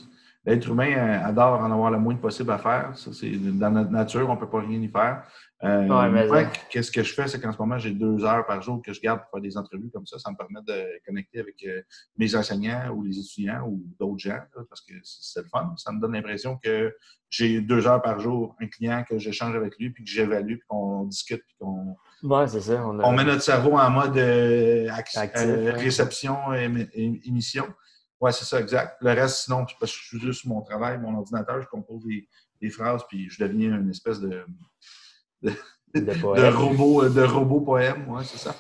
l'être 0.46 0.68
humain 0.70 0.92
euh, 0.96 1.26
adore 1.26 1.60
en 1.60 1.72
avoir 1.72 1.92
le 1.92 2.00
moins 2.00 2.16
possible 2.16 2.52
à 2.52 2.58
faire. 2.58 2.98
Ça, 2.98 3.12
c'est 3.14 3.32
dans 3.32 3.70
notre 3.72 3.92
nature, 3.92 4.30
on 4.30 4.38
peut 4.38 4.50
pas 4.50 4.62
rien 4.62 4.82
y 4.82 4.88
faire. 4.88 5.24
Euh, 5.64 5.88
Ouais, 6.30 6.48
qu'est-ce 6.70 6.92
que 6.92 7.02
je 7.04 7.14
fais, 7.14 7.28
c'est 7.28 7.42
qu'en 7.42 7.52
ce 7.52 7.58
moment, 7.58 7.78
j'ai 7.80 7.92
deux 7.92 8.24
heures 8.24 8.46
par 8.46 8.62
jour 8.62 8.82
que 8.82 8.94
je 8.94 9.02
garde 9.02 9.22
pour 9.22 9.32
faire 9.32 9.42
des 9.42 9.58
entrevues 9.58 9.90
comme 9.92 10.06
ça. 10.06 10.18
Ça 10.20 10.32
me 10.32 10.38
permet 10.38 10.62
de 10.66 11.04
connecter 11.06 11.40
avec 11.40 11.56
euh, 11.66 11.82
mes 12.18 12.36
enseignants 12.36 12.90
ou 12.94 13.04
les 13.04 13.20
étudiants 13.20 13.66
ou 13.68 13.84
d'autres 14.00 14.20
gens, 14.20 14.40
là, 14.56 14.64
parce 14.70 14.82
que 14.82 14.94
c'est 15.04 15.42
le 15.42 15.48
fun. 15.48 15.74
Ça 15.78 15.92
me 15.92 16.00
donne 16.00 16.14
l'impression 16.14 16.58
que 16.64 16.96
j'ai 17.30 17.60
deux 17.62 17.88
heures 17.88 18.02
par 18.02 18.20
jour 18.20 18.56
un 18.62 18.68
client 18.68 19.04
que 19.08 19.18
j'échange 19.18 19.56
avec 19.56 19.78
lui, 19.80 19.90
puis 19.90 20.04
que 20.04 20.10
j'évalue, 20.10 20.58
puis 20.58 20.68
qu'on 20.68 21.04
discute, 21.06 21.44
puis 21.46 21.56
qu'on 21.60 21.98
Ouais, 22.24 22.48
c'est 22.48 22.62
ça. 22.62 22.84
On 22.86 23.00
a- 23.00 23.04
on 23.06 23.12
met 23.14 23.24
notre 23.24 23.44
cerveau 23.44 23.78
en 23.78 23.90
mode 23.90 24.18
euh, 24.18 24.88
Actif, 24.92 25.22
euh, 25.38 25.66
ouais. 25.66 25.72
réception 25.72 26.54
et 26.54 26.64
émission. 27.26 27.66
Oui, 28.20 28.32
c'est 28.34 28.46
ça, 28.46 28.60
exact. 28.60 28.98
Le 29.02 29.12
reste, 29.14 29.38
sinon, 29.46 29.66
parce 29.80 29.92
que 29.92 29.98
je 30.00 30.06
suis 30.08 30.20
juste 30.20 30.42
sur 30.42 30.50
mon 30.50 30.62
travail, 30.62 30.98
mon 30.98 31.16
ordinateur, 31.16 31.62
je 31.62 31.68
compose 31.68 32.04
des, 32.06 32.28
des 32.62 32.70
phrases, 32.72 33.04
puis 33.08 33.30
je 33.30 33.44
deviens 33.44 33.78
une 33.80 33.92
espèce 33.92 34.20
de, 34.20 34.44
de 35.44 35.52
de 35.94 36.14
poète. 36.20 36.54
robot, 36.54 37.08
de 37.10 37.22
robot 37.24 37.62
poème. 37.62 38.06
Oui, 38.10 38.24
c'est 38.26 38.38
ça. 38.40 38.54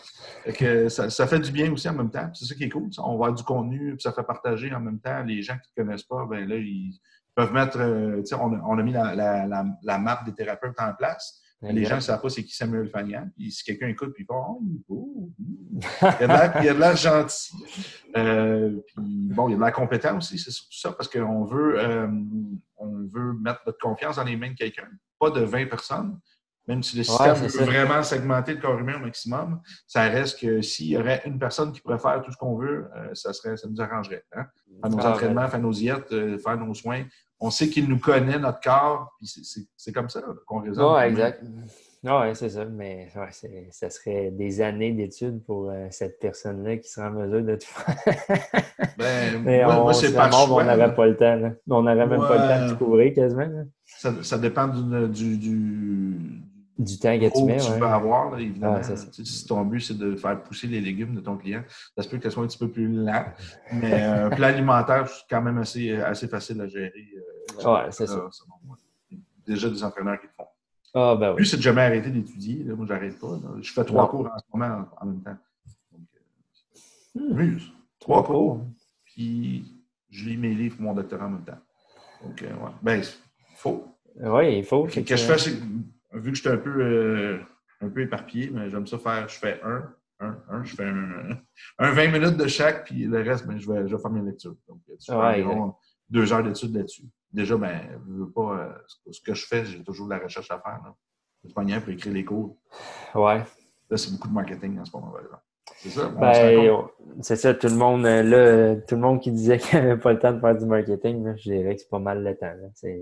Fait 0.43 0.53
que 0.53 0.89
ça. 0.89 1.09
ça 1.09 1.27
fait 1.27 1.39
du 1.39 1.51
bien 1.51 1.71
aussi 1.71 1.89
en 1.89 1.93
même 1.93 2.09
temps. 2.11 2.29
C'est 2.33 2.45
ça 2.45 2.55
qui 2.55 2.63
est 2.65 2.69
cool. 2.69 2.93
ça. 2.93 3.01
On 3.03 3.09
va 3.09 3.13
avoir 3.25 3.33
du 3.33 3.43
contenu, 3.43 3.93
puis 3.95 4.01
ça 4.01 4.13
fait 4.13 4.23
partager 4.23 4.73
en 4.73 4.79
même 4.79 4.99
temps. 4.99 5.23
Les 5.23 5.41
gens 5.41 5.55
qui 5.55 5.69
ne 5.75 5.83
connaissent 5.83 6.03
pas, 6.03 6.25
ben 6.29 6.47
là, 6.47 6.55
ils 6.55 6.93
peuvent 7.35 7.51
mettre. 7.51 7.79
euh, 7.79 8.21
on, 8.39 8.53
a- 8.53 8.61
on 8.65 8.77
a 8.77 8.83
mis 8.83 8.93
la, 8.93 9.13
la, 9.15 9.45
la, 9.47 9.65
la 9.83 9.97
map 9.97 10.21
des 10.25 10.33
thérapeutes 10.33 10.79
en 10.79 10.93
place. 10.93 11.41
Les 11.61 11.85
gens 11.85 11.95
ne 11.95 12.01
savent 12.01 12.21
pas 12.21 12.29
c'est 12.29 12.43
qui 12.43 12.55
Samuel 12.55 12.87
Fagnan. 12.89 13.29
Puis 13.35 13.51
si 13.51 13.63
quelqu'un 13.63 13.87
écoute, 13.87 14.13
puis 14.13 14.23
il 14.23 14.27
fait 14.27 14.33
Oh, 14.33 14.59
il 14.63 14.75
est 14.75 14.83
beau. 14.87 15.31
Il 16.61 16.69
a 16.69 16.73
de 16.73 16.79
l'air- 16.79 16.95
gentil. 16.95 17.51
Euh, 18.15 18.77
puis 18.85 19.29
bon, 19.33 19.47
il 19.49 19.51
y 19.51 19.55
a 19.55 19.57
de 19.57 19.63
l'air 19.63 19.73
compétent 19.73 20.17
aussi, 20.17 20.37
c'est 20.37 20.51
surtout 20.51 20.77
ça, 20.77 20.91
parce 20.91 21.09
qu'on 21.09 21.45
veut, 21.45 21.79
euh, 21.79 22.07
on 22.77 23.05
veut 23.07 23.33
mettre 23.33 23.61
notre 23.65 23.79
confiance 23.79 24.17
dans 24.17 24.23
les 24.23 24.35
mains 24.37 24.51
de 24.51 24.55
quelqu'un. 24.55 24.87
Pas 25.19 25.31
de 25.31 25.41
20 25.41 25.65
personnes. 25.67 26.19
Même 26.67 26.83
si 26.83 26.97
le 26.97 27.03
système 27.03 27.33
c'est 27.47 27.59
veut 27.59 27.63
vraiment 27.65 28.03
segmenter 28.03 28.53
le 28.53 28.59
corps 28.59 28.77
humain 28.77 28.97
au 28.97 28.99
maximum, 28.99 29.61
ça 29.87 30.01
reste 30.01 30.41
que 30.41 30.61
s'il 30.61 30.87
y 30.87 30.97
aurait 30.97 31.21
une 31.25 31.39
personne 31.39 31.71
qui 31.71 31.79
pourrait 31.79 31.97
faire 31.97 32.21
tout 32.21 32.29
ce 32.31 32.35
qu'on 32.35 32.57
veut, 32.57 32.89
euh, 32.93 33.13
ça, 33.15 33.31
serait, 33.31 33.55
ça 33.55 33.69
nous 33.69 33.79
arrangerait. 33.79 34.25
Hein? 34.35 34.45
Faire 34.81 34.89
nos 34.91 34.97
entraînements, 35.05 35.47
faire 35.47 35.61
nos 35.61 35.71
diètes, 35.71 36.11
euh, 36.11 36.37
faire 36.37 36.57
nos 36.57 36.73
soins. 36.73 37.05
On 37.39 37.51
sait 37.51 37.67
qu'il 37.69 37.87
nous 37.87 37.99
connaît, 37.99 38.39
notre 38.39 38.59
corps, 38.61 39.13
puis 39.17 39.27
c'est- 39.27 39.91
comme 39.91 40.09
ça 40.09 40.21
qu'on 40.47 40.59
raisonne. 40.59 40.93
Ouais, 40.95 41.09
exact. 41.09 41.43
Ouais, 42.03 42.33
c'est 42.35 42.49
ça. 42.49 42.63
Mais 42.65 43.09
ouais, 43.15 43.67
ça 43.71 43.89
serait 43.89 44.31
des 44.31 44.61
années 44.61 44.91
d'études 44.93 45.43
pour 45.45 45.69
euh, 45.69 45.87
cette 45.91 46.19
personne-là 46.19 46.77
qui 46.77 46.89
serait 46.89 47.07
en 47.07 47.11
mesure 47.11 47.43
de 47.43 47.55
tout 47.55 47.67
faire. 47.67 47.95
Ben, 48.97 49.41
Mais 49.43 49.63
moi, 49.63 49.79
on 49.79 49.83
moi, 49.83 49.93
c'est 49.93 50.07
serait 50.07 50.15
pas 50.15 50.25
le 50.25 50.31
mort, 50.31 50.47
choix, 50.47 50.63
on 50.63 50.65
n'aurait 50.65 50.95
pas 50.95 51.05
le 51.05 51.15
temps. 51.17 51.35
là. 51.35 51.51
On 51.69 51.81
n'aurait 51.83 52.07
même 52.07 52.19
pas 52.19 52.33
le 52.37 52.47
temps 52.59 52.65
de 52.65 52.71
tout 52.71 52.77
couvrir 52.85 53.13
quasiment. 53.13 53.41
là. 53.45 53.63
Ça, 53.85 54.13
ça 54.23 54.37
dépend 54.39 54.67
du, 54.67 55.37
du, 55.37 56.17
Du 56.79 56.97
temps 56.99 57.17
que 57.19 57.31
tu 57.37 57.43
mets. 57.43 57.57
que 57.57 57.63
tu 57.63 57.71
ouais. 57.71 57.79
peux 57.79 57.85
avoir, 57.85 58.31
là, 58.31 58.39
évidemment. 58.39 58.75
Ouais, 58.75 58.83
c'est 58.83 58.95
ça. 58.95 59.05
Tu 59.11 59.23
sais, 59.25 59.31
si 59.31 59.45
ton 59.47 59.63
but, 59.65 59.81
c'est 59.81 59.97
de 59.97 60.15
faire 60.15 60.41
pousser 60.41 60.67
les 60.67 60.81
légumes 60.81 61.13
de 61.15 61.21
ton 61.21 61.35
client, 61.37 61.63
ça 61.95 62.03
se 62.03 62.09
peut 62.09 62.17
que 62.17 62.23
ce 62.23 62.29
soit 62.31 62.43
un 62.43 62.47
petit 62.47 62.57
peu 62.57 62.69
plus 62.69 62.87
lent. 62.87 63.25
Mais 63.73 63.93
euh, 64.03 64.27
un 64.27 64.29
plan 64.29 64.47
alimentaire, 64.47 65.07
c'est 65.09 65.23
quand 65.29 65.41
même 65.41 65.57
assez, 65.59 65.91
assez 65.93 66.27
facile 66.27 66.59
à 66.61 66.67
gérer. 66.67 66.91
euh, 67.17 67.21
Ouais, 67.65 67.91
c'est 67.91 68.07
ça. 68.07 68.29
Déjà 69.45 69.69
des 69.69 69.83
entraîneurs 69.83 70.19
qui 70.19 70.27
le 70.27 70.33
font. 70.35 70.47
Ah, 70.93 71.15
ben 71.19 71.31
Lui, 71.31 71.41
oui. 71.41 71.45
c'est 71.47 71.57
de 71.57 71.61
jamais 71.61 71.81
arrêter 71.81 72.09
d'étudier. 72.09 72.63
Moi, 72.63 72.85
j'arrête 72.87 73.19
pas. 73.19 73.31
là. 73.31 73.49
Je 73.61 73.71
fais 73.71 73.83
trois 73.83 74.03
Non. 74.03 74.07
cours 74.09 74.27
en 74.27 74.37
ce 74.39 74.43
moment 74.53 74.85
en, 74.99 75.03
en 75.03 75.05
même 75.09 75.21
temps. 75.21 75.37
Donc, 75.91 76.07
euh, 76.15 77.43
Hmm. 77.43 77.57
Trois 77.99 78.23
Trois 78.23 78.25
cours. 78.25 78.65
Puis, 79.05 79.73
je 80.09 80.25
lis 80.29 80.37
mes 80.37 80.53
livres 80.53 80.75
pour 80.77 80.85
mon 80.85 80.93
doctorat 80.93 81.25
en 81.25 81.29
même 81.31 81.43
temps. 81.45 81.57
Donc, 82.23 82.41
euh, 82.41 82.47
ouais. 82.53 82.71
Ben, 82.81 82.97
il 82.99 83.55
faut. 83.57 83.85
Oui, 84.15 84.57
il 84.59 84.63
faut. 84.65 84.87
Ce 84.89 84.99
que 84.99 85.15
je 85.15 85.23
fais, 85.23 85.37
c'est 85.37 85.51
que, 85.59 86.17
vu 86.17 86.31
que 86.31 86.35
je 86.37 86.41
suis 86.41 86.49
un 86.49 86.57
peu, 86.57 86.81
euh, 86.81 87.39
un 87.81 87.89
peu 87.89 88.01
éparpillé, 88.01 88.49
mais 88.51 88.69
j'aime 88.69 88.87
ça 88.87 88.97
faire, 88.97 89.27
je 89.29 89.37
fais 89.37 89.61
un, 89.63 89.93
un, 90.19 90.37
un, 90.49 90.63
je 90.63 90.75
fais 90.75 90.85
un, 90.87 91.37
un 91.79 91.91
20 91.91 92.07
minutes 92.11 92.37
de 92.37 92.47
chaque, 92.47 92.85
puis 92.85 93.05
le 93.05 93.21
reste, 93.21 93.45
ben, 93.47 93.57
je, 93.59 93.71
vais, 93.71 93.87
je 93.87 93.95
vais 93.95 94.01
faire 94.01 94.11
mes 94.11 94.21
lectures. 94.21 94.55
Donc, 94.67 94.79
tu 94.85 94.93
fais 95.05 95.13
Ouais, 95.13 95.43
environ 95.43 95.75
deux 96.09 96.31
heures 96.33 96.43
d'études 96.43 96.73
là-dessus. 96.75 97.03
Déjà, 97.31 97.57
ben, 97.57 97.79
je 98.07 98.13
veux 98.13 98.29
pas, 98.31 98.57
euh, 98.59 98.73
ce 99.11 99.21
que- 99.21 99.33
je 99.33 99.45
fais, 99.45 99.65
j'ai 99.65 99.83
toujours 99.83 100.07
de 100.07 100.13
la 100.13 100.19
recherche 100.19 100.49
à 100.51 100.59
faire. 100.59 100.79
Là. 100.83 100.95
Pas 101.55 101.61
pour 101.81 101.89
écrire 101.89 102.13
les 102.13 102.25
cours. 102.25 102.57
Ouais. 103.15 103.43
Là, 103.89 103.97
c'est 103.97 104.11
beaucoup 104.11 104.27
de 104.27 104.33
marketing 104.33 104.79
en 104.79 104.85
ce 104.85 104.91
moment. 104.95 105.13
exemple. 105.17 105.41
C'est 105.77 105.89
ça? 105.89 106.09
Ben, 106.09 106.87
c'est 107.21 107.35
ça, 107.35 107.53
tout 107.53 107.67
le 107.67 107.75
monde, 107.75 108.05
euh, 108.05 108.23
là, 108.75 108.81
tout 108.87 108.95
le 108.95 109.01
monde 109.01 109.21
qui 109.21 109.31
disait 109.31 109.57
qu'il 109.59 109.77
n'avait 109.79 109.97
pas 109.97 110.13
le 110.13 110.19
temps 110.19 110.31
de 110.33 110.39
faire 110.39 110.57
du 110.57 110.65
marketing, 110.65 111.23
là, 111.25 111.35
je 111.35 111.43
dirais 111.51 111.75
que 111.75 111.81
c'est 111.81 111.89
pas 111.89 111.99
mal 111.99 112.23
le 112.23 112.35
temps. 112.35 112.45
là. 112.47 112.67
C'est, 112.73 113.01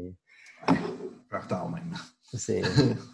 En 0.67 1.39
retard 1.39 1.69
même. 1.69 1.93
c'est, 2.23 2.61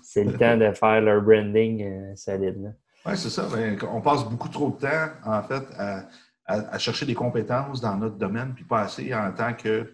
c'est 0.04 0.24
le 0.24 0.38
temps 0.38 0.58
de 0.58 0.72
faire 0.74 1.02
leur 1.02 1.22
branding 1.22 1.84
euh, 1.84 2.16
solide. 2.16 2.62
Là. 2.64 2.70
Oui, 3.06 3.18
c'est 3.18 3.30
ça. 3.30 3.48
Ben, 3.54 3.78
on 3.92 4.02
passe 4.02 4.24
beaucoup 4.26 4.50
trop 4.50 4.70
de 4.72 4.78
temps, 4.80 5.10
en 5.26 5.44
fait, 5.44 5.64
à, 5.78 6.00
à- 6.46 6.74
à 6.76 6.78
chercher 6.78 7.06
des 7.06 7.16
compétences 7.16 7.82
dans 7.82 7.96
notre 7.98 8.16
domaine, 8.18 8.54
puis 8.56 8.64
pas 8.64 8.82
assez 8.82 9.14
en 9.14 9.32
tant 9.34 9.54
que 9.54 9.94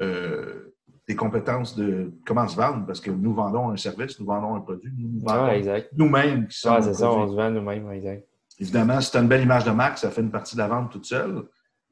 euh, 0.00 0.74
des 1.08 1.14
compétences 1.14 1.76
de 1.76 2.12
comment 2.26 2.46
se 2.48 2.56
vendre, 2.56 2.84
parce 2.86 3.00
que 3.00 3.10
nous 3.10 3.32
vendons 3.32 3.70
un 3.70 3.76
service, 3.76 4.18
nous 4.18 4.26
vendons 4.26 4.56
un 4.56 4.60
produit, 4.60 4.92
nous, 4.96 5.08
nous 5.08 5.20
vendons 5.24 5.48
exact. 5.52 5.88
nous-mêmes 5.96 6.48
qui 6.48 6.66
le 6.68 6.82
c'est 6.82 6.94
ça, 6.94 7.06
produit. 7.06 7.24
on 7.24 7.28
se 7.30 7.36
vend 7.36 7.50
nous-mêmes, 7.50 7.90
exact. 7.92 8.26
Évidemment, 8.58 9.00
si 9.00 9.10
tu 9.10 9.16
as 9.16 9.20
une 9.20 9.28
belle 9.28 9.42
image 9.42 9.64
de 9.64 9.70
marque, 9.70 9.98
ça 9.98 10.10
fait 10.10 10.22
une 10.22 10.30
partie 10.30 10.56
de 10.56 10.60
la 10.60 10.68
vente 10.68 10.90
toute 10.90 11.04
seule. 11.06 11.42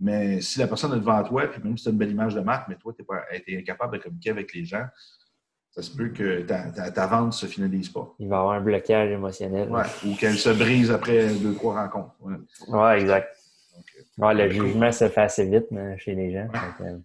Mais 0.01 0.41
si 0.41 0.59
la 0.59 0.67
personne 0.67 0.93
est 0.95 0.99
devant 0.99 1.23
toi, 1.23 1.47
puis 1.47 1.63
même 1.63 1.77
si 1.79 1.85
tu 1.85 1.89
as 1.89 1.93
une 1.93 1.99
belle 1.99 2.11
image 2.11 2.35
de 2.35 2.41
marque, 2.41 2.69
mais 2.69 2.75
toi, 2.77 2.93
tu 2.93 3.05
es, 3.47 3.59
incapable 3.59 3.99
de 3.99 4.03
communiquer 4.03 4.31
avec 4.31 4.53
les 4.53 4.65
gens, 4.65 4.85
ça 5.71 5.83
se 5.83 5.97
peut 5.97 6.09
que 6.09 6.41
ta, 6.43 6.71
ta- 6.73 6.91
ta 6.91 7.07
vente 7.07 7.27
ne 7.27 7.31
se 7.33 7.47
finalise 7.47 7.89
pas. 7.91 8.13
Il 8.19 8.29
va 8.29 8.37
y 8.37 8.39
avoir 8.39 8.55
un 8.55 8.61
blocage 8.61 9.11
émotionnel. 9.11 9.69
Ouais. 9.71 9.83
Ou 10.07 10.15
qu'elle 10.17 10.35
se 10.37 10.51
brise 10.51 10.91
après 10.91 11.29
deux, 11.35 11.55
trois 11.55 11.81
rencontres. 11.83 12.15
Ouais. 12.21 12.35
Ouais, 12.69 13.01
exact. 13.03 13.37
Donc, 13.77 13.85
euh, 13.99 14.27
Ouais, 14.27 14.35
le 14.35 14.55
Cool. 14.55 14.67
jugement 14.67 14.91
se 14.93 15.09
fait 15.09 15.21
assez 15.21 15.47
vite 15.49 15.67
mais, 15.71 15.97
chez 15.99 16.15
les 16.15 16.33
gens. 16.33 16.49
Euh, 16.81 16.97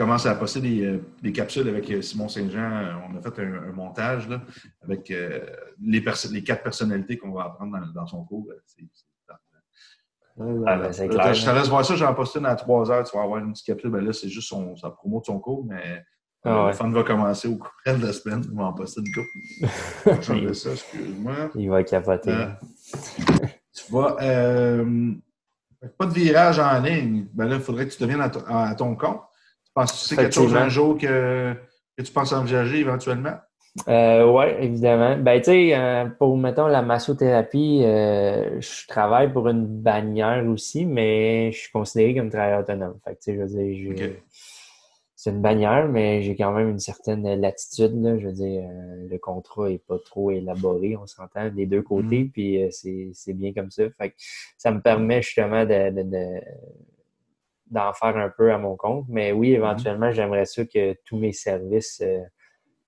commence 0.00 0.24
à 0.24 0.34
passer 0.34 0.60
des, 0.62 0.82
euh, 0.84 0.98
des 1.22 1.30
capsules 1.30 1.68
avec 1.68 1.90
euh, 1.90 2.00
Simon 2.00 2.28
Saint-Jean. 2.28 2.72
Euh, 2.72 2.92
On 3.12 3.16
a 3.18 3.20
fait 3.20 3.42
un, 3.42 3.68
un 3.68 3.72
montage 3.72 4.28
là, 4.28 4.40
avec 4.82 5.10
euh, 5.10 5.40
les, 5.82 6.02
quatre 6.42 6.62
personnalités 6.62 7.18
qu'on 7.18 7.32
va 7.32 7.44
apprendre 7.44 7.78
dans, 7.78 8.00
dans 8.00 8.06
son 8.06 8.24
cours. 8.24 8.46
C'est- 8.66 8.82
c'est- 8.92 9.04
c'est 10.92 11.08
clair. 11.08 11.34
Je 11.34 11.44
te 11.44 11.50
laisse 11.50 11.68
voir 11.68 11.84
ça, 11.84 11.96
j'en 11.96 12.14
poste 12.14 12.34
une 12.36 12.46
à 12.46 12.54
trois 12.54 12.90
heures, 12.90 13.04
tu 13.04 13.14
vas 13.14 13.22
avoir 13.24 13.40
une 13.40 13.52
petite 13.52 13.66
capsule. 13.66 13.90
Ben 13.90 14.02
là, 14.02 14.12
c'est 14.14 14.30
juste 14.30 14.48
son, 14.48 14.74
sa 14.74 14.88
promo 14.88 15.20
de 15.20 15.26
son 15.26 15.38
cours, 15.38 15.66
mais 15.66 16.02
Ah 16.44 16.62
ouais. 16.62 16.66
le 16.68 16.72
fun 16.72 16.88
va 16.90 17.02
commencer 17.02 17.46
au 17.48 17.56
cours 17.56 17.70
de 17.86 18.06
la 18.06 18.12
semaine. 18.14 18.42
On 18.54 18.56
va 18.56 18.64
en 18.68 18.72
poster 18.72 19.02
une 19.04 19.12
couple. 19.12 20.22
J'enlève 20.22 20.54
ça, 20.54 20.70
excuse-moi. 20.70 21.50
Il 21.56 21.68
va 21.68 21.84
capoter. 21.84 22.30
Euh, 22.30 22.46
tu 23.74 23.92
vas. 23.92 24.16
euh, 24.22 25.12
pas 25.98 26.06
de 26.06 26.12
virage 26.14 26.58
en 26.58 26.80
ligne. 26.80 27.26
Ben 27.34 27.46
là, 27.46 27.56
il 27.56 27.60
faudrait 27.60 27.86
que 27.86 27.92
tu 27.92 28.02
deviennes 28.02 28.22
à 28.22 28.74
ton 28.74 28.96
compte. 28.96 29.20
Tu 29.70 29.74
penses 29.74 29.92
que 29.92 29.98
c'est 30.08 30.16
quelque 30.16 30.34
chose 30.34 30.56
un 30.56 30.68
jour 30.68 30.98
que, 30.98 31.54
que 31.96 32.02
tu 32.02 32.12
penses 32.12 32.32
envisager 32.32 32.80
éventuellement? 32.80 33.36
Euh, 33.86 34.28
oui, 34.28 34.46
évidemment. 34.58 35.16
Ben, 35.16 35.38
tu 35.38 35.44
sais, 35.44 35.76
euh, 35.76 36.06
pour, 36.18 36.36
mettons, 36.36 36.66
la 36.66 36.82
massothérapie, 36.82 37.82
euh, 37.84 38.60
je 38.60 38.86
travaille 38.88 39.32
pour 39.32 39.48
une 39.48 39.64
bannière 39.64 40.44
aussi, 40.48 40.86
mais 40.86 41.52
je 41.52 41.58
suis 41.58 41.70
considéré 41.70 42.16
comme 42.16 42.30
travailleur 42.30 42.60
autonome. 42.60 42.98
Fait 43.04 43.14
que, 43.14 43.20
tu 43.20 43.24
sais, 43.30 43.34
je 43.36 43.88
veux 43.88 43.94
dire, 43.94 44.10
c'est 45.14 45.30
une 45.30 45.40
bannière, 45.40 45.86
mais 45.88 46.22
j'ai 46.22 46.34
quand 46.34 46.50
même 46.52 46.70
une 46.70 46.80
certaine 46.80 47.40
latitude, 47.40 48.02
là. 48.02 48.18
Je 48.18 48.26
veux 48.26 48.32
dire, 48.32 48.68
le 49.08 49.18
contrat 49.18 49.70
est 49.70 49.86
pas 49.86 49.98
trop 50.04 50.32
élaboré, 50.32 50.96
on 50.96 51.06
s'entend 51.06 51.48
des 51.50 51.66
deux 51.66 51.82
côtés, 51.82 52.24
mm-hmm. 52.24 52.30
puis 52.32 53.12
c'est 53.14 53.34
bien 53.34 53.52
comme 53.52 53.70
ça. 53.70 53.84
Fait 53.98 54.10
que 54.10 54.16
ça 54.58 54.72
me 54.72 54.80
permet 54.80 55.22
justement 55.22 55.64
de, 55.64 55.90
de, 55.90 56.40
d'en 57.70 57.92
faire 57.92 58.16
un 58.16 58.28
peu 58.28 58.52
à 58.52 58.58
mon 58.58 58.76
compte. 58.76 59.06
Mais 59.08 59.32
oui, 59.32 59.50
mm-hmm. 59.50 59.54
éventuellement, 59.54 60.12
j'aimerais 60.12 60.44
ça 60.44 60.64
que 60.64 60.94
tous 61.04 61.16
mes 61.16 61.32
services 61.32 62.02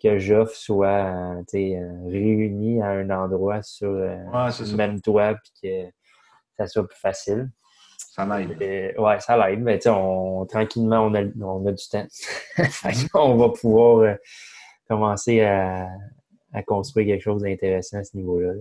que 0.03 0.19
j'offre 0.19 0.55
soit 0.55 0.89
euh, 0.89 1.43
euh, 1.55 2.09
réunis 2.09 2.83
à 2.83 2.89
un 2.89 3.11
endroit 3.11 3.63
sur 3.63 3.91
euh, 3.91 4.17
le 4.33 4.77
même 4.77 5.01
toit 5.01 5.35
puis 5.35 5.53
que 5.63 5.91
ça 6.57 6.67
soit 6.67 6.87
plus 6.87 6.99
facile. 6.99 7.51
Ça 7.97 8.27
l'aide. 8.27 8.99
ouais, 8.99 9.21
ça 9.21 9.37
l'aide. 9.37 9.61
Mais 9.61 9.79
on, 9.87 10.45
tranquillement, 10.47 11.07
on 11.07 11.15
a, 11.15 11.23
on 11.41 11.65
a 11.67 11.73
du 11.73 11.89
temps. 11.89 12.07
on 13.15 13.37
va 13.37 13.49
pouvoir 13.51 14.17
commencer 14.89 15.41
à, 15.41 15.89
construire 16.67 17.07
quelque 17.07 17.23
chose 17.23 17.43
d'intéressant 17.43 17.99
à 17.99 18.05
ce 18.05 18.17
niveau-là. 18.17 18.53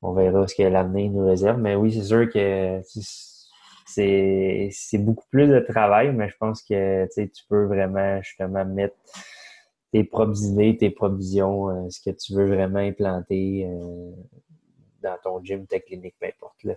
on 0.00 0.14
verra 0.14 0.46
ce 0.46 0.54
que 0.54 0.62
l'avenir 0.62 1.10
nous 1.10 1.26
réserve. 1.26 1.58
Mais 1.58 1.74
oui, 1.74 1.92
c'est 1.92 2.04
sûr 2.04 2.30
que 2.30 2.80
c'est 3.94 4.98
beaucoup 4.98 5.26
plus 5.30 5.48
de 5.48 5.60
travail, 5.60 6.12
mais 6.12 6.28
je 6.28 6.36
pense 6.38 6.62
que 6.62 7.06
tu 7.14 7.44
peux 7.48 7.64
vraiment 7.64 8.20
justement 8.22 8.64
mettre 8.64 8.96
tes 9.92 10.04
propres 10.04 10.42
idées, 10.44 10.76
tes 10.76 10.90
propres 10.90 11.16
visions, 11.16 11.68
euh, 11.68 11.88
ce 11.90 12.00
que 12.00 12.16
tu 12.16 12.34
veux 12.34 12.46
vraiment 12.46 12.78
implanter 12.78 13.66
euh, 13.66 14.10
dans 15.02 15.16
ton 15.22 15.44
gym, 15.44 15.66
ta 15.66 15.80
clinique, 15.80 16.14
peu 16.18 16.26
importe. 16.26 16.64
Là. 16.64 16.74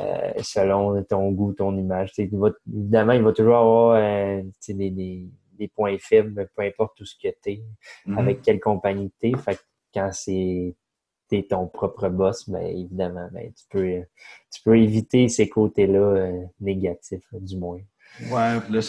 Euh, 0.00 0.32
selon 0.42 1.02
ton 1.04 1.30
goût, 1.32 1.52
ton 1.52 1.76
image. 1.76 2.12
évidemment, 2.16 3.12
il 3.12 3.22
va 3.22 3.32
toujours 3.32 3.56
avoir 3.56 4.42
des, 4.68 4.90
des, 4.90 5.68
points 5.68 5.98
faibles, 5.98 6.48
peu 6.56 6.62
importe 6.62 6.96
tout 6.96 7.04
ce 7.04 7.16
que 7.16 7.28
tu 7.42 7.50
es, 7.50 7.62
mm-hmm. 8.06 8.18
avec 8.18 8.42
quelle 8.42 8.60
compagnie 8.60 9.12
tu 9.20 9.28
es. 9.28 9.36
Fait 9.36 9.58
quand 9.92 10.10
c'est 10.12 10.74
es 11.36 11.42
ton 11.42 11.66
propre 11.66 12.08
boss, 12.08 12.48
ben, 12.48 12.64
évidemment, 12.64 13.28
ben, 13.32 13.52
tu, 13.52 13.64
peux, 13.70 14.02
tu 14.50 14.62
peux 14.62 14.78
éviter 14.78 15.28
ces 15.28 15.48
côtés-là 15.48 16.32
négatifs, 16.60 17.26
du 17.32 17.56
moins. 17.56 17.80
Ouais, 18.30 18.58
là, 18.70 18.80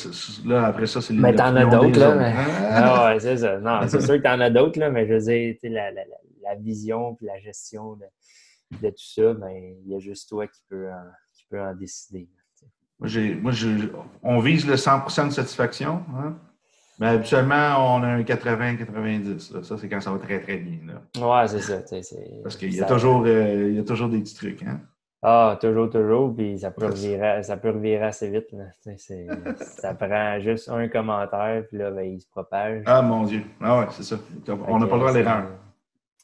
là, 0.46 0.66
après 0.66 0.88
ça, 0.88 1.02
c'est 1.02 1.14
les 1.14 1.20
Mais 1.20 1.36
t'en 1.36 1.56
as 1.56 1.66
d'autres, 1.66 2.00
là. 2.00 2.16
Mais... 2.16 2.34
Ah 2.72 3.14
ouais, 3.14 3.20
c'est 3.20 3.38
ça. 3.38 3.60
Non, 3.60 3.82
c'est 3.88 4.02
sûr 4.02 4.16
que 4.16 4.24
t'en 4.24 4.40
as 4.40 4.50
d'autres, 4.50 4.80
là, 4.80 4.90
mais 4.90 5.08
je 5.08 5.14
veux 5.14 5.20
dire, 5.20 5.56
la, 5.64 5.92
la, 5.92 6.02
la, 6.42 6.56
vision 6.56 7.16
puis 7.16 7.28
la 7.28 7.38
gestion 7.40 7.96
de, 7.96 8.06
de 8.82 8.90
tout 8.90 8.96
ça, 8.98 9.34
ben, 9.34 9.76
il 9.86 9.92
y 9.92 9.96
a 9.96 10.00
juste 10.00 10.30
toi 10.30 10.48
qui 10.48 10.62
peux 10.68 10.90
en, 10.90 11.04
qui 11.34 11.58
en 11.58 11.76
décider. 11.76 12.28
Moi, 13.00 13.10
moi 13.42 13.52
on 14.24 14.40
vise 14.40 14.68
le 14.68 14.76
100% 14.76 15.28
de 15.28 15.34
satisfaction. 15.34 16.04
Hein? 16.18 16.38
Mais 17.00 17.08
habituellement, 17.08 17.96
on 17.96 18.04
a 18.04 18.08
un 18.08 18.22
80-90. 18.22 19.64
Ça, 19.64 19.78
c'est 19.78 19.88
quand 19.88 20.02
ça 20.02 20.12
va 20.12 20.20
très, 20.20 20.40
très 20.42 20.58
bien. 20.58 20.80
Là. 20.86 21.42
Ouais, 21.42 21.48
c'est 21.48 21.62
ça. 21.62 21.80
Parce 22.44 22.58
qu'il 22.58 22.76
y, 22.76 22.82
a 22.82 22.86
toujours, 22.86 23.24
euh, 23.26 23.70
il 23.70 23.76
y 23.76 23.80
a 23.80 23.84
toujours 23.84 24.10
des 24.10 24.20
petits 24.20 24.36
trucs. 24.36 24.64
Hein? 24.64 24.82
Ah, 25.22 25.58
toujours, 25.60 25.90
toujours, 25.90 26.34
puis 26.34 26.60
ça 26.60 26.72
peut 26.72 26.86
revirer, 26.86 27.44
ça 27.44 27.58
peut 27.58 27.72
revirer 27.72 28.06
assez 28.06 28.30
vite. 28.30 28.52
Là. 28.54 28.66
ça 29.58 29.94
prend 29.94 30.40
juste 30.40 30.70
un 30.70 30.88
commentaire, 30.88 31.64
puis 31.68 31.78
là, 31.78 31.92
ben, 31.92 32.04
il 32.04 32.22
se 32.22 32.28
propage. 32.28 32.84
Ah, 32.86 33.02
mon 33.02 33.24
Dieu. 33.24 33.44
Ah 33.62 33.80
ouais, 33.80 33.86
c'est 33.92 34.04
ça. 34.04 34.18
On 34.48 34.80
n'a 34.80 34.88
pas 34.88 34.96
le 34.96 35.00
droit 35.00 35.10
à 35.10 35.14
l'erreur. 35.14 35.46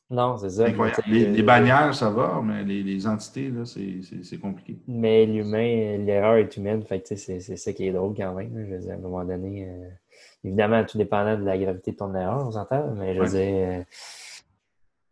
Non, 0.09 0.37
c'est 0.37 0.51
ça. 0.51 0.67
Les, 1.07 1.41
bannières, 1.41 1.93
ça 1.95 2.09
va, 2.11 2.39
mais 2.43 2.63
les, 2.63 2.83
les 2.83 3.07
entités, 3.07 3.49
là, 3.49 3.63
c'est 3.65 4.37
compliqué. 4.37 4.77
Mais 4.87 5.25
l'humain, 5.25 5.97
l'erreur 5.97 6.35
est 6.35 6.55
humaine, 6.55 6.83
fait 6.83 7.01
que 7.01 7.15
c'est 7.15 7.39
ça 7.39 7.73
qui 7.73 7.87
est 7.87 7.91
drôle 7.91 8.13
quand 8.15 8.33
même. 8.35 8.51
Je 8.55 8.75
veux 8.75 8.79
dire, 8.79 8.91
à 8.91 8.95
un 8.95 8.99
moment 8.99 9.25
donné, 9.25 9.67
euh, 9.67 9.89
évidemment, 10.45 10.83
tout 10.85 10.97
dépendant 10.97 11.37
de 11.37 11.43
la 11.43 11.57
gravité 11.57 11.91
de 11.91 11.97
ton 11.97 12.13
erreur, 12.15 12.47
on 12.47 12.51
s'entend, 12.51 12.91
mais 12.95 13.15
je 13.15 13.21
veux 13.21 13.27
dire... 13.27 13.69
Euh, 13.69 13.83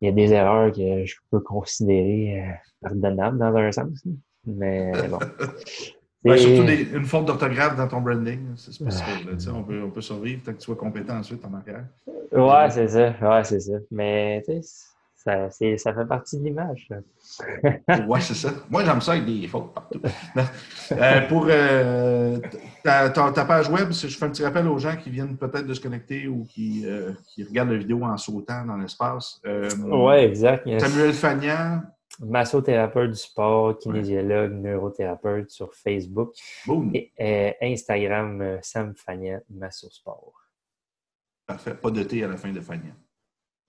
il 0.03 0.07
y 0.07 0.09
a 0.09 0.11
des 0.11 0.33
erreurs 0.33 0.69
que 0.73 1.05
je 1.05 1.15
peux 1.31 1.39
considérer 1.39 2.41
euh, 2.41 2.53
pardonnables 2.81 3.37
dans 3.37 3.55
un 3.55 3.71
sens. 3.71 4.03
Mais 4.45 4.91
bon. 5.07 5.17
surtout 6.37 6.69
une 6.93 7.05
faute 7.05 7.25
d'orthographe 7.25 7.77
dans 7.77 7.87
ton 7.87 8.01
branding, 8.01 8.39
c'est 8.57 8.73
spécifique. 8.73 9.29
on, 9.53 9.63
peut, 9.63 9.81
on 9.81 9.89
peut 9.89 10.01
survivre 10.01 10.43
tant 10.43 10.51
que 10.51 10.57
tu 10.57 10.65
sois 10.65 10.75
compétent 10.75 11.17
ensuite 11.17 11.45
en 11.45 11.53
arrière. 11.53 11.85
Ouais, 12.33 12.69
c'est 12.69 12.89
ça. 12.89 13.13
Ouais, 13.21 13.43
c'est 13.45 13.61
ça. 13.61 13.77
Mais 13.91 14.43
tu 14.45 14.61
sais, 14.61 14.85
ça, 15.23 15.49
ça 15.49 15.93
fait 15.93 16.05
partie 16.05 16.37
de 16.37 16.43
l'image. 16.43 16.89
oui, 18.07 18.21
c'est 18.21 18.33
ça. 18.33 18.49
Moi, 18.69 18.83
j'aime 18.83 18.99
ça 18.99 19.13
avec 19.13 19.25
des 19.25 19.47
fautes 19.47 19.73
partout. 19.73 20.01
Euh, 20.91 21.21
pour 21.29 21.47
euh, 21.49 22.37
ta, 22.83 23.45
page 23.45 23.69
web, 23.69 23.93
je 23.93 24.07
fais 24.07 24.25
un 24.25 24.29
petit 24.29 24.43
rappel 24.43 24.67
aux 24.67 24.77
gens 24.77 24.97
qui 24.97 25.09
viennent 25.09 25.37
peut-être 25.37 25.65
de 25.65 25.73
se 25.73 25.79
connecter 25.79 26.27
ou 26.27 26.43
qui, 26.43 26.83
euh, 26.85 27.13
qui 27.25 27.45
regardent 27.45 27.71
la 27.71 27.77
vidéo 27.77 28.03
en 28.03 28.17
sautant 28.17 28.65
dans 28.65 28.75
l'espace. 28.75 29.41
oui, 29.45 30.15
exact. 30.15 30.67
Samuel 30.79 31.13
Fagnan. 31.13 31.83
Massothérapeute 32.19 33.11
du 33.11 33.17
sport, 33.17 33.79
kinésiologue, 33.79 34.51
neurothérapeute 34.51 35.49
sur 35.49 35.73
Facebook. 35.73 36.35
Et 37.17 37.55
Instagram, 37.61 38.59
Sam 38.61 38.93
Fagnan, 38.95 39.39
Massosport. 39.49 40.33
Parfait. 41.47 41.75
Pas 41.75 41.91
de 41.91 42.03
T 42.03 42.23
à 42.23 42.27
la 42.27 42.37
fin 42.37 42.51
de 42.51 42.59
Fagnan. 42.59 42.93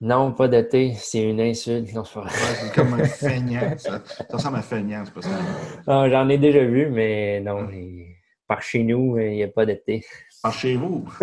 Non, 0.01 0.33
pas 0.33 0.49
de 0.49 0.61
thé, 0.61 0.93
c'est 0.97 1.23
une 1.23 1.39
insulte. 1.39 1.93
Non, 1.93 2.03
c'est 2.03 2.73
comme 2.73 2.93
un 2.93 3.03
feignant. 3.05 3.77
Ça, 3.77 4.03
ça 4.05 4.25
ressemble 4.29 4.57
à 4.57 4.61
feignant, 4.61 5.03
c'est 5.05 5.13
pas 5.13 5.21
ça. 5.21 5.29
Non, 5.87 6.09
j'en 6.09 6.27
ai 6.27 6.37
déjà 6.37 6.65
vu, 6.65 6.89
mais 6.89 7.39
non, 7.39 7.69
par 8.47 8.61
chez 8.61 8.83
nous, 8.83 9.17
il 9.17 9.31
n'y 9.31 9.43
a 9.43 9.47
pas 9.47 9.65
de 9.65 9.73
thé. 9.73 10.03
Par 10.43 10.53
chez 10.53 10.75
vous? 10.75 11.07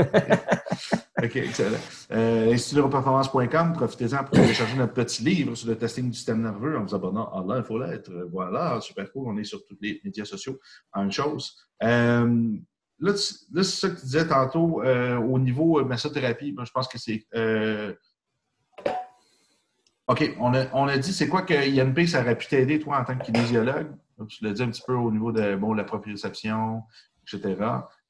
OK, 1.23 1.37
excellent. 1.37 1.79
Euh, 2.11 2.53
Institutreperformance.com, 2.53 3.75
profitez-en 3.75 4.25
pour 4.25 4.31
télécharger 4.31 4.77
notre 4.77 4.95
petit 4.95 5.23
livre 5.23 5.55
sur 5.55 5.69
le 5.69 5.77
testing 5.77 6.09
du 6.11 6.17
système 6.17 6.43
nerveux 6.43 6.77
en 6.77 6.83
vous 6.83 6.95
abonnant 6.95 7.31
à 7.31 7.45
l'infolette. 7.47 8.11
Voilà, 8.33 8.81
super 8.81 9.13
cool. 9.13 9.29
On 9.29 9.37
est 9.37 9.45
sur 9.45 9.65
tous 9.67 9.77
les 9.81 10.01
médias 10.03 10.25
sociaux 10.25 10.59
en 10.95 11.05
une 11.05 11.13
chose. 11.13 11.57
Euh, 11.85 12.57
là, 12.99 13.13
c'est 13.15 13.63
ça 13.65 13.91
que 13.91 14.01
tu 14.01 14.07
disais 14.07 14.27
tantôt 14.27 14.83
euh, 14.83 15.19
au 15.19 15.39
niveau 15.39 15.85
massothérapie. 15.85 16.57
je 16.59 16.71
pense 16.73 16.89
que 16.89 16.99
c'est 16.99 17.27
OK, 20.09 20.35
on 20.41 20.53
a, 20.55 20.67
on 20.73 20.89
a 20.89 20.99
dit, 20.99 21.13
c'est 21.13 21.29
quoi 21.29 21.43
que 21.43 21.55
INP, 21.55 22.07
ça 22.07 22.21
aurait 22.21 22.37
pu 22.37 22.49
t'aider, 22.49 22.79
toi, 22.79 22.99
en 23.01 23.05
tant 23.05 23.17
que 23.17 23.25
kinésiologue? 23.25 23.93
tu 24.29 24.45
l'as 24.45 24.53
dit 24.53 24.63
un 24.63 24.69
petit 24.69 24.83
peu 24.87 24.95
au 24.95 25.11
niveau 25.11 25.33
de 25.33 25.57
bon, 25.57 25.75
la 25.75 25.83
proprioception, 25.83 26.83
etc. 27.23 27.57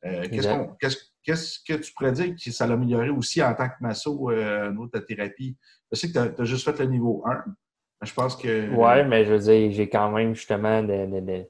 Euh, 0.05 0.27
qu'est-ce, 0.29 1.61
que 1.67 1.75
tu 1.75 1.93
pourrais 1.95 2.13
dire 2.13 2.35
que 2.35 2.51
ça 2.51 2.67
l'a 2.67 2.75
amélioré 2.75 3.09
aussi 3.09 3.43
en 3.43 3.55
tant 3.55 3.69
que 3.69 3.75
masso, 3.81 4.31
euh, 4.31 4.73
ta 4.93 5.01
thérapie? 5.01 5.57
Je 5.91 5.99
sais 5.99 6.09
que 6.09 6.29
tu 6.29 6.43
as, 6.43 6.45
juste 6.45 6.71
fait 6.71 6.85
le 6.85 6.91
niveau 6.91 7.23
1. 7.25 7.45
Mais 8.01 8.07
je 8.07 8.13
pense 8.13 8.37
que. 8.37 8.69
Oui, 8.75 9.09
mais 9.09 9.25
je 9.25 9.33
veux 9.33 9.39
dire, 9.39 9.73
j'ai 9.73 9.89
quand 9.89 10.11
même 10.11 10.35
justement 10.35 10.83
de 10.83 11.47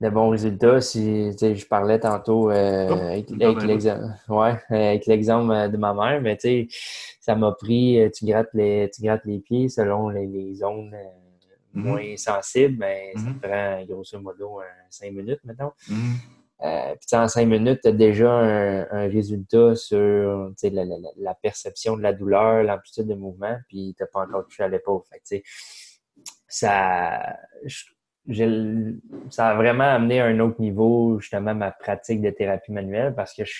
de 0.00 0.10
bons 0.10 0.30
résultats. 0.30 0.80
Si 0.80 1.32
je 1.32 1.66
parlais 1.66 1.98
tantôt 1.98 2.50
euh, 2.50 3.10
avec, 3.10 3.30
l'exemple 3.62 4.04
ouais, 4.28 4.58
avec 4.70 5.06
l'exemple 5.06 5.52
euh, 5.52 5.68
de 5.68 5.76
ma 5.76 5.92
mère, 5.92 6.20
mais 6.20 6.38
ça 7.28 7.34
m'a 7.34 7.52
pris, 7.52 8.00
euh, 8.00 8.08
tu 8.08 8.24
grattes 8.24 8.48
les, 8.54 8.90
tu 8.94 9.02
grattes 9.02 9.26
les 9.26 9.40
pieds 9.40 9.68
selon 9.68 10.08
les, 10.08 10.54
zones 10.54 10.94
mm-hmm. 11.74 11.80
moins 11.80 12.16
sensibles, 12.16 12.78
mais 12.78 13.12
ben, 13.14 13.22
ça 13.22 13.28
mm-hmm. 13.28 13.40
prend 13.40 13.84
grosso 13.84 14.18
modo 14.18 14.60
cinq 14.88 15.12
minutes 15.12 15.40
maintenant. 15.44 15.74
Mm-hmm. 15.90 16.96
puis 16.96 17.20
en 17.20 17.28
cinq 17.28 17.46
minutes, 17.46 17.80
tu 17.82 17.88
as 17.88 17.92
déjà 17.92 18.32
un, 18.32 19.08
résultat 19.08 19.74
sur 19.74 20.50
la, 20.62 20.84
la, 20.86 20.96
la, 21.18 21.34
perception 21.34 21.98
de 21.98 22.02
la 22.02 22.14
douleur, 22.14 22.62
l'amplitude 22.62 23.06
de 23.06 23.14
mouvement, 23.14 23.58
puis 23.68 23.94
tu 23.94 24.02
n'as 24.02 24.06
pas 24.06 24.20
encore 24.20 24.44
touché 24.44 24.62
à 24.62 24.68
l'épaule. 24.68 25.02
ça, 26.48 27.36
ça 29.30 29.48
a 29.48 29.54
vraiment 29.54 29.84
amené 29.84 30.20
à 30.20 30.24
un 30.24 30.40
autre 30.40 30.62
niveau, 30.62 31.20
justement, 31.20 31.54
ma 31.54 31.72
pratique 31.72 32.22
de 32.22 32.30
thérapie 32.30 32.72
manuelle 32.72 33.14
parce 33.14 33.34
que 33.34 33.44
je, 33.44 33.54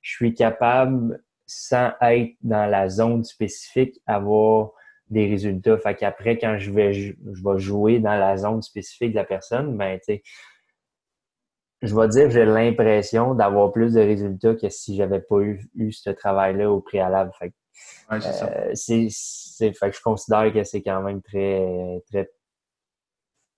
suis 0.00 0.34
capable, 0.34 1.20
sans 1.48 1.92
être 2.02 2.36
dans 2.42 2.66
la 2.70 2.88
zone 2.88 3.24
spécifique, 3.24 4.00
avoir 4.06 4.70
des 5.08 5.26
résultats. 5.26 5.78
Fait 5.78 5.94
qu'après, 5.94 6.38
quand 6.38 6.58
je 6.58 6.70
vais, 6.70 6.92
je, 6.92 7.14
vais 7.24 7.58
jouer 7.58 7.98
dans 7.98 8.14
la 8.14 8.36
zone 8.36 8.62
spécifique 8.62 9.10
de 9.12 9.16
la 9.16 9.24
personne, 9.24 9.76
ben, 9.76 9.98
tu 9.98 10.04
sais, 10.04 10.22
je 11.80 11.96
vais 11.96 12.08
dire 12.08 12.24
que 12.24 12.30
j'ai 12.30 12.44
l'impression 12.44 13.34
d'avoir 13.34 13.72
plus 13.72 13.94
de 13.94 14.00
résultats 14.00 14.54
que 14.54 14.68
si 14.68 14.96
j'avais 14.96 15.20
pas 15.20 15.40
eu, 15.40 15.64
eu 15.74 15.90
ce 15.92 16.10
travail-là 16.10 16.70
au 16.70 16.80
préalable. 16.80 17.32
Fait 17.38 17.52
ouais, 18.10 18.20
c'est 18.20 18.32
ça. 18.32 18.50
Euh, 18.52 19.72
fait 19.72 19.90
que 19.90 19.96
je 19.96 20.02
considère 20.02 20.52
que 20.52 20.64
c'est 20.64 20.82
quand 20.82 21.00
même 21.02 21.22
très, 21.22 22.02
très 22.10 22.30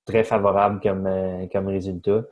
très 0.05 0.25
favorable 0.25 0.81
comme, 0.81 1.07
euh, 1.07 1.47
comme 1.53 1.69
résultat. 1.69 2.23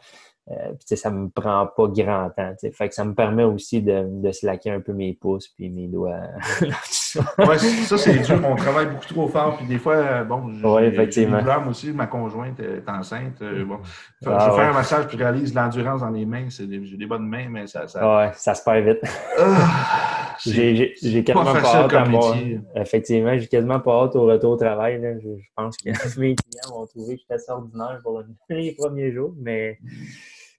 Euh, 0.51 0.73
puis, 0.79 0.97
ça 0.97 1.11
me 1.11 1.29
prend 1.29 1.67
pas 1.67 1.89
grand 1.89 2.31
temps. 2.31 2.55
Fait 2.73 2.89
que 2.89 2.95
ça 2.95 3.05
me 3.05 3.15
permet 3.15 3.45
aussi 3.45 3.83
de, 3.83 4.07
de 4.09 4.33
slacker 4.33 4.71
un 4.71 4.81
peu 4.81 4.95
mes 4.95 5.13
pouces 5.13 5.49
puis 5.49 5.69
mes 5.69 5.89
doigts. 5.89 6.21
ouais, 6.63 7.59
ça, 7.59 7.99
c'est 7.99 8.19
dur. 8.21 8.41
On 8.45 8.57
travaille 8.57 8.87
beaucoup 8.87 9.07
trop 9.07 9.29
fort. 9.29 9.57
Puis 9.59 9.67
des 9.67 9.79
fois, 9.79 10.25
bon, 10.25 10.53
ouais, 10.63 10.87
effectivement. 10.87 11.41
aussi, 11.69 11.93
ma 11.93 12.07
conjointe 12.07 12.61
est 12.61 12.89
enceinte. 12.89 13.43
Euh, 13.43 13.65
bon, 13.65 13.79
ah, 14.25 14.49
je 14.49 14.57
fais 14.57 14.67
un 14.67 14.73
massage 14.73 15.07
puis 15.07 15.19
je 15.19 15.23
réalise 15.23 15.55
l'endurance 15.55 16.01
dans 16.01 16.11
les 16.11 16.25
mains. 16.25 16.47
J'ai 16.49 16.67
des, 16.67 17.07
bonnes 17.07 17.27
mains, 17.27 17.49
mais 17.51 17.67
ça. 17.67 17.87
ça... 17.87 18.17
Ouais, 18.17 18.31
ça 18.35 18.55
se 18.55 18.65
perd 18.65 18.87
vite. 18.87 19.03
Ah, 19.39 20.35
j'ai 20.47 21.25
quasiment 21.25 21.53
pas, 21.53 21.77
hâte 21.77 21.93
à 21.93 22.05
moi. 22.07 22.37
Effectivement, 22.75 23.37
j'ai 23.37 23.49
quasiment 23.49 23.81
pas 23.81 24.05
hâte 24.05 24.17
au 24.17 24.25
retour 24.25 24.53
au 24.53 24.57
travail. 24.57 24.99
Là. 25.01 25.19
Je, 25.19 25.29
pense 25.55 25.77
que 25.77 25.91
mes 26.19 26.35
clients 26.35 26.75
vont 26.75 26.87
trouver 26.87 27.17
que 27.17 27.21
je 27.21 27.25
suis 27.25 27.35
assez 27.35 27.53
ordinaire 27.53 28.01
pour 28.03 28.23
les 28.49 28.73
premiers 28.73 29.13
jours, 29.13 29.35
mais. 29.39 29.79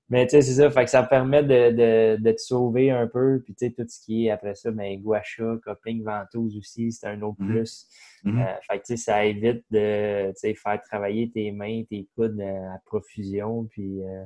Mais 0.10 0.26
tu 0.26 0.32
sais, 0.32 0.42
c'est 0.42 0.54
ça, 0.54 0.72
fait 0.72 0.86
que 0.86 0.90
ça 0.90 1.04
permet 1.04 1.44
de, 1.44 1.72
de, 1.72 2.22
de, 2.22 2.32
te 2.32 2.42
sauver 2.42 2.90
un 2.90 3.06
peu. 3.08 3.42
Puis 3.46 3.54
tu 3.54 3.68
sais, 3.68 3.72
tout 3.72 3.86
ce 3.88 4.04
qui 4.04 4.26
est 4.26 4.32
après 4.32 4.56
ça, 4.56 4.72
ben, 4.72 5.00
guacha, 5.00 5.58
coping, 5.64 6.04
ventouse 6.04 6.58
aussi, 6.58 6.92
c'est 6.92 7.08
un 7.08 7.22
autre 7.22 7.38
mm-hmm. 7.40 7.48
plus. 7.48 7.88
Mm-hmm. 8.26 8.42
Euh, 8.42 8.56
fait 8.68 8.80
que 8.80 8.86
tu 8.86 8.98
sais, 8.98 8.98
ça 8.98 9.24
évite 9.26 9.64
de 9.70 10.34
faire 10.36 10.82
travailler 10.82 11.30
tes 11.30 11.52
mains, 11.52 11.84
tes 11.88 12.08
coudes 12.16 12.40
euh, 12.40 12.74
à 12.74 12.80
profusion. 12.86 13.66
Puis, 13.70 14.02
euh, 14.02 14.26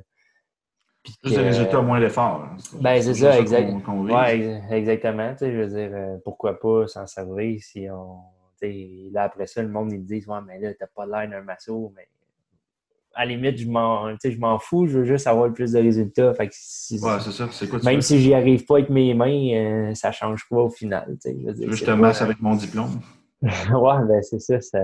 Plus 1.22 1.34
de 1.34 1.40
résultats, 1.40 1.82
moins 1.82 2.00
d'efforts. 2.00 2.44
Hein, 2.44 2.56
ben, 2.80 3.02
c'est 3.02 3.14
ça, 3.14 3.38
exact. 3.38 3.70
ouais, 3.86 4.62
exactement. 4.70 5.32
Tu 5.32 5.38
sais, 5.38 5.52
je 5.52 5.58
veux 5.58 5.68
dire, 5.68 6.18
pourquoi 6.24 6.58
pas 6.58 6.86
s'en 6.86 7.06
servir 7.06 7.60
si 7.60 7.88
on. 7.90 8.20
Là, 9.12 9.24
après 9.24 9.46
ça, 9.46 9.60
le 9.60 9.68
monde, 9.68 9.92
ils 9.92 10.02
disent, 10.02 10.26
ouais, 10.26 10.38
mais 10.46 10.58
là, 10.58 10.72
t'as 10.72 10.86
pas 10.86 11.04
l'air 11.04 11.28
d'un 11.28 11.42
masseau, 11.42 11.92
mais 11.94 12.08
à 13.14 13.24
la 13.24 13.34
limite, 13.34 13.58
je 13.58 13.68
m'en 14.38 14.58
fous, 14.58 14.86
je 14.86 14.98
veux 14.98 15.04
juste 15.04 15.26
avoir 15.26 15.46
le 15.46 15.52
plus 15.52 15.72
de 15.72 15.78
résultats. 15.78 16.34
Fait 16.34 16.48
c'est 16.50 16.98
ça. 16.98 17.20
C'est 17.50 17.68
quoi 17.68 17.78
Même 17.84 18.00
si 18.00 18.20
j'y 18.20 18.34
arrive 18.34 18.64
pas 18.64 18.74
avec 18.74 18.90
mes 18.90 19.14
mains, 19.14 19.54
euh, 19.54 19.94
ça 19.94 20.12
change 20.12 20.44
quoi 20.44 20.64
au 20.64 20.70
final? 20.70 21.16
Je 21.24 21.46
veux 21.46 21.52
dire, 21.52 21.72
je 21.72 21.84
te 21.84 21.90
masse 21.90 22.22
avec 22.22 22.40
mon 22.40 22.54
diplôme? 22.54 23.00
ouais, 23.42 24.04
ben 24.08 24.22
c'est 24.22 24.40
ça. 24.40 24.60
ça... 24.60 24.78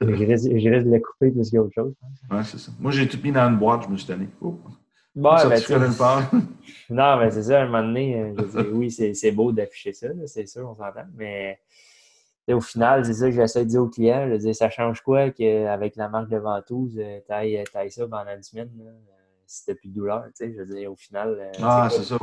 je, 0.00 0.06
risque, 0.06 0.48
de 0.48 0.90
le 0.90 1.00
couper 1.00 1.32
plus 1.32 1.50
qu'autre 1.50 1.72
chose. 1.74 1.94
Ouais, 2.30 2.44
c'est 2.44 2.58
ça. 2.58 2.70
Moi, 2.78 2.92
j'ai 2.92 3.08
tout 3.08 3.18
mis 3.22 3.32
dans 3.32 3.48
une 3.48 3.58
boîte, 3.58 3.84
je 3.84 3.88
me 3.88 3.96
suis 3.96 4.06
donné. 4.06 4.28
Oh. 4.40 4.58
Bon, 5.16 5.34
ben, 5.48 5.60
non, 6.90 7.16
mais 7.18 7.30
c'est 7.30 7.44
ça, 7.44 7.60
à 7.60 7.62
un 7.62 7.66
moment 7.66 7.82
donné, 7.82 8.20
euh, 8.20 8.34
je 8.36 8.62
dire, 8.62 8.66
oui, 8.72 8.90
c'est 8.90 9.30
beau 9.30 9.52
d'afficher 9.52 9.92
ça, 9.92 10.08
c'est 10.26 10.46
sûr, 10.46 10.68
on 10.68 10.74
s'entend, 10.74 11.06
mais 11.14 11.60
au 12.52 12.60
final, 12.60 13.04
c'est 13.04 13.14
ça 13.14 13.26
que 13.26 13.34
j'essaie 13.34 13.64
de 13.64 13.70
dire 13.70 13.82
aux 13.82 13.88
clients. 13.88 14.28
Je 14.28 14.36
dis, 14.36 14.54
ça 14.54 14.68
change 14.68 15.00
quoi 15.00 15.30
qu'avec 15.30 15.96
la 15.96 16.08
marque 16.08 16.28
de 16.28 16.36
ventouse, 16.36 16.98
euh, 16.98 17.20
tu 17.26 17.32
ailles, 17.32 17.64
ça 17.90 18.06
pendant 18.06 18.30
une 18.34 18.42
semaine? 18.42 18.70
Là? 18.78 18.90
Si 19.54 19.64
t'as 19.66 19.74
plus 19.74 19.88
de 19.88 19.94
douleur, 19.94 20.24
tu 20.26 20.32
sais, 20.34 20.52
je 20.52 20.58
veux 20.58 20.66
dire, 20.66 20.90
au 20.90 20.96
final, 20.96 21.36
euh, 21.38 21.52
ah, 21.62 21.88
c'est 21.90 22.02
ça, 22.02 22.18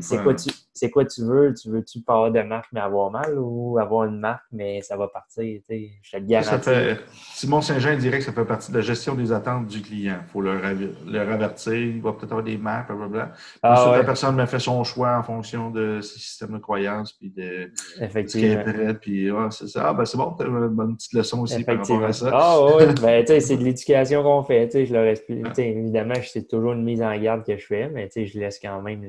c'est 0.00 0.22
quoi, 0.22 0.34
tu, 0.34 0.50
c'est 0.74 0.90
quoi 0.90 1.04
tu 1.04 1.22
veux? 1.22 1.54
Tu 1.54 1.70
veux-tu 1.70 2.00
pas 2.00 2.14
avoir 2.14 2.30
de 2.30 2.42
marque 2.42 2.68
mais 2.72 2.80
avoir 2.80 3.10
mal 3.10 3.38
ou 3.38 3.78
avoir 3.78 4.04
une 4.04 4.18
marque 4.18 4.44
mais 4.52 4.82
ça 4.82 4.96
va 4.96 5.08
partir, 5.08 5.42
tu 5.42 5.62
sais, 5.66 5.90
je 6.02 6.10
te 6.12 6.16
le 6.18 6.26
garantis. 6.26 7.00
Simon 7.32 7.62
Saint-Jean 7.62 7.96
dirait 7.96 8.18
que 8.18 8.24
ça 8.24 8.32
fait 8.32 8.44
partie 8.44 8.70
de 8.70 8.76
la 8.76 8.82
gestion 8.82 9.14
des 9.14 9.32
attentes 9.32 9.66
du 9.66 9.80
client. 9.80 10.18
Il 10.26 10.30
faut 10.30 10.40
leur, 10.40 10.60
leur 11.06 11.30
avertir, 11.30 11.74
il 11.74 12.02
va 12.02 12.12
peut-être 12.12 12.32
avoir 12.32 12.44
des 12.44 12.58
marques, 12.58 12.88
blablabla. 12.88 13.32
Ah, 13.62 13.90
ouais. 13.90 13.98
La 13.98 14.04
personne 14.04 14.36
me 14.36 14.46
fait 14.46 14.58
son 14.58 14.84
choix 14.84 15.16
en 15.16 15.22
fonction 15.22 15.70
de 15.70 16.00
ses 16.02 16.18
systèmes 16.18 16.52
de 16.52 16.58
croyances 16.58 17.12
puis 17.12 17.30
de 17.30 17.70
ce 17.98 18.38
qu'elle 18.38 18.88
est 18.90 18.94
puis 18.94 19.30
ouais, 19.30 19.48
c'est 19.50 19.68
ça. 19.68 19.88
Ah, 19.88 19.94
ben 19.94 20.04
c'est 20.04 20.16
bon, 20.16 20.36
une 20.40 20.68
bonne 20.68 20.96
petite 20.96 21.12
leçon 21.14 21.40
aussi 21.40 21.64
par 21.64 21.78
rapport 21.78 22.04
à 22.04 22.12
ça. 22.12 22.30
Ah 22.32 22.58
oui, 22.64 22.84
ben 23.02 23.24
tu 23.24 23.32
sais, 23.32 23.40
c'est 23.40 23.56
de 23.56 23.64
l'éducation 23.64 24.22
qu'on 24.22 24.42
fait, 24.42 24.66
tu 24.66 24.72
sais, 24.72 24.86
je 24.86 24.92
leur 24.92 25.04
explique, 25.04 25.46
ah. 25.46 25.60
évidemment, 25.60 26.14
je 26.20 26.28
sais 26.28 26.42
toujours 26.42 26.73
une 26.74 26.84
mise 26.84 27.02
en 27.02 27.16
garde 27.18 27.44
que 27.44 27.56
je 27.56 27.66
fais, 27.66 27.88
mais 27.88 28.08
je 28.14 28.38
laisse 28.38 28.58
quand 28.60 28.80
même 28.82 29.04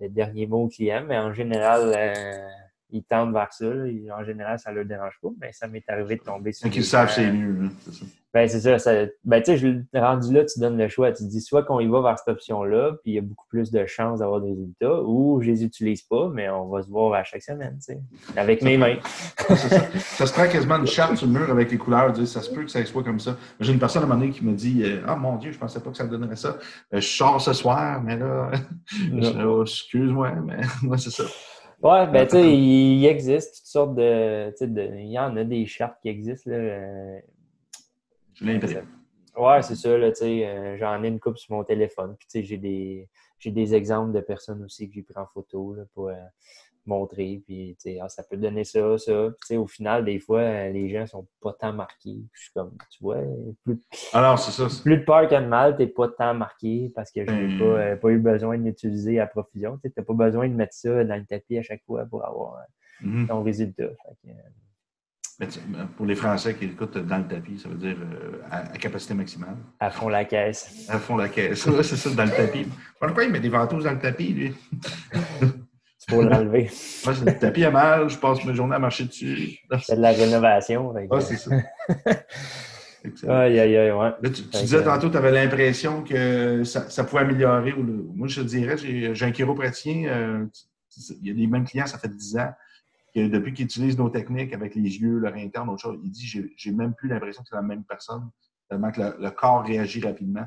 le, 0.00 0.08
dernier 0.08 0.46
mot 0.46 0.64
au 0.64 0.68
client. 0.68 1.04
Mais 1.06 1.18
en 1.18 1.32
général, 1.32 1.92
euh, 1.96 2.48
ils 2.92 3.02
tendent 3.02 3.32
vers 3.32 3.52
ça. 3.52 3.66
En 3.66 4.24
général, 4.24 4.58
ça 4.58 4.70
ne 4.70 4.76
leur 4.76 4.84
dérange 4.84 5.18
pas. 5.20 5.30
Mais 5.40 5.52
ça 5.52 5.66
m'est 5.66 5.84
arrivé 5.88 6.16
de 6.16 6.22
tomber 6.22 6.52
sur. 6.52 6.68
Donc, 6.68 6.76
ils 6.76 6.84
savent 6.84 7.10
c'est 7.10 7.30
mieux. 7.30 7.64
Hein, 7.64 7.70
c'est 7.80 7.94
ça. 7.94 8.04
Ben, 8.34 8.48
c'est 8.48 8.60
ça. 8.60 8.78
ça 8.78 8.92
ben, 9.24 9.42
tu 9.42 9.58
sais, 9.58 10.00
rendu 10.00 10.32
là, 10.32 10.44
tu 10.44 10.58
donnes 10.58 10.78
le 10.78 10.88
choix. 10.88 11.12
Tu 11.12 11.24
dis 11.24 11.40
soit 11.42 11.64
qu'on 11.64 11.80
y 11.80 11.86
va 11.86 12.00
vers 12.00 12.18
cette 12.18 12.28
option-là, 12.28 12.92
puis 13.02 13.12
il 13.12 13.14
y 13.14 13.18
a 13.18 13.20
beaucoup 13.20 13.46
plus 13.48 13.70
de 13.70 13.84
chances 13.84 14.20
d'avoir 14.20 14.40
des 14.40 14.48
résultats, 14.48 15.02
ou 15.02 15.40
je 15.42 15.50
les 15.50 15.64
utilise 15.64 16.02
pas, 16.02 16.30
mais 16.32 16.48
on 16.48 16.68
va 16.68 16.82
se 16.82 16.88
voir 16.88 17.12
à 17.12 17.24
chaque 17.24 17.42
semaine, 17.42 17.76
tu 17.76 17.92
sais, 17.92 18.00
avec 18.36 18.62
mes 18.62 18.78
mains. 18.78 18.96
ça. 19.36 19.56
ça. 19.56 20.26
se 20.26 20.32
prend 20.32 20.48
quasiment 20.48 20.76
une 20.76 20.86
charte 20.86 21.16
sur 21.16 21.26
le 21.26 21.32
mur 21.34 21.50
avec 21.50 21.70
les 21.70 21.76
couleurs. 21.76 22.16
Ça 22.26 22.40
se 22.40 22.50
peut 22.50 22.64
que 22.64 22.70
ça 22.70 22.82
soit 22.86 23.04
comme 23.04 23.20
ça. 23.20 23.36
J'ai 23.60 23.72
une 23.72 23.78
personne 23.78 24.02
à 24.02 24.06
un 24.06 24.08
moment 24.08 24.20
donné 24.20 24.32
qui 24.32 24.44
me 24.44 24.54
dit 24.54 24.82
euh, 24.82 25.02
Ah, 25.06 25.16
mon 25.16 25.36
Dieu, 25.36 25.52
je 25.52 25.58
pensais 25.58 25.80
pas 25.80 25.90
que 25.90 25.96
ça 25.98 26.06
donnerait 26.06 26.36
ça. 26.36 26.56
Euh, 26.94 27.00
je 27.00 27.06
sors 27.06 27.38
ce 27.38 27.52
soir, 27.52 28.02
mais 28.02 28.16
là, 28.16 28.50
oh, 29.44 29.62
excuse-moi, 29.62 30.32
mais 30.42 30.60
moi, 30.82 30.96
c'est 30.96 31.10
ça. 31.10 31.24
Ouais, 31.82 32.06
ben, 32.06 32.24
tu 32.26 32.36
sais, 32.36 32.56
il 32.56 33.04
existe 33.06 33.56
toutes 33.56 33.66
sortes 33.66 33.94
de. 33.96 34.52
Il 35.00 35.10
y 35.10 35.18
en 35.18 35.36
a 35.36 35.42
des 35.42 35.66
chartes 35.66 36.00
qui 36.00 36.08
existent. 36.08 36.50
Là. 36.50 36.56
Euh, 36.56 37.20
Ouais, 39.36 39.62
c'est 39.62 39.74
ça, 39.76 39.96
là, 39.96 40.12
tu 40.12 40.18
sais, 40.18 40.46
euh, 40.46 40.76
j'en 40.76 41.02
ai 41.02 41.08
une 41.08 41.18
coupe 41.18 41.38
sur 41.38 41.54
mon 41.54 41.64
téléphone. 41.64 42.14
Puis, 42.18 42.28
tu 42.28 42.38
sais, 42.38 42.44
j'ai 42.44 42.58
des, 42.58 43.08
j'ai 43.38 43.50
des 43.50 43.74
exemples 43.74 44.12
de 44.12 44.20
personnes 44.20 44.62
aussi 44.62 44.88
que 44.88 44.94
j'ai 44.94 45.02
pris 45.02 45.16
en 45.16 45.26
photo 45.26 45.74
là, 45.74 45.84
pour 45.94 46.08
euh, 46.08 46.14
montrer. 46.86 47.42
Puis, 47.46 47.76
tu 47.78 47.92
sais, 47.92 47.98
ah, 48.00 48.08
ça 48.08 48.22
peut 48.22 48.36
donner 48.36 48.64
ça, 48.64 48.98
ça. 48.98 49.28
Puis, 49.46 49.56
au 49.56 49.66
final, 49.66 50.04
des 50.04 50.18
fois, 50.18 50.40
euh, 50.40 50.70
les 50.70 50.90
gens 50.90 51.06
sont 51.06 51.26
pas 51.40 51.52
tant 51.52 51.72
marqués. 51.72 52.18
je 52.32 52.42
suis 52.42 52.52
comme, 52.52 52.76
tu 52.90 53.02
vois, 53.02 53.18
plus, 53.64 53.78
Alors, 54.12 54.38
c'est 54.38 54.52
ça. 54.52 54.82
plus 54.82 54.98
de 54.98 55.04
peur 55.04 55.28
que 55.28 55.34
de 55.34 55.46
mal, 55.46 55.76
t'es 55.76 55.86
pas 55.86 56.08
tant 56.08 56.34
marqué 56.34 56.92
parce 56.94 57.10
que 57.10 57.20
j'ai 57.20 57.58
pas, 57.58 57.94
hmm. 57.94 57.98
pas 57.98 58.08
eu 58.10 58.18
besoin 58.18 58.58
de 58.58 58.64
l'utiliser 58.64 59.20
à 59.20 59.26
profusion. 59.26 59.78
Tu 59.82 59.92
n'as 59.96 60.04
pas 60.04 60.14
besoin 60.14 60.48
de 60.48 60.54
mettre 60.54 60.74
ça 60.74 61.04
dans 61.04 61.16
le 61.16 61.24
tapis 61.24 61.58
à 61.58 61.62
chaque 61.62 61.82
fois 61.84 62.04
pour 62.06 62.24
avoir 62.24 62.56
hmm. 63.00 63.26
ton 63.26 63.42
résultat. 63.42 63.88
Fait 64.20 65.48
pour 65.96 66.06
les 66.06 66.14
Français 66.14 66.54
qui 66.54 66.66
écoutent 66.66 66.98
dans 66.98 67.18
le 67.18 67.26
tapis, 67.26 67.58
ça 67.58 67.68
veut 67.68 67.76
dire 67.76 67.96
euh, 68.00 68.40
à, 68.50 68.78
capacité 68.78 69.14
maximale. 69.14 69.56
À 69.80 69.90
fond 69.90 70.08
la 70.08 70.24
caisse. 70.24 70.86
À 70.88 70.98
fond 70.98 71.16
la 71.16 71.28
caisse. 71.28 71.68
c'est 71.82 71.96
ça, 71.96 72.10
dans 72.10 72.24
le 72.24 72.30
tapis. 72.30 72.66
Pourquoi 73.00 73.24
il 73.24 73.32
met 73.32 73.40
des 73.40 73.48
ventouses 73.48 73.84
dans 73.84 73.92
le 73.92 73.98
tapis, 73.98 74.32
lui? 74.32 74.54
pour 76.12 76.22
l'enlever. 76.22 76.70
Moi, 77.04 77.14
le 77.26 77.38
tapis 77.38 77.64
à 77.64 77.70
mal, 77.70 78.08
je 78.08 78.18
passe 78.18 78.44
mes 78.44 78.54
journées 78.54 78.76
à 78.76 78.78
marcher 78.78 79.04
dessus. 79.04 79.58
C'est 79.82 79.96
de 79.96 80.00
la 80.00 80.12
rénovation. 80.12 80.94
Ah, 81.10 81.20
c'est 81.20 81.36
ça. 81.36 81.50
aïe, 83.44 83.58
aïe, 83.58 83.76
aïe, 83.76 83.90
ouais. 83.90 84.10
tu, 84.22 84.42
disais 84.42 84.82
tantôt, 84.82 85.10
tu 85.10 85.16
avais 85.16 85.32
l'impression 85.32 86.02
que 86.02 86.62
ça, 86.64 87.04
pouvait 87.04 87.22
améliorer. 87.22 87.74
Moi, 87.74 88.28
je 88.28 88.40
te 88.40 88.46
dirais, 88.46 88.76
j'ai 88.78 89.24
un 89.24 89.32
chiropraticien, 89.32 90.08
euh, 90.08 90.46
il 91.20 91.28
y 91.28 91.30
a 91.30 91.34
des 91.34 91.46
mêmes 91.46 91.64
clients, 91.64 91.86
ça 91.86 91.98
fait 91.98 92.08
10 92.08 92.38
ans 92.38 92.52
depuis 93.14 93.52
qu'il 93.52 93.66
utilise 93.66 93.98
nos 93.98 94.08
techniques 94.08 94.52
avec 94.52 94.74
les 94.74 94.82
yeux, 94.82 95.18
leur 95.18 95.34
interne, 95.34 95.68
autre 95.68 95.82
chose, 95.82 95.98
il 96.02 96.10
dit 96.10 96.26
j'ai 96.56 96.72
même 96.72 96.94
plus 96.94 97.08
l'impression 97.08 97.42
que 97.42 97.48
c'est 97.48 97.56
la 97.56 97.62
même 97.62 97.84
personne, 97.84 98.30
tellement 98.68 98.90
que 98.90 99.00
le, 99.00 99.30
corps 99.30 99.64
réagit 99.64 100.00
rapidement. 100.00 100.46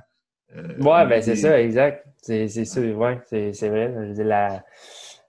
Euh, 0.55 0.75
oui, 0.79 1.07
ben 1.09 1.21
c'est 1.21 1.35
ça, 1.35 1.61
exact. 1.61 2.05
C'est 2.21 2.47
ça, 2.47 2.81
ouais, 2.81 3.21
c'est 3.29 3.69
vrai. 3.69 4.13
la, 4.17 4.63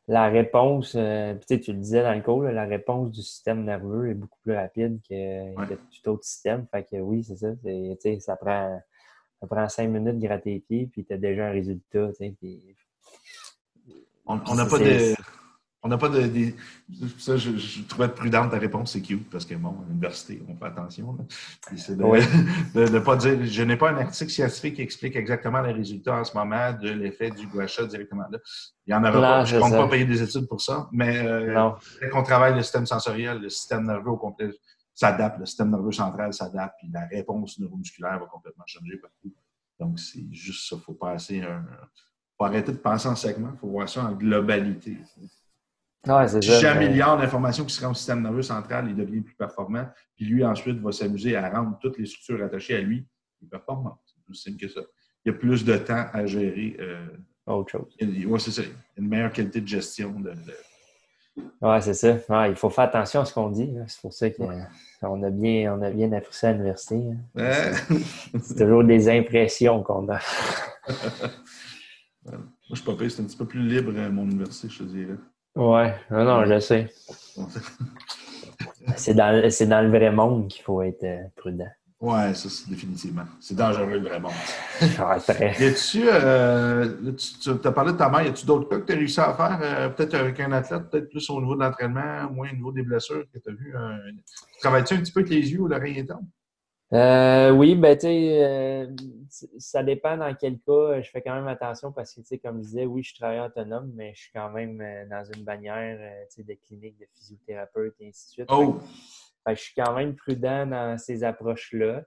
la 0.08 0.28
réponse, 0.28 0.94
euh, 0.96 1.34
tu 1.48 1.72
le 1.72 1.78
disais 1.78 2.02
dans 2.02 2.14
le 2.14 2.22
cours, 2.22 2.42
la 2.42 2.64
réponse 2.64 3.10
du 3.10 3.22
système 3.22 3.64
nerveux 3.64 4.10
est 4.10 4.14
beaucoup 4.14 4.38
plus 4.42 4.54
rapide 4.54 5.00
que, 5.08 5.54
tout 5.54 6.10
autre 6.10 6.24
système. 6.24 6.66
Fait 6.70 6.84
que 6.84 6.96
oui, 6.96 7.24
c'est 7.24 7.36
ça. 7.36 7.48
Ça 8.20 8.36
prend, 8.36 8.80
ça 9.40 9.46
prend 9.48 9.68
cinq 9.68 9.88
minutes 9.88 10.18
de 10.18 10.26
gratter 10.26 10.54
les 10.54 10.60
pieds, 10.60 10.88
puis 10.92 11.04
tu 11.04 11.12
as 11.12 11.18
déjà 11.18 11.48
un 11.48 11.50
résultat. 11.50 12.10
on 14.26 14.54
n'a 14.54 14.66
pas 14.66 14.78
de 14.78 15.14
on 15.86 15.88
n'a 15.88 15.98
pas 15.98 16.08
de. 16.08 16.52
ça, 17.18 17.36
je, 17.36 17.56
je, 17.56 17.82
trouvais 17.84 18.08
prudente 18.08 18.50
ta 18.50 18.58
réponse, 18.58 18.92
c'est 18.92 19.00
cute, 19.00 19.30
parce 19.30 19.44
que, 19.44 19.54
bon, 19.54 19.68
à 19.68 19.88
l'université, 19.88 20.42
on 20.48 20.56
fait 20.56 20.64
attention. 20.64 21.16
C'est 21.76 21.96
de 21.96 22.02
ne 22.02 22.98
pas 23.04 23.16
dire. 23.16 23.44
Je 23.44 23.62
n'ai 23.62 23.76
pas 23.76 23.90
un 23.90 23.98
article 23.98 24.30
scientifique 24.32 24.74
qui 24.74 24.82
explique 24.82 25.14
exactement 25.14 25.60
les 25.60 25.72
résultats 25.72 26.16
en 26.16 26.24
ce 26.24 26.36
moment 26.36 26.72
de 26.72 26.90
l'effet 26.90 27.30
du 27.30 27.46
guacha 27.46 27.86
directement 27.86 28.24
là. 28.30 28.38
Il 28.86 28.92
y 28.92 28.94
en 28.94 29.04
aura 29.04 29.12
pas. 29.12 29.44
Je 29.44 29.56
ne 29.56 29.60
compte 29.60 29.72
pas 29.72 29.88
payer 29.88 30.04
des 30.04 30.20
études 30.20 30.48
pour 30.48 30.60
ça, 30.60 30.88
mais 30.90 31.24
euh, 31.24 31.70
dès 32.00 32.08
qu'on 32.08 32.24
travaille 32.24 32.54
le 32.54 32.62
système 32.62 32.86
sensoriel, 32.86 33.38
le 33.40 33.48
système 33.48 33.86
nerveux 33.86 34.10
au 34.10 34.16
complet 34.16 34.50
s'adapte, 34.92 35.38
le 35.38 35.46
système 35.46 35.70
nerveux 35.70 35.92
central 35.92 36.32
s'adapte, 36.32 36.74
puis 36.78 36.88
la 36.92 37.06
réponse 37.06 37.60
neuromusculaire 37.60 38.18
va 38.18 38.26
complètement 38.26 38.64
changer 38.66 38.96
partout. 38.96 39.32
Donc, 39.78 40.00
c'est 40.00 40.26
juste 40.32 40.68
ça. 40.68 40.76
Il 40.76 40.82
faut 40.82 40.94
passer 40.94 41.42
un. 41.42 41.64
faut 42.36 42.44
arrêter 42.44 42.72
de 42.72 42.78
penser 42.78 43.08
en 43.08 43.14
segments, 43.14 43.52
il 43.54 43.58
faut 43.58 43.68
voir 43.68 43.88
ça 43.88 44.04
en 44.04 44.12
globalité. 44.12 44.98
Ouais, 46.06 46.28
si 46.28 46.40
j'améliore 46.40 47.16
l'information 47.16 47.64
qui 47.64 47.74
sera 47.74 47.90
au 47.90 47.94
système 47.94 48.22
nerveux 48.22 48.42
central, 48.42 48.86
il 48.88 48.94
devient 48.94 49.20
plus 49.20 49.34
performant. 49.34 49.86
Puis 50.16 50.24
lui, 50.26 50.44
ensuite, 50.44 50.78
va 50.78 50.92
s'amuser 50.92 51.36
à 51.36 51.50
rendre 51.50 51.78
toutes 51.80 51.98
les 51.98 52.06
structures 52.06 52.44
attachées 52.44 52.76
à 52.76 52.80
lui 52.80 53.06
plus 53.38 53.48
performantes. 53.48 53.98
C'est 54.06 54.22
plus 54.24 54.34
simple 54.34 54.58
que 54.58 54.68
ça. 54.68 54.80
Il 55.24 55.32
y 55.32 55.34
a 55.34 55.38
plus 55.38 55.64
de 55.64 55.76
temps 55.76 56.06
à 56.12 56.24
gérer. 56.26 56.76
Euh, 56.80 57.06
Autre 57.46 57.72
chose. 57.72 57.96
Oui, 58.00 58.40
c'est 58.40 58.50
ça. 58.52 58.62
Une 58.96 59.08
meilleure 59.08 59.32
qualité 59.32 59.60
de 59.60 59.66
gestion. 59.68 60.18
De, 60.20 60.32
Oui, 61.60 61.82
c'est 61.82 61.94
ça. 61.94 62.48
il 62.48 62.54
faut 62.56 62.70
faire 62.70 62.84
attention 62.84 63.20
à 63.20 63.24
ce 63.24 63.34
qu'on 63.34 63.50
dit. 63.50 63.72
C'est 63.88 64.00
pour 64.00 64.12
ça 64.12 64.30
qu'on 64.30 65.22
a 65.22 65.30
bien, 65.30 65.74
on 65.76 65.82
a 65.82 65.90
bien 65.90 66.12
appris 66.12 66.34
ça 66.34 66.50
à 66.50 66.52
l'université. 66.52 67.02
Hein. 67.36 67.72
C'est 68.42 68.58
toujours 68.58 68.84
des 68.84 69.08
impressions 69.08 69.82
qu'on 69.82 70.08
a. 70.08 70.20
Moi, 72.24 72.40
je 72.70 72.74
suis 72.76 72.84
pas 72.84 73.08
c'est 73.08 73.22
un 73.22 73.24
petit 73.24 73.36
peu 73.36 73.46
plus 73.46 73.62
libre 73.62 73.96
à 73.98 74.08
mon 74.08 74.24
université, 74.24 74.68
je 74.68 74.78
te 74.78 74.84
dirais. 74.84 75.16
Ouais, 75.56 75.94
non, 76.10 76.24
non, 76.24 76.44
je 76.44 76.60
sais. 76.60 76.92
c'est 78.96 79.14
dans, 79.14 79.32
dans, 79.68 79.80
le 79.82 79.88
vrai 79.88 80.10
monde 80.10 80.48
qu'il 80.48 80.62
faut 80.62 80.82
être 80.82 81.02
euh, 81.04 81.22
prudent. 81.34 81.68
Ouais, 81.98 82.34
ça, 82.34 82.50
c'est 82.50 82.68
définitivement. 82.68 83.24
C'est 83.40 83.56
dangereux, 83.56 83.98
le 83.98 84.06
vrai 84.06 84.20
monde. 84.20 84.32
ouais, 84.82 85.74
tu, 85.74 86.02
euh, 86.06 87.12
tu, 87.40 87.50
as 87.50 87.72
parlé 87.72 87.92
de 87.92 87.96
ta 87.96 88.10
mère, 88.10 88.22
y 88.22 88.28
a-tu 88.28 88.44
d'autres 88.44 88.68
cas 88.68 88.80
que 88.80 88.84
tu 88.84 88.92
as 88.92 88.96
réussi 88.96 89.18
à 89.18 89.32
faire, 89.32 89.58
euh, 89.62 89.88
peut-être 89.88 90.14
avec 90.14 90.38
un 90.40 90.52
athlète, 90.52 90.90
peut-être 90.90 91.08
plus 91.08 91.30
au 91.30 91.40
niveau 91.40 91.54
de 91.54 91.60
l'entraînement, 91.60 92.30
moins 92.30 92.50
au 92.52 92.54
niveau 92.54 92.72
des 92.72 92.82
blessures 92.82 93.24
que 93.32 93.38
tu 93.38 93.48
as 93.48 93.52
vu? 93.52 93.74
Travailles-tu 94.60 94.92
un 94.92 94.98
petit 94.98 95.12
peu 95.12 95.20
avec 95.20 95.32
les 95.32 95.50
yeux 95.50 95.60
ou 95.60 95.68
l'oreille 95.68 95.98
interne? 95.98 96.26
Euh, 96.92 97.50
oui, 97.50 97.74
ben, 97.74 97.96
tu 97.96 98.02
sais, 98.02 98.44
euh, 98.44 98.86
ça 99.58 99.82
dépend 99.82 100.16
dans 100.16 100.32
quel 100.34 100.60
cas. 100.60 101.00
Je 101.00 101.10
fais 101.10 101.20
quand 101.20 101.34
même 101.34 101.48
attention 101.48 101.90
parce 101.92 102.14
que, 102.14 102.20
tu 102.20 102.26
sais, 102.28 102.38
comme 102.38 102.58
je 102.58 102.68
disais, 102.68 102.86
oui, 102.86 103.02
je 103.02 103.08
suis 103.08 103.18
travailleur 103.18 103.46
autonome, 103.46 103.90
mais 103.94 104.14
je 104.14 104.22
suis 104.22 104.32
quand 104.32 104.50
même 104.50 104.80
euh, 104.80 105.04
dans 105.10 105.24
une 105.24 105.42
bannière, 105.42 105.98
tu 106.30 106.36
sais, 106.36 106.42
de 106.44 106.54
clinique 106.66 106.98
de 106.98 107.06
physiothérapeute 107.14 107.94
et 108.00 108.08
ainsi 108.08 108.26
de 108.26 108.32
suite. 108.32 108.48
Oh! 108.50 108.80
je 109.48 109.54
suis 109.54 109.74
quand 109.76 109.94
même 109.94 110.16
prudent 110.16 110.66
dans 110.66 110.98
ces 110.98 111.22
approches-là. 111.22 112.02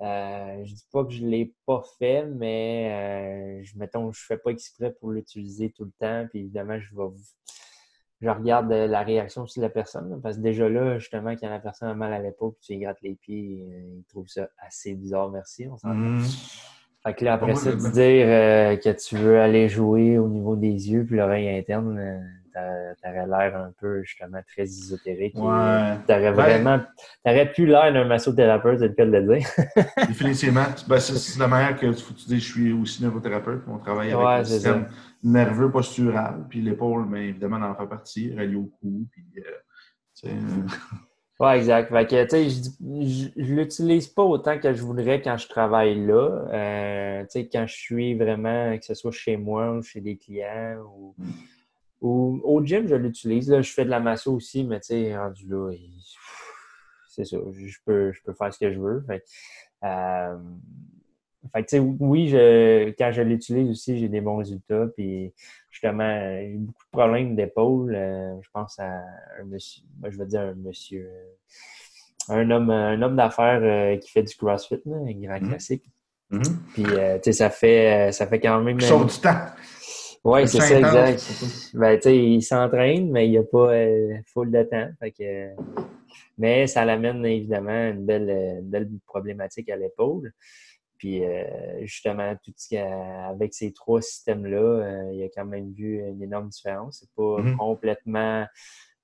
je 0.00 0.72
dis 0.74 0.86
pas 0.90 1.04
que 1.04 1.12
je 1.12 1.22
l'ai 1.24 1.54
pas 1.66 1.82
fait, 1.98 2.24
mais 2.24 3.62
je, 3.64 3.78
mettons, 3.78 4.12
je 4.12 4.24
fais 4.24 4.38
pas 4.38 4.50
exprès 4.50 4.90
pour 4.92 5.10
l'utiliser 5.10 5.70
tout 5.72 5.84
le 5.84 5.92
temps. 5.98 6.26
Puis 6.30 6.40
évidemment, 6.40 6.80
je 6.80 6.96
vais 6.96 7.02
je 8.24 8.30
regarde 8.30 8.72
euh, 8.72 8.86
la 8.86 9.02
réaction 9.02 9.42
aussi 9.42 9.58
de 9.60 9.64
la 9.64 9.70
personne. 9.70 10.18
Parce 10.22 10.36
que 10.36 10.42
déjà 10.42 10.68
là, 10.68 10.98
justement, 10.98 11.34
quand 11.36 11.48
la 11.48 11.58
personne 11.58 11.88
a 11.88 11.94
mal 11.94 12.12
à 12.12 12.18
l'épaule 12.18 12.52
tu 12.60 12.72
lui 12.72 12.80
grattes 12.80 13.02
les 13.02 13.14
pieds, 13.14 13.66
euh, 13.68 13.98
il 13.98 14.04
trouve 14.04 14.26
ça 14.28 14.48
assez 14.58 14.94
bizarre, 14.94 15.30
merci. 15.30 15.66
On 15.70 15.76
s'en 15.76 15.94
mmh. 15.94 16.22
Fait 17.02 17.14
que 17.14 17.24
là, 17.24 17.34
après 17.34 17.54
ça, 17.54 17.72
de 17.72 17.92
dire 17.92 18.26
euh, 18.26 18.76
que 18.76 18.90
tu 18.96 19.16
veux 19.16 19.38
aller 19.38 19.68
jouer 19.68 20.16
au 20.18 20.26
niveau 20.26 20.56
des 20.56 20.90
yeux 20.90 21.04
puis 21.04 21.16
l'oreille 21.16 21.50
interne, 21.50 22.24
t'aurais 22.54 23.26
l'air 23.26 23.56
un 23.56 23.72
peu 23.80 24.02
justement 24.02 24.40
très 24.46 24.62
ésotérique. 24.62 25.34
Ouais. 25.36 25.96
T'aurais 26.06 26.32
vraiment. 26.32 26.80
T'aurais 27.24 27.50
plus 27.52 27.66
l'air 27.66 27.92
d'un 27.92 28.04
massothérapeute, 28.04 28.78
c'est 28.78 28.88
le 28.88 28.94
cas 28.94 29.06
de 29.06 29.10
le 29.10 29.36
dire. 29.36 29.48
Définitivement. 30.08 30.66
Ben, 30.88 30.98
c'est 30.98 31.38
la 31.38 31.48
manière 31.48 31.78
que 31.78 31.86
tu 31.86 32.26
dis 32.26 32.40
je 32.40 32.52
suis 32.52 32.72
aussi 32.72 33.02
neurothérapeute. 33.02 33.62
On 33.68 33.78
travaille 33.78 34.12
avec 34.12 34.38
le 34.38 34.44
système 34.44 34.86
nerveux 35.22 35.70
postural, 35.70 36.44
puis 36.48 36.60
l'épaule, 36.60 37.06
mais 37.08 37.28
évidemment, 37.28 37.56
en 37.56 37.74
fait 37.74 37.86
partie, 37.86 38.34
relié 38.34 38.56
au 38.56 38.70
cou, 38.80 39.06
puis. 39.10 39.24
Euh, 40.24 40.30
Ouais, 41.40 41.58
exact. 41.58 41.90
Fait 41.90 42.06
que, 42.06 42.22
tu 42.22 42.30
sais, 42.30 42.48
je, 42.48 43.42
je, 43.42 43.52
l'utilise 43.52 44.06
pas 44.06 44.22
autant 44.22 44.56
que 44.60 44.72
je 44.72 44.82
voudrais 44.82 45.20
quand 45.20 45.36
je 45.36 45.48
travaille 45.48 46.06
là. 46.06 46.46
Euh, 46.52 47.22
tu 47.22 47.28
sais, 47.30 47.48
quand 47.52 47.66
je 47.66 47.74
suis 47.74 48.14
vraiment, 48.14 48.78
que 48.78 48.84
ce 48.84 48.94
soit 48.94 49.10
chez 49.10 49.36
moi 49.36 49.72
ou 49.72 49.82
chez 49.82 50.00
des 50.00 50.16
clients 50.16 50.76
ou, 50.96 51.14
mm. 51.18 51.30
Ou 52.04 52.40
au 52.44 52.62
gym, 52.62 52.86
je 52.86 52.94
l'utilise. 52.94 53.48
Là, 53.48 53.62
je 53.62 53.72
fais 53.72 53.86
de 53.86 53.90
la 53.90 53.98
masse 53.98 54.26
aussi, 54.26 54.62
mais 54.62 54.78
tu 54.80 54.88
sais, 54.88 55.16
rendu 55.16 55.48
là, 55.48 55.72
c'est 57.08 57.24
ça. 57.24 57.38
Je 57.50 57.78
peux, 57.86 58.12
je 58.12 58.22
peux 58.22 58.34
faire 58.34 58.52
ce 58.52 58.58
que 58.58 58.70
je 58.70 58.78
veux. 58.78 59.02
Fait, 59.06 59.24
euh, 59.84 60.36
fait 61.50 61.64
que, 61.64 61.76
oui, 61.78 62.28
je, 62.28 62.90
quand 62.90 63.10
je 63.10 63.22
l'utilise 63.22 63.70
aussi, 63.70 63.98
j'ai 63.98 64.10
des 64.10 64.20
bons 64.20 64.36
résultats. 64.36 64.86
Puis, 64.94 65.32
justement, 65.70 66.20
j'ai 66.40 66.56
beaucoup 66.58 66.84
de 66.84 66.98
problèmes 66.98 67.36
d'épaule. 67.36 67.94
Euh, 67.94 68.34
je 68.42 68.48
pense 68.52 68.78
à 68.78 69.00
un 69.40 69.44
monsieur, 69.46 69.82
moi, 69.98 70.10
je 70.10 70.18
veux 70.18 70.26
dire 70.26 70.42
un 70.42 70.54
monsieur, 70.54 71.08
euh, 71.08 72.34
un 72.34 72.50
homme, 72.50 72.68
un 72.68 73.00
homme 73.00 73.16
d'affaires 73.16 73.60
euh, 73.62 73.96
qui 73.96 74.10
fait 74.10 74.22
du 74.22 74.36
CrossFit, 74.36 74.82
un 74.86 74.90
grand 74.90 75.38
mm-hmm. 75.38 75.48
classique. 75.48 75.84
Mm-hmm. 76.30 76.56
Puis, 76.74 76.84
tu 76.84 76.92
sais, 77.22 77.32
ça 77.32 77.48
fait, 77.48 78.12
ça 78.12 78.26
fait 78.26 78.40
quand 78.40 78.60
même. 78.60 78.78
Sauve 78.80 79.06
du 79.06 79.20
temps. 79.20 79.46
Oui, 80.24 80.48
c'est 80.48 80.60
ça, 80.60 80.78
exact. 80.78 81.74
Ben, 81.74 81.96
tu 81.96 82.02
sais, 82.02 82.16
il 82.16 82.42
s'entraîne, 82.42 83.10
mais 83.10 83.26
il 83.26 83.32
n'y 83.32 83.38
a 83.38 83.42
pas 83.42 83.72
full 84.32 84.50
de 84.50 84.62
temps. 84.62 84.88
Fait 84.98 85.12
que, 85.12 85.50
mais 86.38 86.66
ça 86.66 86.84
l'amène 86.84 87.24
évidemment 87.26 87.90
une 87.90 88.06
belle, 88.06 88.30
une 88.60 88.70
belle 88.70 88.88
problématique 89.06 89.68
à 89.68 89.76
l'épaule. 89.76 90.32
Puis 90.98 91.22
euh, 91.22 91.44
justement, 91.82 92.34
tout 92.42 92.52
ce 92.56 92.76
avec 93.30 93.52
ces 93.52 93.72
trois 93.72 94.00
systèmes-là, 94.00 94.56
euh, 94.56 95.10
il 95.12 95.18
y 95.18 95.24
a 95.24 95.28
quand 95.28 95.44
même 95.44 95.72
vu 95.72 95.98
une 95.98 96.22
énorme 96.22 96.48
différence. 96.48 97.00
C'est 97.00 97.10
pas 97.14 97.42
mm-hmm. 97.42 97.56
complètement 97.56 98.40
euh, 98.42 98.46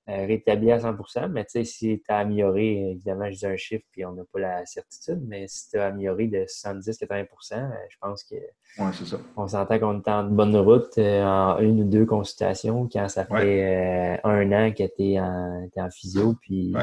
rétabli 0.07 0.71
à 0.71 0.79
100% 0.79 1.29
mais 1.29 1.45
tu 1.45 1.51
sais, 1.51 1.63
si 1.63 2.01
tu 2.05 2.11
as 2.11 2.19
amélioré, 2.19 2.91
évidemment, 2.91 3.29
je 3.31 3.37
dis 3.37 3.45
un 3.45 3.55
chiffre 3.55 3.85
puis 3.91 4.05
on 4.05 4.13
n'a 4.13 4.23
pas 4.31 4.39
la 4.39 4.65
certitude, 4.65 5.21
mais 5.27 5.47
si 5.47 5.69
tu 5.69 5.77
as 5.77 5.87
amélioré 5.87 6.27
de 6.27 6.39
70-80% 6.39 7.71
je 7.89 7.97
pense 7.99 8.23
que 8.23 8.35
ouais, 8.35 8.91
ça. 8.93 9.17
on 9.37 9.47
s'entend 9.47 9.79
qu'on 9.79 10.01
est 10.01 10.07
en 10.07 10.23
bonne 10.23 10.55
route 10.57 10.97
en 10.97 11.59
une 11.59 11.81
ou 11.81 11.83
deux 11.83 12.05
consultations 12.05 12.89
quand 12.91 13.07
ça 13.07 13.25
fait 13.25 14.19
un 14.23 14.51
an 14.51 14.71
que 14.71 14.83
tu 14.83 15.13
es, 15.13 15.19
en, 15.19 15.89
physio, 15.91 16.35
puis 16.41 16.73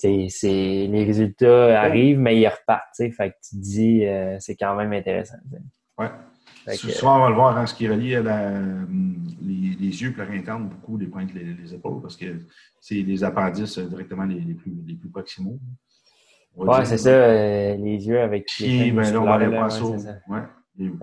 c'est 0.00 0.86
les 0.86 1.04
résultats 1.04 1.80
arrivent, 1.80 2.18
mais 2.18 2.38
ils 2.38 2.48
repartent. 2.48 2.96
Fait 2.96 3.10
que 3.30 3.36
tu 3.42 3.56
te 3.56 3.60
dis, 3.60 4.06
euh, 4.06 4.36
c'est 4.40 4.56
quand 4.56 4.74
même 4.74 4.92
intéressant. 4.92 5.36
Oui. 6.70 6.92
Souvent, 6.92 7.16
on 7.16 7.20
va 7.20 7.28
le 7.28 7.34
voir 7.34 7.56
en 7.56 7.66
ce 7.66 7.74
qui 7.74 7.88
relie 7.88 8.14
à 8.14 8.22
les, 8.22 9.76
les, 9.78 10.02
yeux, 10.02 10.12
puis 10.12 10.36
interne, 10.36 10.68
beaucoup 10.68 10.96
les 10.96 11.06
pointes, 11.06 11.32
les, 11.34 11.54
les, 11.54 11.74
épaules, 11.74 12.00
parce 12.00 12.16
que 12.16 12.26
c'est 12.80 12.96
les 12.96 13.24
appendices 13.24 13.78
euh, 13.78 13.86
directement 13.86 14.24
les, 14.24 14.40
les, 14.40 14.54
plus, 14.54 14.72
les 14.86 14.94
plus 14.94 15.08
proximaux. 15.08 15.58
Oui, 16.56 16.76
c'est 16.84 16.98
ça, 16.98 17.10
euh, 17.10 17.76
les 17.76 18.06
yeux 18.06 18.20
avec 18.20 18.50
les 18.58 18.66
pieds. 18.66 18.92
Ben 18.92 19.12
là, 19.12 19.20
on 19.20 19.24
va 19.24 19.34
aller 19.34 19.46
voir 19.46 19.70
ça. 19.70 19.84
Ouais. 19.84 20.42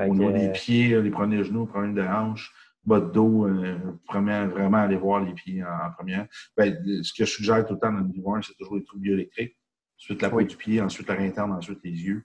Au 0.07 0.15
niveau 0.15 0.32
des 0.32 0.51
pieds, 0.51 1.01
les 1.01 1.09
premiers 1.09 1.43
genoux, 1.43 1.61
les 1.61 1.72
problèmes 1.72 1.95
de 1.95 2.01
hanche 2.01 2.53
bas 2.88 3.01
de 3.01 3.11
dos, 3.11 3.45
euh, 3.45 3.78
vraiment 4.07 4.78
aller 4.78 4.95
voir 4.95 5.22
les 5.22 5.34
pieds 5.34 5.61
en, 5.63 5.91
première. 5.91 6.26
Ben, 6.55 6.74
ce 7.03 7.13
que 7.13 7.26
je 7.26 7.32
suggère 7.32 7.65
tout 7.65 7.74
le 7.74 7.80
temps 7.80 7.91
dans 7.91 7.99
le 7.99 8.07
niveau 8.07 8.34
1, 8.34 8.41
c'est 8.41 8.55
toujours 8.57 8.78
les 8.78 8.84
trucs 8.84 9.01
bioélectriques. 9.01 9.57
Ensuite, 9.99 10.22
la 10.22 10.30
pointe 10.30 10.47
du 10.47 10.55
pied, 10.55 10.82
ensuite 10.82 11.07
la 11.07 11.20
interne, 11.20 11.51
ensuite 11.51 11.80
les 11.84 11.91
yeux. 11.91 12.24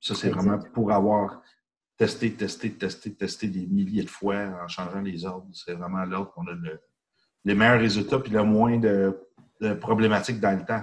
Ça, 0.00 0.14
c'est 0.14 0.30
vraiment 0.30 0.58
pour 0.72 0.92
avoir 0.92 1.42
testé, 1.96 2.32
testé, 2.32 2.72
testé, 2.72 3.14
testé 3.14 3.48
des 3.48 3.66
milliers 3.66 4.02
de 4.02 4.10
fois 4.10 4.36
en 4.62 4.68
changeant 4.68 5.00
les 5.00 5.24
ordres. 5.24 5.48
C'est 5.52 5.74
vraiment 5.74 6.04
l'ordre 6.04 6.32
qu'on 6.32 6.46
a 6.46 6.52
le, 6.52 6.80
les 7.44 7.54
meilleurs 7.54 7.80
résultats 7.80 8.18
puis 8.18 8.32
le 8.32 8.42
moins 8.42 8.78
de, 8.78 9.18
problématiques 9.80 10.40
dans 10.40 10.58
le 10.58 10.64
temps. 10.64 10.82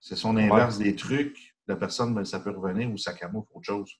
C'est 0.00 0.16
son 0.16 0.36
inverse 0.36 0.78
des 0.78 0.94
trucs. 0.94 1.54
La 1.66 1.76
personne, 1.76 2.14
ben, 2.14 2.24
ça 2.24 2.40
peut 2.40 2.50
revenir 2.50 2.90
ou 2.90 2.96
ça 2.96 3.12
camoufle 3.12 3.48
autre 3.52 3.64
chose. 3.64 3.92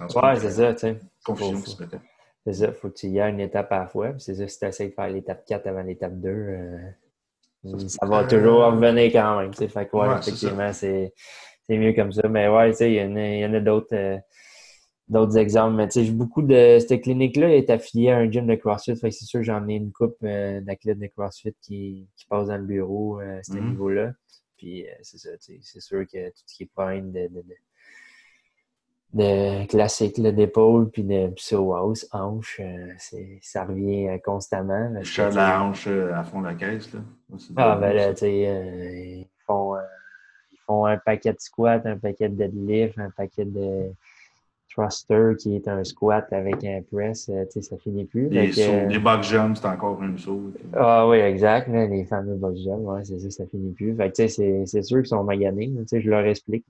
Oui, 0.00 0.06
c'est 0.38 0.50
ça, 0.50 0.72
tu 0.72 0.80
sais. 0.80 0.98
Confusion 1.24 1.60
qui 1.60 1.70
se 1.70 1.82
mettait. 1.82 2.00
C'est 2.44 2.52
ça, 2.54 2.72
faut 2.72 2.88
que 2.88 2.94
tu 2.94 3.08
y 3.08 3.20
ailles 3.20 3.32
une 3.32 3.40
étape 3.40 3.70
à 3.72 3.80
la 3.80 3.86
fois. 3.86 4.14
C'est 4.18 4.34
ça, 4.34 4.48
si 4.48 4.58
tu 4.58 4.64
essaies 4.64 4.88
de 4.88 4.94
faire 4.94 5.08
l'étape 5.08 5.44
4 5.44 5.66
avant 5.66 5.82
l'étape 5.82 6.18
2, 6.18 6.28
euh, 6.28 6.78
ça, 7.88 8.06
va 8.06 8.24
toujours 8.24 8.64
revenir 8.64 9.12
quand 9.12 9.40
même. 9.40 9.52
Fait 9.52 9.68
que, 9.68 9.96
ouais, 9.96 10.18
effectivement, 10.18 10.72
c'est 10.72 11.12
mieux 11.68 11.92
comme 11.92 12.10
ça. 12.10 12.26
Mais 12.28 12.48
ouais, 12.48 12.72
il 12.72 12.92
y, 12.94 13.44
en 13.44 13.54
a, 13.54 13.60
d'autres. 13.60 13.94
Euh, 13.94 14.18
d'autres 15.08 15.36
exemples. 15.38 15.76
Mais 15.76 15.88
tu 15.88 16.04
sais, 16.04 16.10
beaucoup 16.10 16.42
de 16.42 16.78
cette 16.80 17.02
clinique-là 17.02 17.54
est 17.54 17.70
affiliée 17.70 18.10
à 18.10 18.18
un 18.18 18.30
gym 18.30 18.46
de 18.46 18.54
CrossFit. 18.54 18.96
Fait 18.96 19.10
que 19.10 19.14
c'est 19.14 19.24
sûr, 19.24 19.42
j'en 19.42 19.66
ai 19.68 19.74
une 19.74 19.92
coupe 19.92 20.16
euh, 20.22 20.60
d'athlètes 20.60 20.98
de 20.98 21.06
CrossFit 21.06 21.54
qui, 21.62 22.06
qui 22.16 22.26
passe 22.26 22.48
dans 22.48 22.56
le 22.56 22.64
bureau 22.64 23.18
à 23.18 23.42
ce 23.42 23.52
mm-hmm. 23.52 23.70
niveau-là. 23.70 24.12
Puis 24.56 24.86
c'est 25.02 25.18
ça, 25.18 25.30
c'est 25.38 25.80
sûr 25.80 26.04
que 26.06 26.28
tout 26.30 26.42
ce 26.44 26.56
qui 26.56 26.64
est 26.64 26.70
problème 26.74 27.12
de, 27.12 27.28
de 29.14 29.66
classique 29.66 30.20
d'épaule 30.20 30.90
puis 30.90 31.02
de 31.02 31.28
pseudo-house, 31.28 32.06
hanche, 32.12 32.60
euh, 32.60 32.92
ça 33.40 33.64
revient 33.64 34.08
euh, 34.08 34.18
constamment. 34.18 34.92
Je 35.02 35.22
la 35.22 35.62
hanche 35.62 35.86
euh, 35.86 36.14
à 36.14 36.24
fond 36.24 36.40
de 36.40 36.46
la 36.46 36.54
caisse. 36.54 36.92
Là. 36.92 37.00
Ah, 37.56 37.76
ben 37.76 37.94
là, 37.94 38.12
tu 38.12 38.20
sais, 38.20 39.18
ils, 39.20 39.28
font, 39.46 39.76
ils 40.52 40.58
font 40.66 40.84
un 40.84 40.98
paquet 40.98 41.32
de 41.32 41.40
squats, 41.40 41.82
un 41.84 41.96
paquet 41.96 42.28
de 42.28 42.36
deadlift, 42.36 42.98
un 42.98 43.10
paquet 43.10 43.44
de 43.44 43.92
thruster 44.78 45.32
qui 45.38 45.56
est 45.56 45.66
un 45.66 45.82
squat 45.82 46.26
avec 46.32 46.64
un 46.64 46.80
press, 46.90 47.26
tu 47.26 47.32
sais, 47.50 47.62
ça 47.62 47.76
finit 47.78 48.04
plus. 48.04 48.28
Les, 48.28 48.50
les 48.86 48.98
box 48.98 49.28
jumps, 49.28 49.60
c'est 49.60 49.66
encore 49.66 50.00
un 50.02 50.16
saut. 50.16 50.52
Ah 50.74 51.08
oui, 51.08 51.18
exact, 51.18 51.68
les 51.68 52.04
fameux 52.04 52.36
box 52.36 52.60
jumps, 52.62 52.84
ouais, 52.84 53.04
c'est 53.04 53.18
ça, 53.18 53.30
ça 53.30 53.46
finit 53.46 53.72
plus. 53.72 53.94
Fait 53.96 54.10
que, 54.10 54.16
tu 54.16 54.28
sais, 54.28 54.62
c'est 54.66 54.82
sûr 54.82 54.98
qu'ils 54.98 55.08
sont 55.08 55.24
maganés, 55.24 55.70
tu 55.80 55.82
sais, 55.86 56.00
je 56.00 56.10
leur 56.10 56.24
explique 56.24 56.64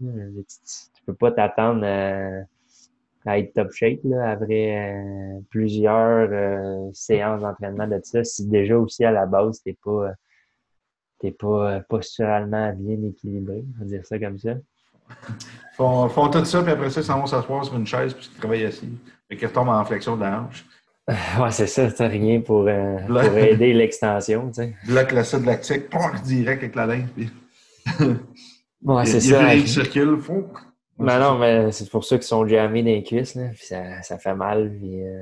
peux 1.08 1.14
pas 1.14 1.32
t'attendre 1.32 1.84
à, 1.84 3.38
être 3.38 3.52
top 3.54 3.72
shape 3.72 4.00
là, 4.04 4.30
après 4.30 4.94
euh, 4.94 5.40
plusieurs 5.50 6.28
euh, 6.30 6.90
séances 6.92 7.42
d'entraînement 7.42 7.86
de 7.86 8.00
ça. 8.02 8.24
Si 8.24 8.46
déjà 8.46 8.78
aussi 8.78 9.04
à 9.04 9.10
la 9.10 9.26
base, 9.26 9.62
t'es 9.62 9.76
pas 9.82 10.12
t'es 11.18 11.32
pas 11.32 11.76
euh, 11.76 11.80
posturalement 11.88 12.72
bien 12.74 13.02
équilibré, 13.02 13.64
on 13.76 13.80
va 13.80 13.84
dire 13.86 14.06
ça 14.06 14.18
comme 14.18 14.38
ça. 14.38 14.54
Font, 15.76 16.08
font 16.08 16.28
tout 16.28 16.44
ça, 16.44 16.60
puis 16.60 16.72
après 16.72 16.90
ça, 16.90 17.00
ils 17.00 17.04
s'en 17.04 17.20
vont 17.20 17.26
s'asseoir 17.26 17.64
sur 17.64 17.76
une 17.76 17.86
chaise, 17.86 18.12
puis 18.12 18.28
ils 18.34 18.36
travaillent 18.36 18.64
assis. 18.64 18.98
Et 19.30 19.36
qu'ils 19.36 19.46
retombent 19.46 19.68
en 19.68 19.84
flexion 19.84 20.16
de 20.16 20.22
la 20.22 20.40
hanche. 20.40 20.66
ouais, 21.08 21.52
c'est 21.52 21.68
ça, 21.68 21.88
c'est 21.88 22.06
rien 22.08 22.40
pour, 22.40 22.68
pour 23.06 23.20
aider 23.20 23.72
l'extension. 23.72 24.48
Tu 24.48 24.54
sais. 24.54 24.74
Bloc 24.88 25.12
l'acide 25.12 25.44
lactique, 25.44 25.84
direct 26.24 26.64
avec 26.64 26.74
la 26.74 26.86
linge. 26.86 27.08
Puis... 27.14 27.30
ouais, 28.82 29.06
c'est 29.06 29.20
ça. 29.20 29.54
Il 29.54 29.68
circule, 29.68 30.18
fou. 30.20 30.48
Ben 30.98 31.20
non, 31.20 31.38
mais 31.38 31.70
c'est 31.70 31.88
pour 31.88 32.04
ça 32.04 32.16
qu'ils 32.16 32.26
sont 32.26 32.44
jammés 32.48 32.82
dans 32.82 32.88
les 32.88 33.04
cuisses, 33.04 33.36
là, 33.36 33.50
puis 33.54 33.64
ça, 33.64 34.02
ça 34.02 34.18
fait 34.18 34.34
mal. 34.34 34.74
Puis, 34.80 35.04
euh, 35.04 35.20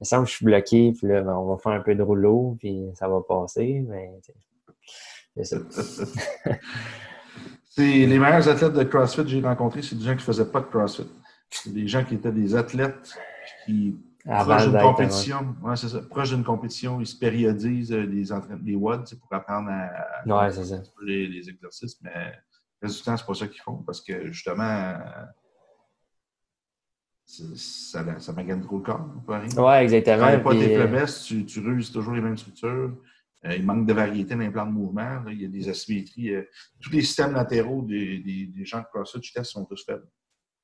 me 0.00 0.04
semble 0.04 0.24
que 0.24 0.30
je 0.30 0.36
suis 0.36 0.44
bloqué, 0.44 0.92
puis 0.92 1.08
là, 1.08 1.22
ben, 1.22 1.34
on 1.34 1.46
va 1.46 1.58
faire 1.58 1.72
un 1.72 1.80
peu 1.80 1.94
de 1.94 2.02
rouleau, 2.02 2.56
puis 2.58 2.84
ça 2.94 3.08
va 3.08 3.20
passer, 3.26 3.82
mais 3.88 4.10
c'est 5.42 5.44
ça. 5.44 5.56
Les 7.76 8.18
meilleurs 8.18 8.48
athlètes 8.48 8.72
de 8.72 8.84
CrossFit 8.84 9.22
que 9.22 9.28
j'ai 9.28 9.40
rencontrés, 9.40 9.82
c'est 9.82 9.96
des 9.96 10.04
gens 10.04 10.12
qui 10.12 10.18
ne 10.18 10.22
faisaient 10.22 10.50
pas 10.50 10.60
de 10.60 10.66
CrossFit. 10.66 11.08
C'est 11.50 11.72
des 11.72 11.86
gens 11.86 12.04
qui 12.04 12.14
étaient 12.14 12.32
des 12.32 12.54
athlètes 12.56 13.16
qui, 13.64 13.96
proches 14.24 14.68
d'une 14.68 14.80
compétition, 14.80 15.56
ouais, 15.62 15.76
c'est 15.76 15.88
ça, 15.88 16.00
proche 16.02 16.30
d'une 16.30 16.44
compétition, 16.44 17.00
ils 17.00 17.06
se 17.06 17.16
périodisent 17.16 17.92
euh, 17.92 18.06
des, 18.06 18.24
des 18.62 18.74
WOD 18.74 19.04
pour 19.20 19.32
apprendre 19.32 19.68
à, 19.70 20.24
les, 21.02 21.26
les, 21.28 21.48
exercices, 21.48 22.00
mais 22.02 22.10
le 22.80 22.88
reste 22.88 22.98
du 22.98 23.02
temps, 23.04 23.16
c'est 23.16 23.26
pas 23.26 23.34
ça 23.34 23.46
qu'ils 23.46 23.62
font 23.62 23.76
parce 23.86 24.00
que 24.00 24.26
justement, 24.32 24.98
ça, 27.24 28.18
ça 28.20 28.32
m'agace 28.32 28.62
trop 28.62 28.78
le 28.78 28.82
corps. 28.82 29.06
Oui, 29.28 29.74
exactement. 29.76 30.26
Quand 30.26 30.36
tu 30.36 30.42
pas 30.42 30.52
tes 30.52 30.76
faiblesses, 30.76 31.22
tu, 31.24 31.44
tu 31.44 31.60
ruses 31.60 31.92
toujours 31.92 32.14
les 32.14 32.20
mêmes 32.20 32.36
structures. 32.36 32.92
Euh, 33.44 33.54
il 33.54 33.64
manque 33.64 33.86
de 33.86 33.92
variété 33.92 34.34
dans 34.34 34.40
les 34.40 34.50
plans 34.50 34.66
de 34.66 34.72
mouvement. 34.72 35.22
il 35.28 35.42
y 35.42 35.44
a 35.44 35.48
des 35.48 35.68
asymétries. 35.68 36.34
Euh, 36.34 36.42
tous 36.80 36.90
les 36.90 37.02
systèmes 37.02 37.32
latéraux 37.32 37.82
des, 37.82 38.18
des, 38.18 38.46
des 38.46 38.64
gens 38.64 38.78
de 38.80 38.86
CrossFit, 38.92 39.20
je 39.22 39.32
teste, 39.32 39.50
sont 39.52 39.64
tous 39.64 39.84
faibles. 39.84 40.06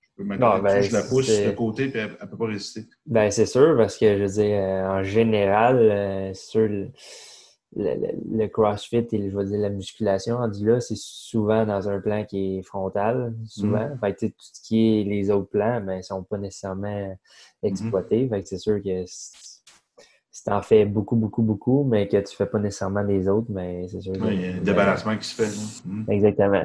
Je 0.00 0.08
peux 0.16 0.24
mettre 0.24 0.62
ben, 0.62 0.82
je 0.82 0.92
la 0.92 1.02
pousse 1.02 1.28
de 1.28 1.50
côté 1.52 1.84
et 1.84 1.96
elle 1.96 2.10
ne 2.10 2.26
peut 2.26 2.36
pas 2.36 2.46
résister. 2.46 2.86
Ben, 3.06 3.30
c'est 3.30 3.46
sûr, 3.46 3.76
parce 3.76 3.96
que 3.96 4.18
je 4.18 4.22
veux 4.22 4.42
dire, 4.42 4.58
euh, 4.58 5.00
en 5.00 5.02
général, 5.02 6.34
sur 6.34 6.68
le, 6.68 8.46
CrossFit 8.48 9.06
et 9.12 9.30
je 9.30 9.34
veux 9.36 9.44
dire 9.44 9.58
la 9.58 9.70
musculation, 9.70 10.46
dit 10.48 10.64
là, 10.64 10.80
c'est 10.80 10.98
souvent 10.98 11.64
dans 11.64 11.88
un 11.88 12.00
plan 12.00 12.24
qui 12.24 12.58
est 12.58 12.62
frontal, 12.62 13.34
souvent. 13.46 13.88
Mm. 13.88 13.98
Fait 14.00 14.28
tout 14.28 14.34
ce 14.38 14.60
qui 14.62 15.00
est 15.00 15.04
les 15.04 15.30
autres 15.30 15.48
plans, 15.48 15.80
ben, 15.80 15.98
ne 15.98 16.02
sont 16.02 16.22
pas 16.24 16.36
nécessairement 16.36 16.88
mm-hmm. 16.88 17.16
exploités. 17.62 18.30
c'est 18.44 18.58
sûr 18.58 18.82
que 18.82 19.04
si 20.32 20.44
tu 20.44 20.50
en 20.50 20.62
fais 20.62 20.86
beaucoup, 20.86 21.14
beaucoup, 21.14 21.42
beaucoup, 21.42 21.84
mais 21.84 22.08
que 22.08 22.16
tu 22.16 22.34
fais 22.34 22.46
pas 22.46 22.58
nécessairement 22.58 23.02
les 23.02 23.28
autres, 23.28 23.48
mais 23.50 23.82
ben, 23.82 23.88
c'est 23.88 24.00
sûr. 24.00 24.14
Oui, 24.18 24.30
il 24.32 24.40
y 24.40 24.46
a 24.46 24.56
un 24.56 24.62
débarrassement 24.62 25.16
qui 25.18 25.28
se 25.28 25.34
fait. 25.34 25.86
Mm. 25.86 26.10
Exactement. 26.10 26.64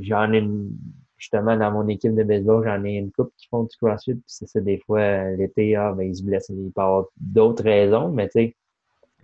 J'en 0.00 0.32
ai 0.32 0.38
une, 0.38 0.70
justement 1.18 1.56
dans 1.56 1.72
mon 1.72 1.88
équipe 1.88 2.14
de 2.14 2.22
baseball, 2.22 2.64
j'en 2.64 2.84
ai 2.84 2.92
une 2.92 3.10
couple 3.10 3.32
qui 3.36 3.48
font 3.48 3.64
du 3.64 3.76
CrossFit, 3.76 4.14
puis 4.14 4.22
c'est 4.28 4.46
ça, 4.46 4.60
des 4.60 4.78
fois, 4.86 5.30
l'été, 5.32 5.74
ah, 5.74 5.92
ben, 5.92 6.04
ils 6.04 6.14
se 6.14 6.22
blessent. 6.22 6.50
Il 6.50 6.70
peut 6.70 6.80
y 6.80 6.84
avoir 6.84 7.06
d'autres 7.16 7.64
raisons, 7.64 8.12
mais 8.12 8.26
tu 8.28 8.32
sais, 8.34 8.56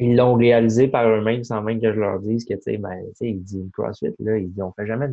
ils 0.01 0.17
l'ont 0.17 0.35
réalisé 0.35 0.89
par 0.89 1.07
eux-mêmes 1.09 1.45
sans 1.45 1.63
même 1.63 1.81
que 1.81 1.93
je 1.93 2.01
leur 2.01 2.19
dise 2.19 2.45
que, 2.45 2.55
tu 2.55 2.63
sais, 2.63 2.77
ben, 2.77 2.99
tu 3.11 3.15
sais, 3.15 3.31
ils 3.31 3.43
disent 3.43 3.71
CrossFit, 3.73 4.15
là, 4.19 4.37
ils 4.37 4.51
disent, 4.51 4.63
on 4.63 4.73
fait 4.73 4.87
jamais, 4.87 5.07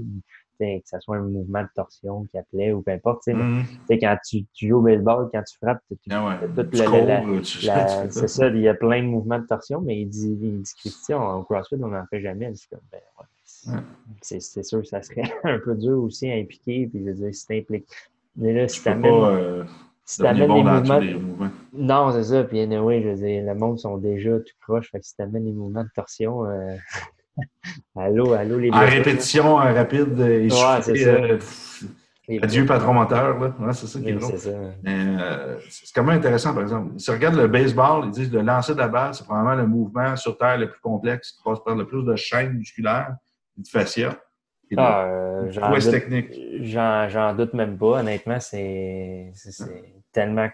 que 0.57 0.87
ce 0.87 0.99
soit 0.99 1.17
un 1.17 1.21
mouvement 1.21 1.61
de 1.61 1.69
torsion 1.75 2.25
qui 2.25 2.37
appelait 2.37 2.71
ou 2.73 2.81
peu 2.81 2.91
importe, 2.91 3.23
tu 3.23 3.31
sais, 3.31 3.37
mm 3.37 3.63
quand 3.99 4.17
tu, 4.27 4.45
tu, 4.53 4.67
joues 4.67 4.77
au 4.77 4.81
baseball, 4.81 5.29
quand 5.31 5.43
tu 5.43 5.57
frappes, 5.57 5.81
tu, 5.89 5.97
ah 6.11 6.25
ouais, 6.25 7.43
c'est 7.43 8.27
ça, 8.27 8.47
il 8.47 8.61
y 8.61 8.67
a 8.67 8.73
plein 8.73 9.01
de 9.01 9.07
mouvements 9.07 9.39
de 9.39 9.45
torsion, 9.45 9.81
mais 9.81 9.99
il 9.99 10.07
dit, 10.07 10.37
il 10.39 10.61
dit 10.61 10.73
Christian, 10.77 11.21
en 11.21 11.43
CrossFit, 11.43 11.75
on 11.81 11.87
n'en 11.87 12.05
fait 12.07 12.21
jamais. 12.21 12.51
Ben, 12.71 12.99
ouais, 13.19 13.79
c'est 14.21 14.63
sûr 14.63 14.81
que 14.81 14.87
ça 14.87 15.01
serait 15.01 15.23
un 15.43 15.59
peu 15.59 15.75
dur 15.75 16.03
aussi 16.03 16.29
à 16.29 16.35
impliquer, 16.35 16.87
puis 16.87 16.99
je 16.99 17.05
veux 17.05 17.13
dire, 17.13 17.33
si 17.33 17.47
t'impliques. 17.47 17.87
Mais 18.35 18.53
là, 18.53 18.67
si 18.67 18.83
t'amènes 18.83 19.65
si 20.07 20.21
t'amènes 20.21 20.47
bon 20.47 20.63
mouvements... 20.63 20.99
les 20.99 21.13
mouvements. 21.15 21.51
Non, 21.73 22.11
c'est 22.13 22.23
ça. 22.23 22.43
Puis 22.45 22.61
anyway, 22.61 23.03
je 23.03 23.09
veux 23.09 23.15
dire, 23.15 23.43
le 23.45 23.59
monde 23.59 23.77
sont 23.77 23.97
déjà 23.97 24.39
tout 24.39 24.53
croche. 24.61 24.89
Fait 24.89 25.01
que 25.01 25.05
si 25.05 25.15
t'amènes 25.17 25.43
les 25.43 25.51
mouvements 25.51 25.83
de 25.83 25.89
torsion, 25.93 26.45
euh... 26.45 26.77
allô, 27.95 28.33
allô, 28.33 28.59
les 28.59 28.71
En 28.71 28.85
répétition 28.85 29.55
en 29.55 29.73
rapide 29.73 30.19
et 30.19 30.47
ouais, 30.51 30.81
c'est. 30.81 31.07
Euh, 31.07 31.37
adieu, 32.41 32.65
patron 32.65 32.93
moteur, 32.93 33.39
là. 33.39 33.55
Ouais, 33.59 33.73
c'est 33.73 33.87
ça 33.87 33.99
qui 33.99 34.09
est 34.09 34.13
drôle. 34.13 34.37
C'est 34.37 34.53
euh, 34.53 35.57
c'est 35.69 35.93
quand 35.95 36.03
même 36.03 36.17
intéressant, 36.17 36.53
par 36.53 36.63
exemple. 36.63 36.99
Si 36.99 37.09
on 37.09 37.13
regarde 37.13 37.35
le 37.35 37.47
baseball, 37.47 38.05
ils 38.05 38.11
disent 38.11 38.31
le 38.31 38.41
lancer 38.41 38.73
de 38.73 38.79
la 38.79 38.87
balle, 38.87 39.13
c'est 39.13 39.23
probablement 39.23 39.55
le 39.55 39.67
mouvement 39.67 40.15
sur 40.15 40.37
Terre 40.37 40.57
le 40.57 40.69
plus 40.69 40.81
complexe 40.81 41.31
qui 41.31 41.43
passe 41.43 41.59
par 41.63 41.75
le 41.75 41.85
plus 41.85 42.03
de 42.03 42.15
chaînes 42.15 42.53
musculaires 42.53 43.15
et 43.57 43.61
de 43.61 43.67
fascia. 43.67 44.17
Ah, 44.75 45.05
euh, 45.05 45.49
j'en 47.09 47.35
doute, 47.35 47.53
même 47.53 47.77
pas. 47.77 47.99
Honnêtement, 47.99 48.39
c'est 48.39 49.31
tellement, 50.11 50.49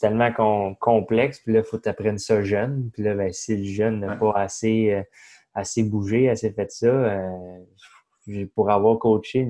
tellement 0.00 0.76
complexe. 0.78 1.40
Puis 1.40 1.52
là, 1.52 1.60
il 1.60 1.64
faut 1.64 1.78
que 1.78 1.82
tu 1.82 1.88
apprennes 1.88 2.18
ça 2.18 2.42
jeune. 2.42 2.90
Puis 2.92 3.02
là, 3.02 3.14
ben, 3.14 3.32
si 3.32 3.56
le 3.56 3.64
jeune 3.64 4.00
n'a 4.00 4.16
pas 4.16 4.32
assez, 4.36 4.92
euh, 4.92 5.02
assez 5.54 5.82
bougé, 5.82 6.28
assez 6.28 6.50
fait 6.52 6.70
ça, 6.70 6.86
euh, 6.86 8.46
pour 8.54 8.70
avoir 8.70 8.98
coaché 8.98 9.46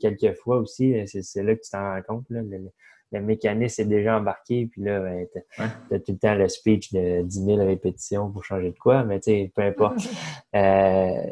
quelques 0.00 0.34
fois 0.34 0.58
aussi, 0.58 0.94
c'est 1.06 1.42
là 1.42 1.54
que 1.54 1.60
tu 1.62 1.70
t'en 1.70 1.94
rends 1.94 2.02
compte. 2.06 2.26
Là, 2.30 2.42
le, 2.42 3.20
mécanisme 3.20 3.82
est 3.82 3.86
déjà 3.86 4.18
embarqué, 4.18 4.66
puis 4.66 4.82
là, 4.82 5.00
ben, 5.00 5.26
tu 5.32 5.62
as, 5.94 5.98
tout 6.00 6.12
le 6.12 6.18
temps 6.18 6.34
le 6.34 6.46
speech 6.48 6.92
de 6.92 7.22
10 7.22 7.44
000 7.44 7.56
répétitions 7.66 8.30
pour 8.30 8.44
changer 8.44 8.70
de 8.70 8.78
quoi, 8.78 9.02
mais 9.04 9.18
tu 9.18 9.30
sais, 9.30 9.52
peu 9.54 9.62
importe. 9.62 9.98
Euh, 10.54 11.22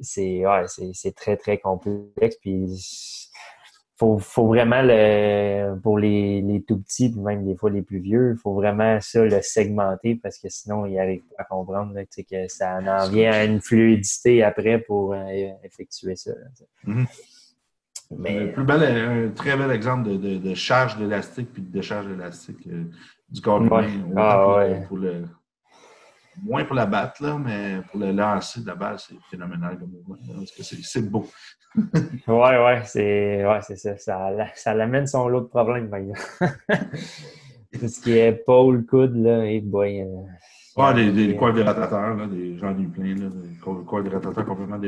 c'est 0.00 0.46
ouais, 0.46 0.64
c'est 0.94 1.14
très, 1.14 1.36
très 1.36 1.58
complexe. 1.58 2.36
Puis 2.40 3.30
faut, 3.96 4.18
faut 4.18 4.48
vraiment 4.48 4.82
le 4.82 5.78
pour 5.80 5.98
les, 5.98 6.40
les 6.42 6.62
tout 6.62 6.78
petits, 6.78 7.10
puis 7.10 7.20
même 7.20 7.44
des 7.44 7.56
fois 7.56 7.70
les 7.70 7.82
plus 7.82 8.00
vieux, 8.00 8.34
il 8.36 8.40
faut 8.40 8.54
vraiment 8.54 9.00
ça 9.00 9.24
le 9.24 9.40
segmenter 9.42 10.16
parce 10.16 10.38
que 10.38 10.48
sinon 10.48 10.86
ils 10.86 10.94
n'arrivent 10.94 11.22
pas 11.36 11.42
à 11.42 11.44
comprendre 11.44 11.94
que 12.00 12.48
ça 12.48 12.78
en 12.78 13.08
vient 13.08 13.32
à 13.32 13.44
une 13.44 13.60
fluidité 13.60 14.42
après 14.42 14.78
pour 14.78 15.14
euh, 15.14 15.24
effectuer 15.62 16.16
ça. 16.16 16.32
Mais, 18.16 18.38
un, 18.38 18.46
plus 18.48 18.64
bel, 18.64 18.82
un 18.82 19.30
très 19.30 19.56
bel 19.56 19.70
exemple 19.70 20.18
de, 20.18 20.36
de, 20.36 20.54
charge 20.54 20.98
d'élastique 20.98 21.52
puis 21.52 21.62
de 21.62 21.72
décharge 21.72 22.06
d'élastique 22.06 22.66
euh, 22.66 22.84
du 23.28 23.40
corps 23.40 23.62
humain. 23.62 23.86
Ah, 24.16 24.56
ouais. 24.56 24.84
pour 24.86 24.98
le, 24.98 25.24
moins 26.42 26.64
pour 26.64 26.74
la 26.74 26.86
batte, 26.86 27.20
là, 27.20 27.38
mais 27.38 27.80
pour 27.90 28.00
le 28.00 28.12
lancer 28.12 28.60
de 28.60 28.66
la 28.66 28.74
balle, 28.74 28.98
c'est 28.98 29.14
phénoménal 29.30 29.78
comme 29.78 29.90
mouvement. 29.90 30.16
C'est 30.60 31.10
beau. 31.10 31.26
oui, 31.76 31.82
oui, 32.28 32.72
c'est 32.84 33.44
ouais, 33.46 33.60
ça. 33.62 33.96
Ça, 33.98 34.30
ça 34.54 34.74
l'amène 34.74 35.06
son 35.06 35.28
lot 35.28 35.40
de 35.40 35.46
problèmes, 35.46 35.90
Tout 37.72 37.88
ce 37.88 38.00
qui 38.00 38.12
est 38.12 38.32
pôle, 38.32 38.86
coude, 38.86 39.16
là, 39.16 39.44
et 39.44 39.60
boy. 39.60 40.02
Euh, 40.02 40.06
ah, 40.76 40.92
des, 40.92 41.12
des 41.12 41.36
quadrilatateurs, 41.36 42.16
là, 42.16 42.26
des, 42.26 42.56
j'en 42.58 42.76
ai 42.76 42.86
plein, 42.86 43.14
là, 43.14 43.28
des 43.28 43.84
quadrilatateurs 43.86 44.44
complètement 44.44 44.80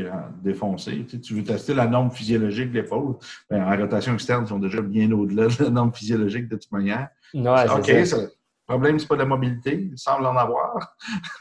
défoncés. 0.43 1.05
Tu, 1.05 1.17
sais, 1.17 1.21
tu 1.21 1.35
veux 1.35 1.45
tester 1.45 1.75
la 1.75 1.87
norme 1.87 2.11
physiologique 2.11 2.73
de 2.73 2.81
l'épaule, 2.81 3.15
ben, 3.49 3.63
en 3.63 3.77
rotation 3.77 4.15
externe, 4.15 4.45
ils 4.45 4.49
sont 4.49 4.59
déjà 4.59 4.81
bien 4.81 5.11
au-delà 5.13 5.47
de 5.47 5.65
la 5.65 5.71
norme 5.71 5.93
physiologique 5.93 6.49
de 6.49 6.57
toute 6.57 6.73
manière. 6.73 7.09
Ouais, 7.35 7.71
OK, 7.71 8.07
ça. 8.07 8.17
Le 8.69 8.75
problème, 8.75 8.99
c'est 8.99 9.07
pas 9.07 9.17
la 9.17 9.27
mobilité, 9.27 9.89
il 9.93 9.99
semble 9.99 10.27
en 10.27 10.37
avoir. 10.37 10.97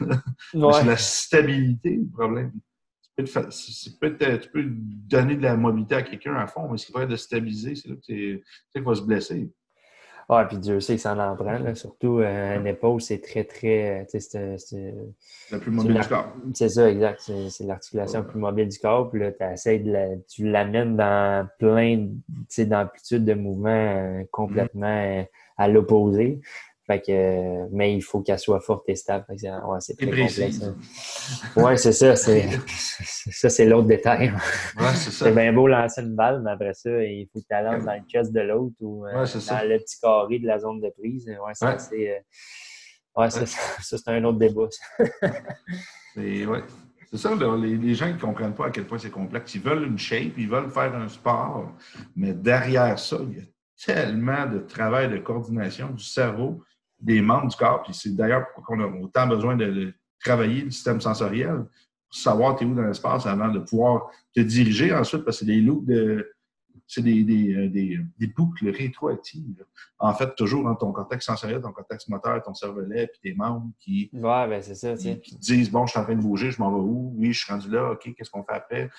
c'est 0.52 0.84
la 0.84 0.96
stabilité, 0.96 1.96
le 1.96 2.10
problème. 2.10 2.52
Tu 3.18 3.24
peux, 3.98 4.16
tu 4.16 4.48
peux, 4.50 4.64
donner 4.66 5.36
de 5.36 5.42
la 5.42 5.56
mobilité 5.56 5.94
à 5.94 6.02
quelqu'un 6.02 6.34
à 6.34 6.46
fond, 6.46 6.68
mais 6.70 6.76
ce 6.76 6.86
qui 6.86 6.92
va 6.92 7.02
être 7.02 7.08
de 7.08 7.16
stabiliser, 7.16 7.74
c'est 7.74 7.88
là 7.88 7.94
que 7.96 8.02
tu 8.04 8.80
va 8.80 8.94
se 8.94 9.02
blesser. 9.02 9.50
Ah, 10.28 10.44
puis 10.44 10.58
Dieu 10.58 10.80
sait 10.80 10.96
que 10.96 11.00
ça 11.00 11.14
en 11.14 11.36
prend. 11.36 11.58
Là. 11.58 11.74
Surtout, 11.76 12.18
euh, 12.18 12.58
une 12.58 12.66
épaule, 12.66 13.00
c'est 13.00 13.20
très, 13.20 13.44
très. 13.44 14.06
C'est 14.08 14.94
la 15.52 15.58
plus 15.58 15.70
mobile 15.70 16.00
du 16.00 16.08
corps. 16.08 16.32
C'est 16.52 16.68
ça, 16.68 16.90
exact. 16.90 17.30
C'est 17.48 17.64
l'articulation 17.64 18.20
la 18.20 18.24
plus 18.24 18.40
mobile 18.40 18.68
du 18.68 18.78
corps. 18.78 19.08
Puis 19.08 19.20
là, 19.20 19.30
de 19.30 19.90
la, 19.90 20.16
tu 20.28 20.50
l'amènes 20.50 20.96
dans 20.96 21.48
plein 21.60 22.08
d'amplitudes 22.58 23.24
de 23.24 23.34
mouvements 23.34 23.68
euh, 23.70 24.24
complètement 24.32 24.86
euh, 24.86 25.22
à 25.56 25.68
l'opposé. 25.68 26.40
Fait 26.86 27.00
que, 27.00 27.68
mais 27.72 27.96
il 27.96 28.00
faut 28.00 28.20
qu'elle 28.20 28.38
soit 28.38 28.60
forte 28.60 28.84
et 28.88 28.94
stable. 28.94 29.24
Ouais, 29.28 29.78
c'est 29.80 29.96
très 29.96 30.06
complexe. 30.06 30.62
Hein. 30.62 30.76
Ouais, 31.56 31.76
c'est 31.76 31.90
ça. 31.90 32.14
C'est, 32.14 32.48
ça, 33.32 33.48
c'est 33.48 33.66
l'autre 33.66 33.88
détail. 33.88 34.32
Ouais, 34.78 34.94
c'est 34.94 35.34
bien 35.34 35.52
beau 35.52 35.66
lancer 35.66 36.02
une 36.02 36.14
balle, 36.14 36.42
mais 36.44 36.52
après 36.52 36.74
ça, 36.74 36.90
il 37.02 37.28
faut 37.32 37.40
que 37.40 37.44
tu 37.44 37.64
lances 37.64 37.84
dans 37.84 37.94
le 37.94 38.08
chest 38.08 38.32
de 38.32 38.40
l'autre 38.40 38.76
ou 38.80 39.04
euh, 39.04 39.12
dans 39.12 39.68
le 39.68 39.78
petit 39.78 40.00
carré 40.00 40.38
de 40.38 40.46
la 40.46 40.60
zone 40.60 40.80
de 40.80 40.90
prise. 40.96 41.26
Ouais, 41.28 41.54
ça, 41.54 41.76
c'est, 41.76 42.18
euh, 42.18 43.20
ouais, 43.20 43.30
ça, 43.30 43.44
c'est 43.46 44.08
un 44.08 44.22
autre 44.22 44.38
débat. 44.38 44.68
c'est, 46.14 46.46
ouais. 46.46 46.62
C'est 47.10 47.18
ça, 47.18 47.34
les, 47.34 47.76
les, 47.76 47.94
gens 47.94 48.08
ne 48.08 48.18
comprennent 48.18 48.54
pas 48.54 48.66
à 48.66 48.70
quel 48.70 48.84
point 48.84 48.98
c'est 48.98 49.10
complexe. 49.10 49.54
Ils 49.54 49.62
veulent 49.62 49.86
une 49.86 49.98
shape, 49.98 50.38
ils 50.38 50.48
veulent 50.48 50.70
faire 50.70 50.94
un 50.94 51.08
sport, 51.08 51.72
mais 52.14 52.32
derrière 52.32 52.98
ça, 52.98 53.18
il 53.22 53.38
y 53.38 53.40
a 53.40 53.44
tellement 53.84 54.46
de 54.46 54.58
travail 54.58 55.10
de 55.10 55.18
coordination 55.18 55.90
du 55.90 56.02
cerveau 56.02 56.62
des 56.98 57.20
membres 57.20 57.48
du 57.48 57.56
corps. 57.56 57.82
Puis 57.82 57.94
c'est 57.94 58.14
d'ailleurs 58.14 58.46
pourquoi 58.54 58.76
on 58.76 58.80
a 58.80 59.02
autant 59.02 59.26
besoin 59.26 59.56
de, 59.56 59.94
travailler 60.18 60.62
le 60.62 60.70
système 60.70 61.00
sensoriel 61.00 61.66
pour 62.08 62.18
savoir 62.18 62.56
tu 62.56 62.64
es 62.64 62.66
où 62.66 62.74
dans 62.74 62.82
l'espace 62.82 63.26
avant 63.26 63.48
de 63.48 63.60
pouvoir 63.60 64.10
te 64.34 64.40
diriger 64.40 64.92
ensuite, 64.92 65.24
parce 65.24 65.38
que 65.38 65.44
c'est 65.44 65.52
des 65.52 65.60
loops 65.60 65.86
de. 65.86 66.32
C'est 66.88 67.02
des, 67.02 67.24
des, 67.24 67.54
euh, 67.54 67.68
des, 67.68 67.98
des, 68.18 68.26
boucles 68.28 68.68
rétroactives. 68.70 69.64
En 69.98 70.14
fait, 70.14 70.34
toujours 70.36 70.62
dans 70.62 70.74
ton 70.76 70.92
cortex 70.92 71.24
sensoriel, 71.24 71.60
ton 71.60 71.72
cortex 71.72 72.08
moteur, 72.08 72.40
ton 72.42 72.54
cervelet, 72.54 73.08
puis 73.08 73.20
tes 73.22 73.34
membres 73.34 73.70
qui, 73.80 74.08
ouais, 74.12 74.48
ben 74.48 74.62
c'est 74.62 74.76
ça, 74.76 74.94
qui, 74.94 75.36
disent 75.36 75.70
Bon, 75.70 75.84
je 75.86 75.90
suis 75.90 75.98
en 75.98 76.04
train 76.04 76.14
de 76.14 76.20
bouger, 76.20 76.52
je 76.52 76.60
m'en 76.60 76.70
vais 76.70 76.80
où? 76.80 77.12
Oui, 77.16 77.32
je 77.32 77.44
suis 77.44 77.52
rendu 77.52 77.70
là, 77.70 77.90
OK, 77.92 78.14
qu'est-ce 78.14 78.30
qu'on 78.30 78.44
fait 78.44 78.52
après? 78.52 78.90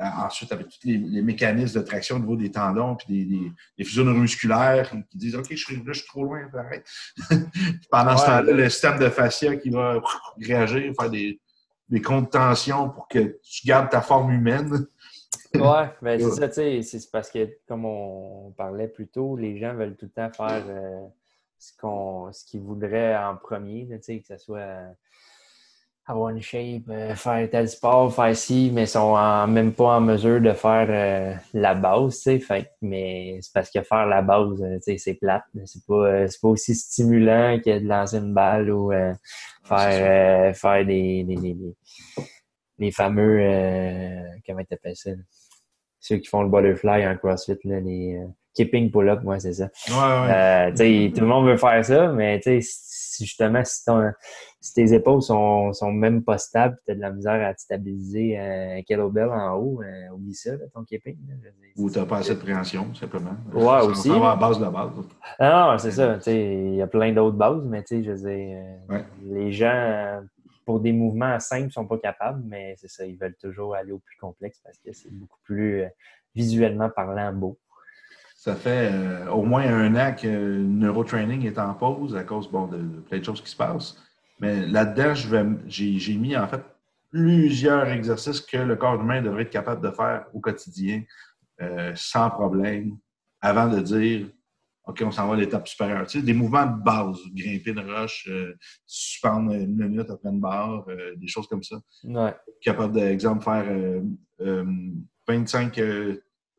Euh, 0.00 0.04
ensuite, 0.24 0.52
avec 0.52 0.68
tous 0.68 0.78
les, 0.84 1.22
mécanismes 1.22 1.80
de 1.80 1.84
traction 1.84 2.16
au 2.16 2.18
niveau 2.20 2.36
des 2.36 2.52
tendons, 2.52 2.94
puis 2.94 3.26
des, 3.26 3.50
des, 3.76 3.84
fusions 3.84 4.04
neuromusculaires 4.04 4.88
qui 5.10 5.18
disent 5.18 5.34
OK, 5.34 5.46
je 5.50 5.56
suis, 5.56 5.76
là, 5.76 5.82
je 5.88 5.98
suis 5.98 6.06
trop 6.06 6.22
loin, 6.22 6.48
arrête. 6.54 6.86
Pendant 7.90 8.16
ce 8.16 8.26
temps-là, 8.26 8.52
le 8.52 8.70
système 8.70 9.00
de 9.00 9.08
fascia 9.08 9.56
qui 9.56 9.70
va 9.70 10.00
réagir, 10.40 10.92
faire 10.96 11.10
des, 11.10 11.40
des 11.88 12.00
comptes 12.00 12.26
de 12.26 12.30
tension 12.30 12.90
pour 12.90 13.08
que 13.08 13.40
tu 13.42 13.66
gardes 13.66 13.90
ta 13.90 14.00
forme 14.00 14.30
humaine. 14.30 14.86
ouais, 15.54 15.90
ben 16.02 16.20
c'est 16.20 16.30
ça, 16.30 16.48
tu 16.48 16.54
sais, 16.54 16.82
c'est 16.82 17.10
parce 17.10 17.28
que, 17.28 17.48
comme 17.66 17.84
on 17.84 18.52
parlait 18.56 18.88
plus 18.88 19.08
tôt, 19.08 19.36
les 19.36 19.58
gens 19.58 19.74
veulent 19.74 19.96
tout 19.96 20.06
le 20.06 20.12
temps 20.12 20.30
faire 20.30 20.64
euh, 20.68 21.06
ce 21.58 21.72
qu'on 21.76 22.32
ce 22.32 22.44
qu'ils 22.44 22.60
voudraient 22.60 23.16
en 23.16 23.36
premier, 23.36 23.88
tu 23.90 23.98
sais, 24.02 24.20
que 24.20 24.28
ce 24.28 24.38
soit 24.38 24.94
avoir 26.08 26.30
une 26.30 26.40
shape, 26.40 26.88
euh, 26.88 27.14
faire 27.14 27.48
tel 27.50 27.68
sport, 27.68 28.14
faire 28.14 28.34
ci, 28.34 28.70
mais 28.72 28.86
sont 28.86 29.14
même 29.46 29.72
pas 29.72 29.96
en 29.96 30.00
mesure 30.00 30.40
de 30.40 30.52
faire 30.52 30.86
euh, 30.88 31.34
la 31.52 31.74
base, 31.74 32.16
tu 32.16 32.20
sais. 32.22 32.38
Fait, 32.38 32.72
mais 32.80 33.38
c'est 33.42 33.52
parce 33.52 33.70
que 33.70 33.82
faire 33.82 34.06
la 34.06 34.22
base, 34.22 34.62
euh, 34.62 34.76
tu 34.76 34.92
sais, 34.92 34.98
c'est 34.98 35.14
plate. 35.14 35.44
C'est 35.66 35.84
pas, 35.86 36.26
c'est 36.26 36.40
pas 36.40 36.48
aussi 36.48 36.74
stimulant 36.74 37.58
que 37.62 37.78
de 37.78 37.86
lancer 37.86 38.16
une 38.16 38.32
balle 38.32 38.70
ou 38.70 38.90
faire, 39.64 40.56
faire 40.56 40.86
des, 40.86 41.24
des, 41.24 41.36
des, 41.36 41.56
les 42.78 42.90
fameux, 42.90 43.38
comment 44.46 44.62
tu 44.64 44.74
appelles 44.74 44.96
ça? 44.96 45.10
Ceux 46.00 46.16
qui 46.16 46.28
font 46.28 46.42
le 46.42 46.48
butterfly 46.48 47.06
en 47.06 47.16
CrossFit, 47.16 47.58
là, 47.64 47.80
les 47.80 48.18
keeping 48.54 48.90
pull-up, 48.90 49.22
moi, 49.22 49.38
c'est 49.38 49.52
ça. 49.52 49.68
Ouais, 49.88 50.72
ouais. 50.74 51.10
tout 51.12 51.20
le 51.20 51.26
monde 51.26 51.46
veut 51.46 51.56
faire 51.56 51.84
ça, 51.84 52.08
mais 52.08 52.40
tu 52.40 52.62
sais, 52.62 53.24
justement, 53.24 53.62
si 53.64 53.84
ton 53.84 54.10
si 54.60 54.74
tes 54.74 54.92
épaules 54.92 55.22
sont, 55.22 55.72
sont 55.72 55.92
même 55.92 56.24
pas 56.24 56.36
stables, 56.36 56.76
tu 56.84 56.90
as 56.90 56.94
de 56.96 57.00
la 57.00 57.12
misère 57.12 57.46
à 57.46 57.54
te 57.54 57.60
stabiliser 57.60 58.36
un 58.38 58.82
kettlebell 58.82 59.28
en 59.28 59.54
haut, 59.54 59.82
euh, 59.82 60.12
oublie 60.12 60.34
ça, 60.34 60.50
ton 60.74 60.84
keeping. 60.84 61.16
Ou 61.76 61.88
tu 61.88 61.98
n'as 61.98 62.06
pas 62.06 62.18
assez 62.18 62.34
de 62.34 62.40
préhension, 62.40 62.92
simplement. 62.94 63.36
Ouais, 63.52 63.86
aussi. 63.86 64.10
à 64.10 64.18
la 64.18 64.36
base 64.36 64.58
de 64.58 64.64
la 64.64 64.70
base. 64.70 64.90
Ah, 65.38 65.70
non, 65.72 65.78
c'est 65.78 65.92
ça. 65.92 66.18
Il 66.26 66.74
y 66.74 66.82
a 66.82 66.88
plein 66.88 67.12
d'autres 67.12 67.36
bases, 67.36 67.64
mais 67.66 67.84
tu 67.84 67.98
sais, 67.98 68.04
je 68.04 68.10
veux 68.10 68.30
dire, 68.30 68.58
euh, 68.90 69.02
les 69.26 69.52
gens, 69.52 70.22
pour 70.66 70.80
des 70.80 70.92
mouvements 70.92 71.38
simples, 71.38 71.70
sont 71.70 71.86
pas 71.86 71.98
capables, 71.98 72.42
mais 72.44 72.74
c'est 72.78 72.90
ça, 72.90 73.06
ils 73.06 73.16
veulent 73.16 73.36
toujours 73.40 73.76
aller 73.76 73.92
au 73.92 73.98
plus 73.98 74.16
complexe 74.16 74.60
parce 74.64 74.78
que 74.78 74.92
c'est 74.92 75.12
beaucoup 75.12 75.38
plus 75.44 75.82
euh, 75.82 75.88
visuellement 76.34 76.90
parlant 76.90 77.32
beau. 77.32 77.58
Ça 78.34 78.54
fait 78.54 78.92
au 79.32 79.42
moins 79.42 79.66
un 79.66 79.96
an 79.96 80.14
que 80.14 80.28
le 80.28 80.58
neurotraining 80.58 81.44
est 81.44 81.58
en 81.58 81.74
pause 81.74 82.14
à 82.14 82.22
cause 82.22 82.48
bon, 82.48 82.68
de 82.68 82.78
plein 83.00 83.18
de 83.18 83.24
choses 83.24 83.42
qui 83.42 83.50
se 83.50 83.56
passent. 83.56 83.96
Mais 84.40 84.66
là-dedans, 84.66 85.14
j'ai 85.66 86.16
mis 86.16 86.36
en 86.36 86.46
fait 86.46 86.62
plusieurs 87.10 87.88
exercices 87.88 88.40
que 88.40 88.58
le 88.58 88.76
corps 88.76 89.00
humain 89.00 89.22
devrait 89.22 89.42
être 89.42 89.50
capable 89.50 89.82
de 89.82 89.90
faire 89.90 90.26
au 90.34 90.40
quotidien 90.40 91.02
euh, 91.60 91.92
sans 91.96 92.30
problème 92.30 92.98
avant 93.40 93.68
de 93.68 93.80
dire 93.80 94.28
OK, 94.84 95.02
on 95.04 95.10
s'en 95.10 95.28
va 95.28 95.34
à 95.34 95.36
l'étape 95.36 95.68
supérieure. 95.68 96.06
Tu 96.06 96.18
sais, 96.18 96.24
des 96.24 96.32
mouvements 96.32 96.64
de 96.64 96.82
base, 96.82 97.18
grimper 97.34 97.72
une 97.72 97.92
roche, 97.92 98.26
euh, 98.30 98.56
suspendre 98.86 99.52
une 99.52 99.76
minute 99.76 100.08
après 100.08 100.30
une 100.30 100.40
barre, 100.40 100.86
euh, 100.88 101.14
des 101.16 101.26
choses 101.26 101.46
comme 101.46 101.62
ça. 101.62 101.76
Ouais. 102.04 102.34
Capable 102.62 102.94
d'exemple 102.94 103.44
faire 103.44 104.02
25, 105.26 105.80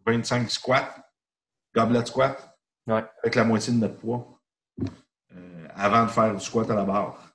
25 0.06 0.52
squats, 0.52 0.96
goblet 1.74 2.06
squat, 2.06 2.56
avec 2.88 3.34
la 3.34 3.44
moitié 3.44 3.74
de 3.74 3.80
notre 3.80 3.98
poids, 3.98 4.40
avant 5.74 6.06
de 6.06 6.12
faire 6.12 6.36
du 6.36 6.44
squat 6.44 6.70
à 6.70 6.76
la 6.76 6.84
barre. 6.84 7.29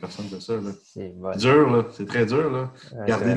Personne 0.00 0.28
de 0.28 0.40
ça. 0.40 0.54
C'est 0.82 1.14
dur, 1.36 1.70
là. 1.70 1.86
C'est 1.92 2.06
très 2.06 2.26
dur, 2.26 2.50
là. 2.50 2.72
Garder 3.06 3.34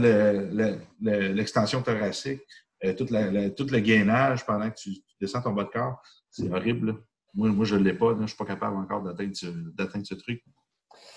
l'extension 0.99 1.81
thoracique, 1.81 2.41
euh, 2.83 2.93
tout, 2.93 3.05
le 3.11 3.79
gainage 3.79 4.45
pendant 4.45 4.69
que 4.69 4.75
tu, 4.75 4.91
descends 5.19 5.41
ton 5.41 5.51
bas 5.51 5.65
de 5.65 5.69
corps, 5.69 6.01
c'est 6.29 6.51
horrible. 6.51 6.95
Moi, 7.33 7.49
moi, 7.49 7.65
je 7.65 7.75
ne 7.75 7.83
l'ai 7.83 7.93
pas. 7.93 8.13
Je 8.15 8.21
ne 8.21 8.27
suis 8.27 8.37
pas 8.37 8.45
capable 8.45 8.77
encore 8.77 9.03
d'atteindre 9.03 9.35
ce, 9.35 10.13
truc. 10.15 10.43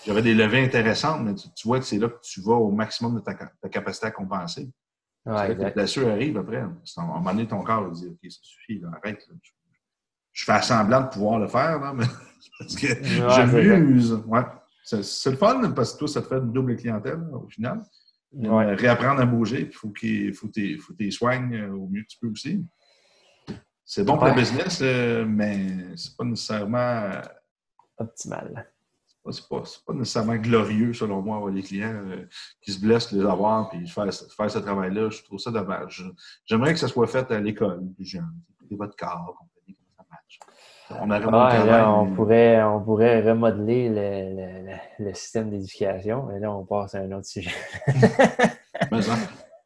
J'avais 0.05 0.21
des 0.21 0.33
levées 0.33 0.63
intéressantes, 0.63 1.23
mais 1.23 1.33
tu, 1.33 1.67
vois 1.67 1.79
que 1.79 1.85
c'est 1.85 1.97
là 1.97 2.09
que 2.09 2.19
tu 2.21 2.41
vas 2.41 2.53
au 2.53 2.71
maximum 2.71 3.15
de 3.15 3.21
ta, 3.21 3.33
capacité 3.69 4.07
à 4.07 4.11
compenser. 4.11 4.69
Ouais, 5.25 5.55
la 5.55 5.71
blessure 5.71 6.07
arrive 6.07 6.37
après. 6.37 6.57
À 6.57 6.69
un 6.97 7.05
moment 7.05 7.31
donné, 7.31 7.47
ton 7.47 7.63
corps 7.63 7.89
dit 7.89 8.07
OK, 8.07 8.31
ça 8.31 8.39
suffit, 8.43 8.81
arrête. 8.93 9.27
Je, 10.31 10.43
fais 10.45 10.61
semblant 10.61 11.01
de 11.01 11.07
pouvoir 11.07 11.39
le 11.39 11.47
faire, 11.47 11.79
là, 11.79 11.93
mais 11.93 12.05
parce 12.59 12.75
que 12.75 12.87
je 12.87 13.75
m'use. 13.75 14.21
C'est 14.85 15.31
le 15.31 15.37
fun 15.37 15.71
parce 15.71 15.93
que 15.93 15.99
toi, 15.99 16.07
ça 16.07 16.21
te 16.21 16.27
fait 16.27 16.37
une 16.37 16.51
double 16.51 16.75
clientèle 16.77 17.19
au 17.33 17.49
final. 17.49 17.81
Euh, 18.43 18.75
réapprendre 18.75 19.21
à 19.21 19.25
bouger, 19.25 19.65
puis 19.65 20.25
il 20.25 20.33
faut 20.33 20.47
que 20.49 20.93
tu 20.97 21.11
soignes 21.11 21.55
euh, 21.55 21.73
au 21.73 21.87
mieux 21.87 22.01
que 22.01 22.07
tu 22.07 22.17
peux 22.19 22.27
aussi. 22.27 22.65
C'est 23.83 24.03
bon 24.03 24.17
pour 24.17 24.27
le 24.27 24.33
business, 24.33 24.79
euh, 24.81 25.25
mais 25.25 25.95
c'est 25.95 26.15
pas 26.17 26.25
nécessairement. 26.25 27.11
Optimal. 27.97 28.71
C'est 29.31 29.47
pas, 29.47 29.63
pas, 29.87 29.93
nécessairement 29.93 30.35
glorieux, 30.35 30.93
selon 30.93 31.21
moi, 31.21 31.37
avoir 31.37 31.51
des 31.51 31.63
clients 31.63 32.03
qui 32.61 32.73
se 32.73 32.79
blessent, 32.79 33.11
les 33.11 33.25
avoir, 33.25 33.69
puis 33.69 33.87
faire, 33.87 34.13
faire 34.13 34.51
ce 34.51 34.59
travail-là. 34.59 35.09
Je 35.09 35.23
trouve 35.23 35.39
ça 35.39 35.49
dommage. 35.49 36.05
J'aimerais 36.45 36.73
que 36.73 36.79
ça 36.79 36.87
soit 36.87 37.07
fait 37.07 37.31
à 37.31 37.39
l'école, 37.39 37.81
plus 37.95 38.05
jeune. 38.05 38.35
Votre 38.69 38.95
corps, 38.95 39.35
compagnie, 39.35 39.77
comment 39.77 39.95
ça 39.97 40.05
marche. 40.11 40.39
On, 40.91 42.07
pourrait, 42.13 42.63
on 42.63 42.79
pourrait 42.81 43.21
remodeler 43.21 43.89
le, 43.89 45.05
le, 45.05 45.13
système 45.13 45.49
d'éducation, 45.49 46.27
mais 46.31 46.39
là, 46.39 46.51
on 46.51 46.63
passe 46.63 46.93
à 46.93 46.99
un 46.99 47.11
autre 47.11 47.25
sujet. 47.25 47.51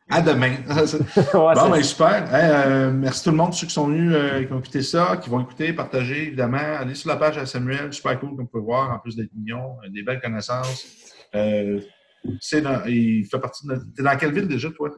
à 0.10 0.22
demain. 0.22 0.56
bon, 1.34 1.70
ben, 1.70 1.84
super. 1.84 2.28
Euh, 2.34 2.92
merci 2.92 3.24
tout 3.24 3.32
le 3.32 3.36
monde, 3.36 3.54
ceux 3.54 3.68
qui 3.68 3.74
sont 3.74 3.88
venus, 3.88 4.14
euh, 4.16 4.44
qui 4.44 4.52
ont 4.52 4.60
écouté 4.60 4.82
ça, 4.82 5.18
qui 5.22 5.30
vont 5.30 5.42
écouter, 5.42 5.74
partager, 5.74 6.28
évidemment. 6.28 6.58
Allez 6.58 6.96
sur 6.96 7.10
la 7.10 7.18
page 7.18 7.38
à 7.38 7.46
Samuel, 7.46 7.94
super 7.94 8.20
cool, 8.20 8.30
comme 8.30 8.46
vous 8.46 8.48
pouvez 8.48 8.64
voir, 8.64 8.92
en 8.92 9.00
plus 9.00 9.16
d'être 9.16 9.34
mignon, 9.36 9.78
euh, 9.84 9.90
des 9.90 10.04
belles 10.04 10.22
connaissances. 10.22 10.86
il 11.34 11.84
fait 13.30 13.40
partie 13.40 13.68
de 13.68 13.76
T'es 13.96 14.04
dans 14.04 14.18
quelle 14.18 14.34
ville 14.34 14.48
déjà, 14.48 14.70
toi? 14.72 14.90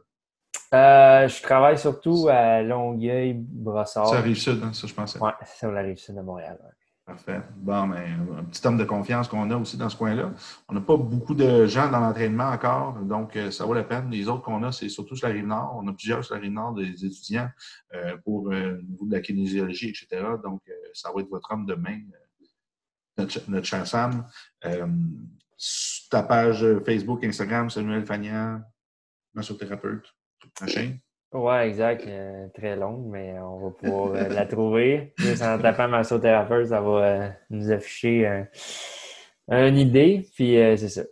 Euh, 0.74 1.28
je 1.28 1.42
travaille 1.42 1.78
surtout 1.78 2.28
à 2.30 2.62
Longueuil, 2.62 3.34
Brossard. 3.34 4.08
Ça 4.08 4.20
arrive 4.20 4.38
sud, 4.38 4.62
hein, 4.64 4.72
ça, 4.72 4.88
je 4.88 4.94
pensais. 4.94 5.20
Oui, 5.22 5.32
c'est 5.46 5.70
la 5.70 5.82
rive 5.82 5.98
sud 5.98 6.16
de 6.16 6.22
Montréal. 6.22 6.58
Parfait. 7.06 7.42
Bon, 7.58 7.88
mais 7.88 8.06
un 8.38 8.44
petit 8.46 8.66
homme 8.66 8.78
de 8.78 8.86
confiance 8.86 9.28
qu'on 9.28 9.50
a 9.52 9.58
aussi 9.58 9.76
dans 9.76 9.90
ce 9.90 9.98
coin-là. 9.98 10.32
On 10.70 10.74
n'a 10.74 10.80
pas 10.80 10.96
beaucoup 10.96 11.36
de 11.36 11.66
gens 11.66 11.92
dans 11.92 12.00
l'entraînement 12.00 12.50
encore, 12.50 12.94
donc 13.02 13.36
euh, 13.36 13.52
ça 13.52 13.66
vaut 13.66 13.74
la 13.74 13.84
peine. 13.84 14.10
Les 14.10 14.30
autres 14.30 14.44
qu'on 14.44 14.64
a, 14.64 14.72
c'est 14.72 14.88
surtout 14.88 15.16
sur 15.18 15.28
la 15.28 15.34
rive 15.34 15.48
nord. 15.48 15.78
On 15.84 15.88
a 15.90 15.94
plusieurs 15.94 16.24
sur 16.24 16.36
la 16.36 16.42
rive 16.42 16.54
nord 16.54 16.74
des 16.74 17.06
étudiants 17.06 17.50
euh, 17.94 18.16
pour 18.24 18.50
le 18.50 18.82
niveau 18.84 19.06
de 19.08 19.12
la 19.12 19.20
kinésiologie, 19.20 19.90
etc. 19.90 20.24
Donc, 20.42 20.62
ça 20.94 21.12
va 21.14 21.20
être 21.20 21.30
votre 21.30 21.52
homme 21.52 21.66
demain, 21.66 22.00
notre, 23.18 23.50
notre 23.50 23.66
cher 23.66 23.86
Sam. 23.86 24.26
ta 26.10 26.24
page 26.24 26.66
Facebook, 26.86 27.26
Instagram, 27.26 27.70
Samuel 27.70 28.06
Fagnan, 28.06 28.62
massothérapeute. 29.34 30.16
Oui, 31.34 31.56
exact. 31.64 32.06
Euh, 32.08 32.48
très 32.54 32.76
longue, 32.76 33.06
mais 33.08 33.40
on 33.40 33.60
va 33.60 33.72
pouvoir 33.72 34.16
euh, 34.16 34.28
la 34.28 34.46
trouver. 34.46 35.14
Juste 35.18 35.42
en 35.42 35.58
tapant 35.58 35.88
massothérapeute, 35.88 36.68
ça 36.68 36.82
va 36.82 36.92
euh, 36.92 37.30
nous 37.50 37.72
afficher 37.72 38.44
une 39.48 39.78
idée. 39.78 40.28
Puis 40.36 40.56
c'est 40.78 40.90
ça. 40.90 41.04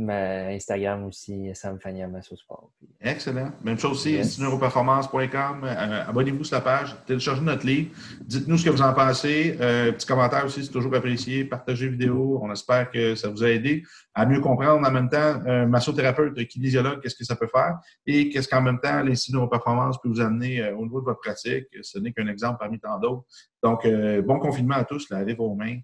Mais 0.00 0.54
Instagram 0.54 1.06
aussi, 1.06 1.50
Sam 1.54 1.80
Fania 1.80 2.06
Masso 2.06 2.36
Sport. 2.36 2.70
Excellent. 3.00 3.50
Même 3.64 3.76
chose 3.80 3.92
aussi, 3.92 4.12
yes. 4.12 4.38
neuroperformance.com. 4.38 5.64
Abonnez-vous 5.64 6.44
sur 6.44 6.54
la 6.54 6.60
page, 6.60 6.96
téléchargez 7.04 7.40
notre 7.40 7.66
livre. 7.66 7.90
Dites-nous 8.20 8.58
ce 8.58 8.64
que 8.64 8.70
vous 8.70 8.80
en 8.80 8.92
pensez. 8.92 9.56
petit 9.58 10.06
commentaire 10.06 10.46
aussi, 10.46 10.64
c'est 10.64 10.70
toujours 10.70 10.94
apprécié. 10.94 11.44
Partagez 11.44 11.86
la 11.86 11.90
vidéo. 11.90 12.38
On 12.40 12.52
espère 12.52 12.92
que 12.92 13.16
ça 13.16 13.28
vous 13.28 13.42
a 13.42 13.48
aidé 13.48 13.82
à 14.14 14.24
mieux 14.24 14.40
comprendre 14.40 14.86
en 14.86 14.90
même 14.92 15.08
temps 15.08 15.42
un 15.44 15.66
massothérapeute, 15.66 16.46
kinésiologue, 16.46 17.00
qu'est-ce 17.02 17.16
que 17.16 17.24
ça 17.24 17.34
peut 17.34 17.48
faire 17.52 17.78
et 18.06 18.28
qu'est-ce 18.30 18.48
qu'en 18.48 18.62
même 18.62 18.78
temps 18.78 19.02
l'Institut 19.02 19.32
Neuroperformance 19.34 20.00
peut 20.00 20.08
vous 20.08 20.20
amener 20.20 20.70
au 20.72 20.82
niveau 20.82 21.00
de 21.00 21.06
votre 21.06 21.20
pratique. 21.20 21.66
Ce 21.82 21.98
n'est 21.98 22.12
qu'un 22.12 22.28
exemple 22.28 22.58
parmi 22.60 22.78
tant 22.78 23.00
d'autres. 23.00 23.24
Donc, 23.64 23.84
bon 24.24 24.38
confinement 24.38 24.76
à 24.76 24.84
tous. 24.84 25.10
Lavez 25.10 25.34
vos 25.34 25.56
mains 25.56 25.78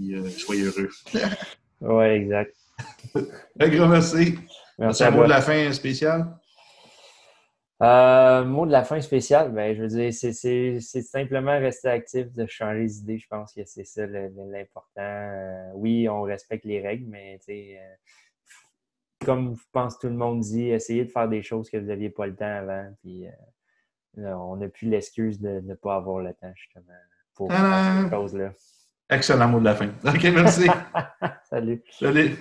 et 0.00 0.28
soyez 0.28 0.64
heureux. 0.64 0.88
oui, 1.82 2.04
exact. 2.04 2.56
Un 3.60 3.68
grand 3.68 3.88
merci. 3.88 4.38
Merci 4.78 5.04
un 5.04 5.10
mot 5.10 5.24
de 5.24 5.28
la 5.28 5.40
fin 5.40 5.72
spécial? 5.72 6.26
Euh, 7.82 8.44
mot 8.44 8.66
de 8.66 8.72
la 8.72 8.84
fin 8.84 9.00
spécial, 9.00 9.52
ben, 9.52 9.74
je 9.74 9.82
veux 9.82 9.88
dire, 9.88 10.12
c'est 10.12 11.02
simplement 11.02 11.58
rester 11.58 11.88
actif, 11.88 12.30
de 12.34 12.46
changer 12.46 12.80
les 12.80 12.98
idées. 12.98 13.18
Je 13.18 13.26
pense 13.26 13.54
que 13.54 13.62
c'est 13.64 13.84
ça 13.84 14.06
l'important. 14.06 15.00
Euh, 15.00 15.70
oui, 15.74 16.06
on 16.08 16.22
respecte 16.22 16.66
les 16.66 16.80
règles, 16.80 17.06
mais 17.08 17.40
euh, 17.48 17.78
comme 19.24 19.56
je 19.56 19.62
pense 19.72 19.98
tout 19.98 20.08
le 20.08 20.14
monde 20.14 20.40
dit, 20.40 20.68
essayez 20.68 21.06
de 21.06 21.10
faire 21.10 21.28
des 21.28 21.42
choses 21.42 21.70
que 21.70 21.78
vous 21.78 21.86
n'aviez 21.86 22.10
pas 22.10 22.26
le 22.26 22.36
temps 22.36 22.54
avant. 22.54 22.86
Puis, 23.02 23.24
on 24.18 24.56
n'a 24.56 24.68
plus 24.68 24.88
l'excuse 24.88 25.40
de 25.40 25.60
ne 25.60 25.74
pas 25.74 25.96
avoir 25.96 26.18
le 26.18 26.34
temps, 26.34 26.52
justement, 26.54 26.92
pour 27.34 27.50
faire 27.50 28.02
ces 28.04 28.10
choses-là. 28.10 28.52
Excellent 29.08 29.48
mot 29.48 29.58
de 29.58 29.64
la 29.64 29.74
fin. 29.74 29.88
OK, 30.06 30.22
merci. 30.34 30.66
Salut. 31.50 31.82
Salut. 31.98 32.36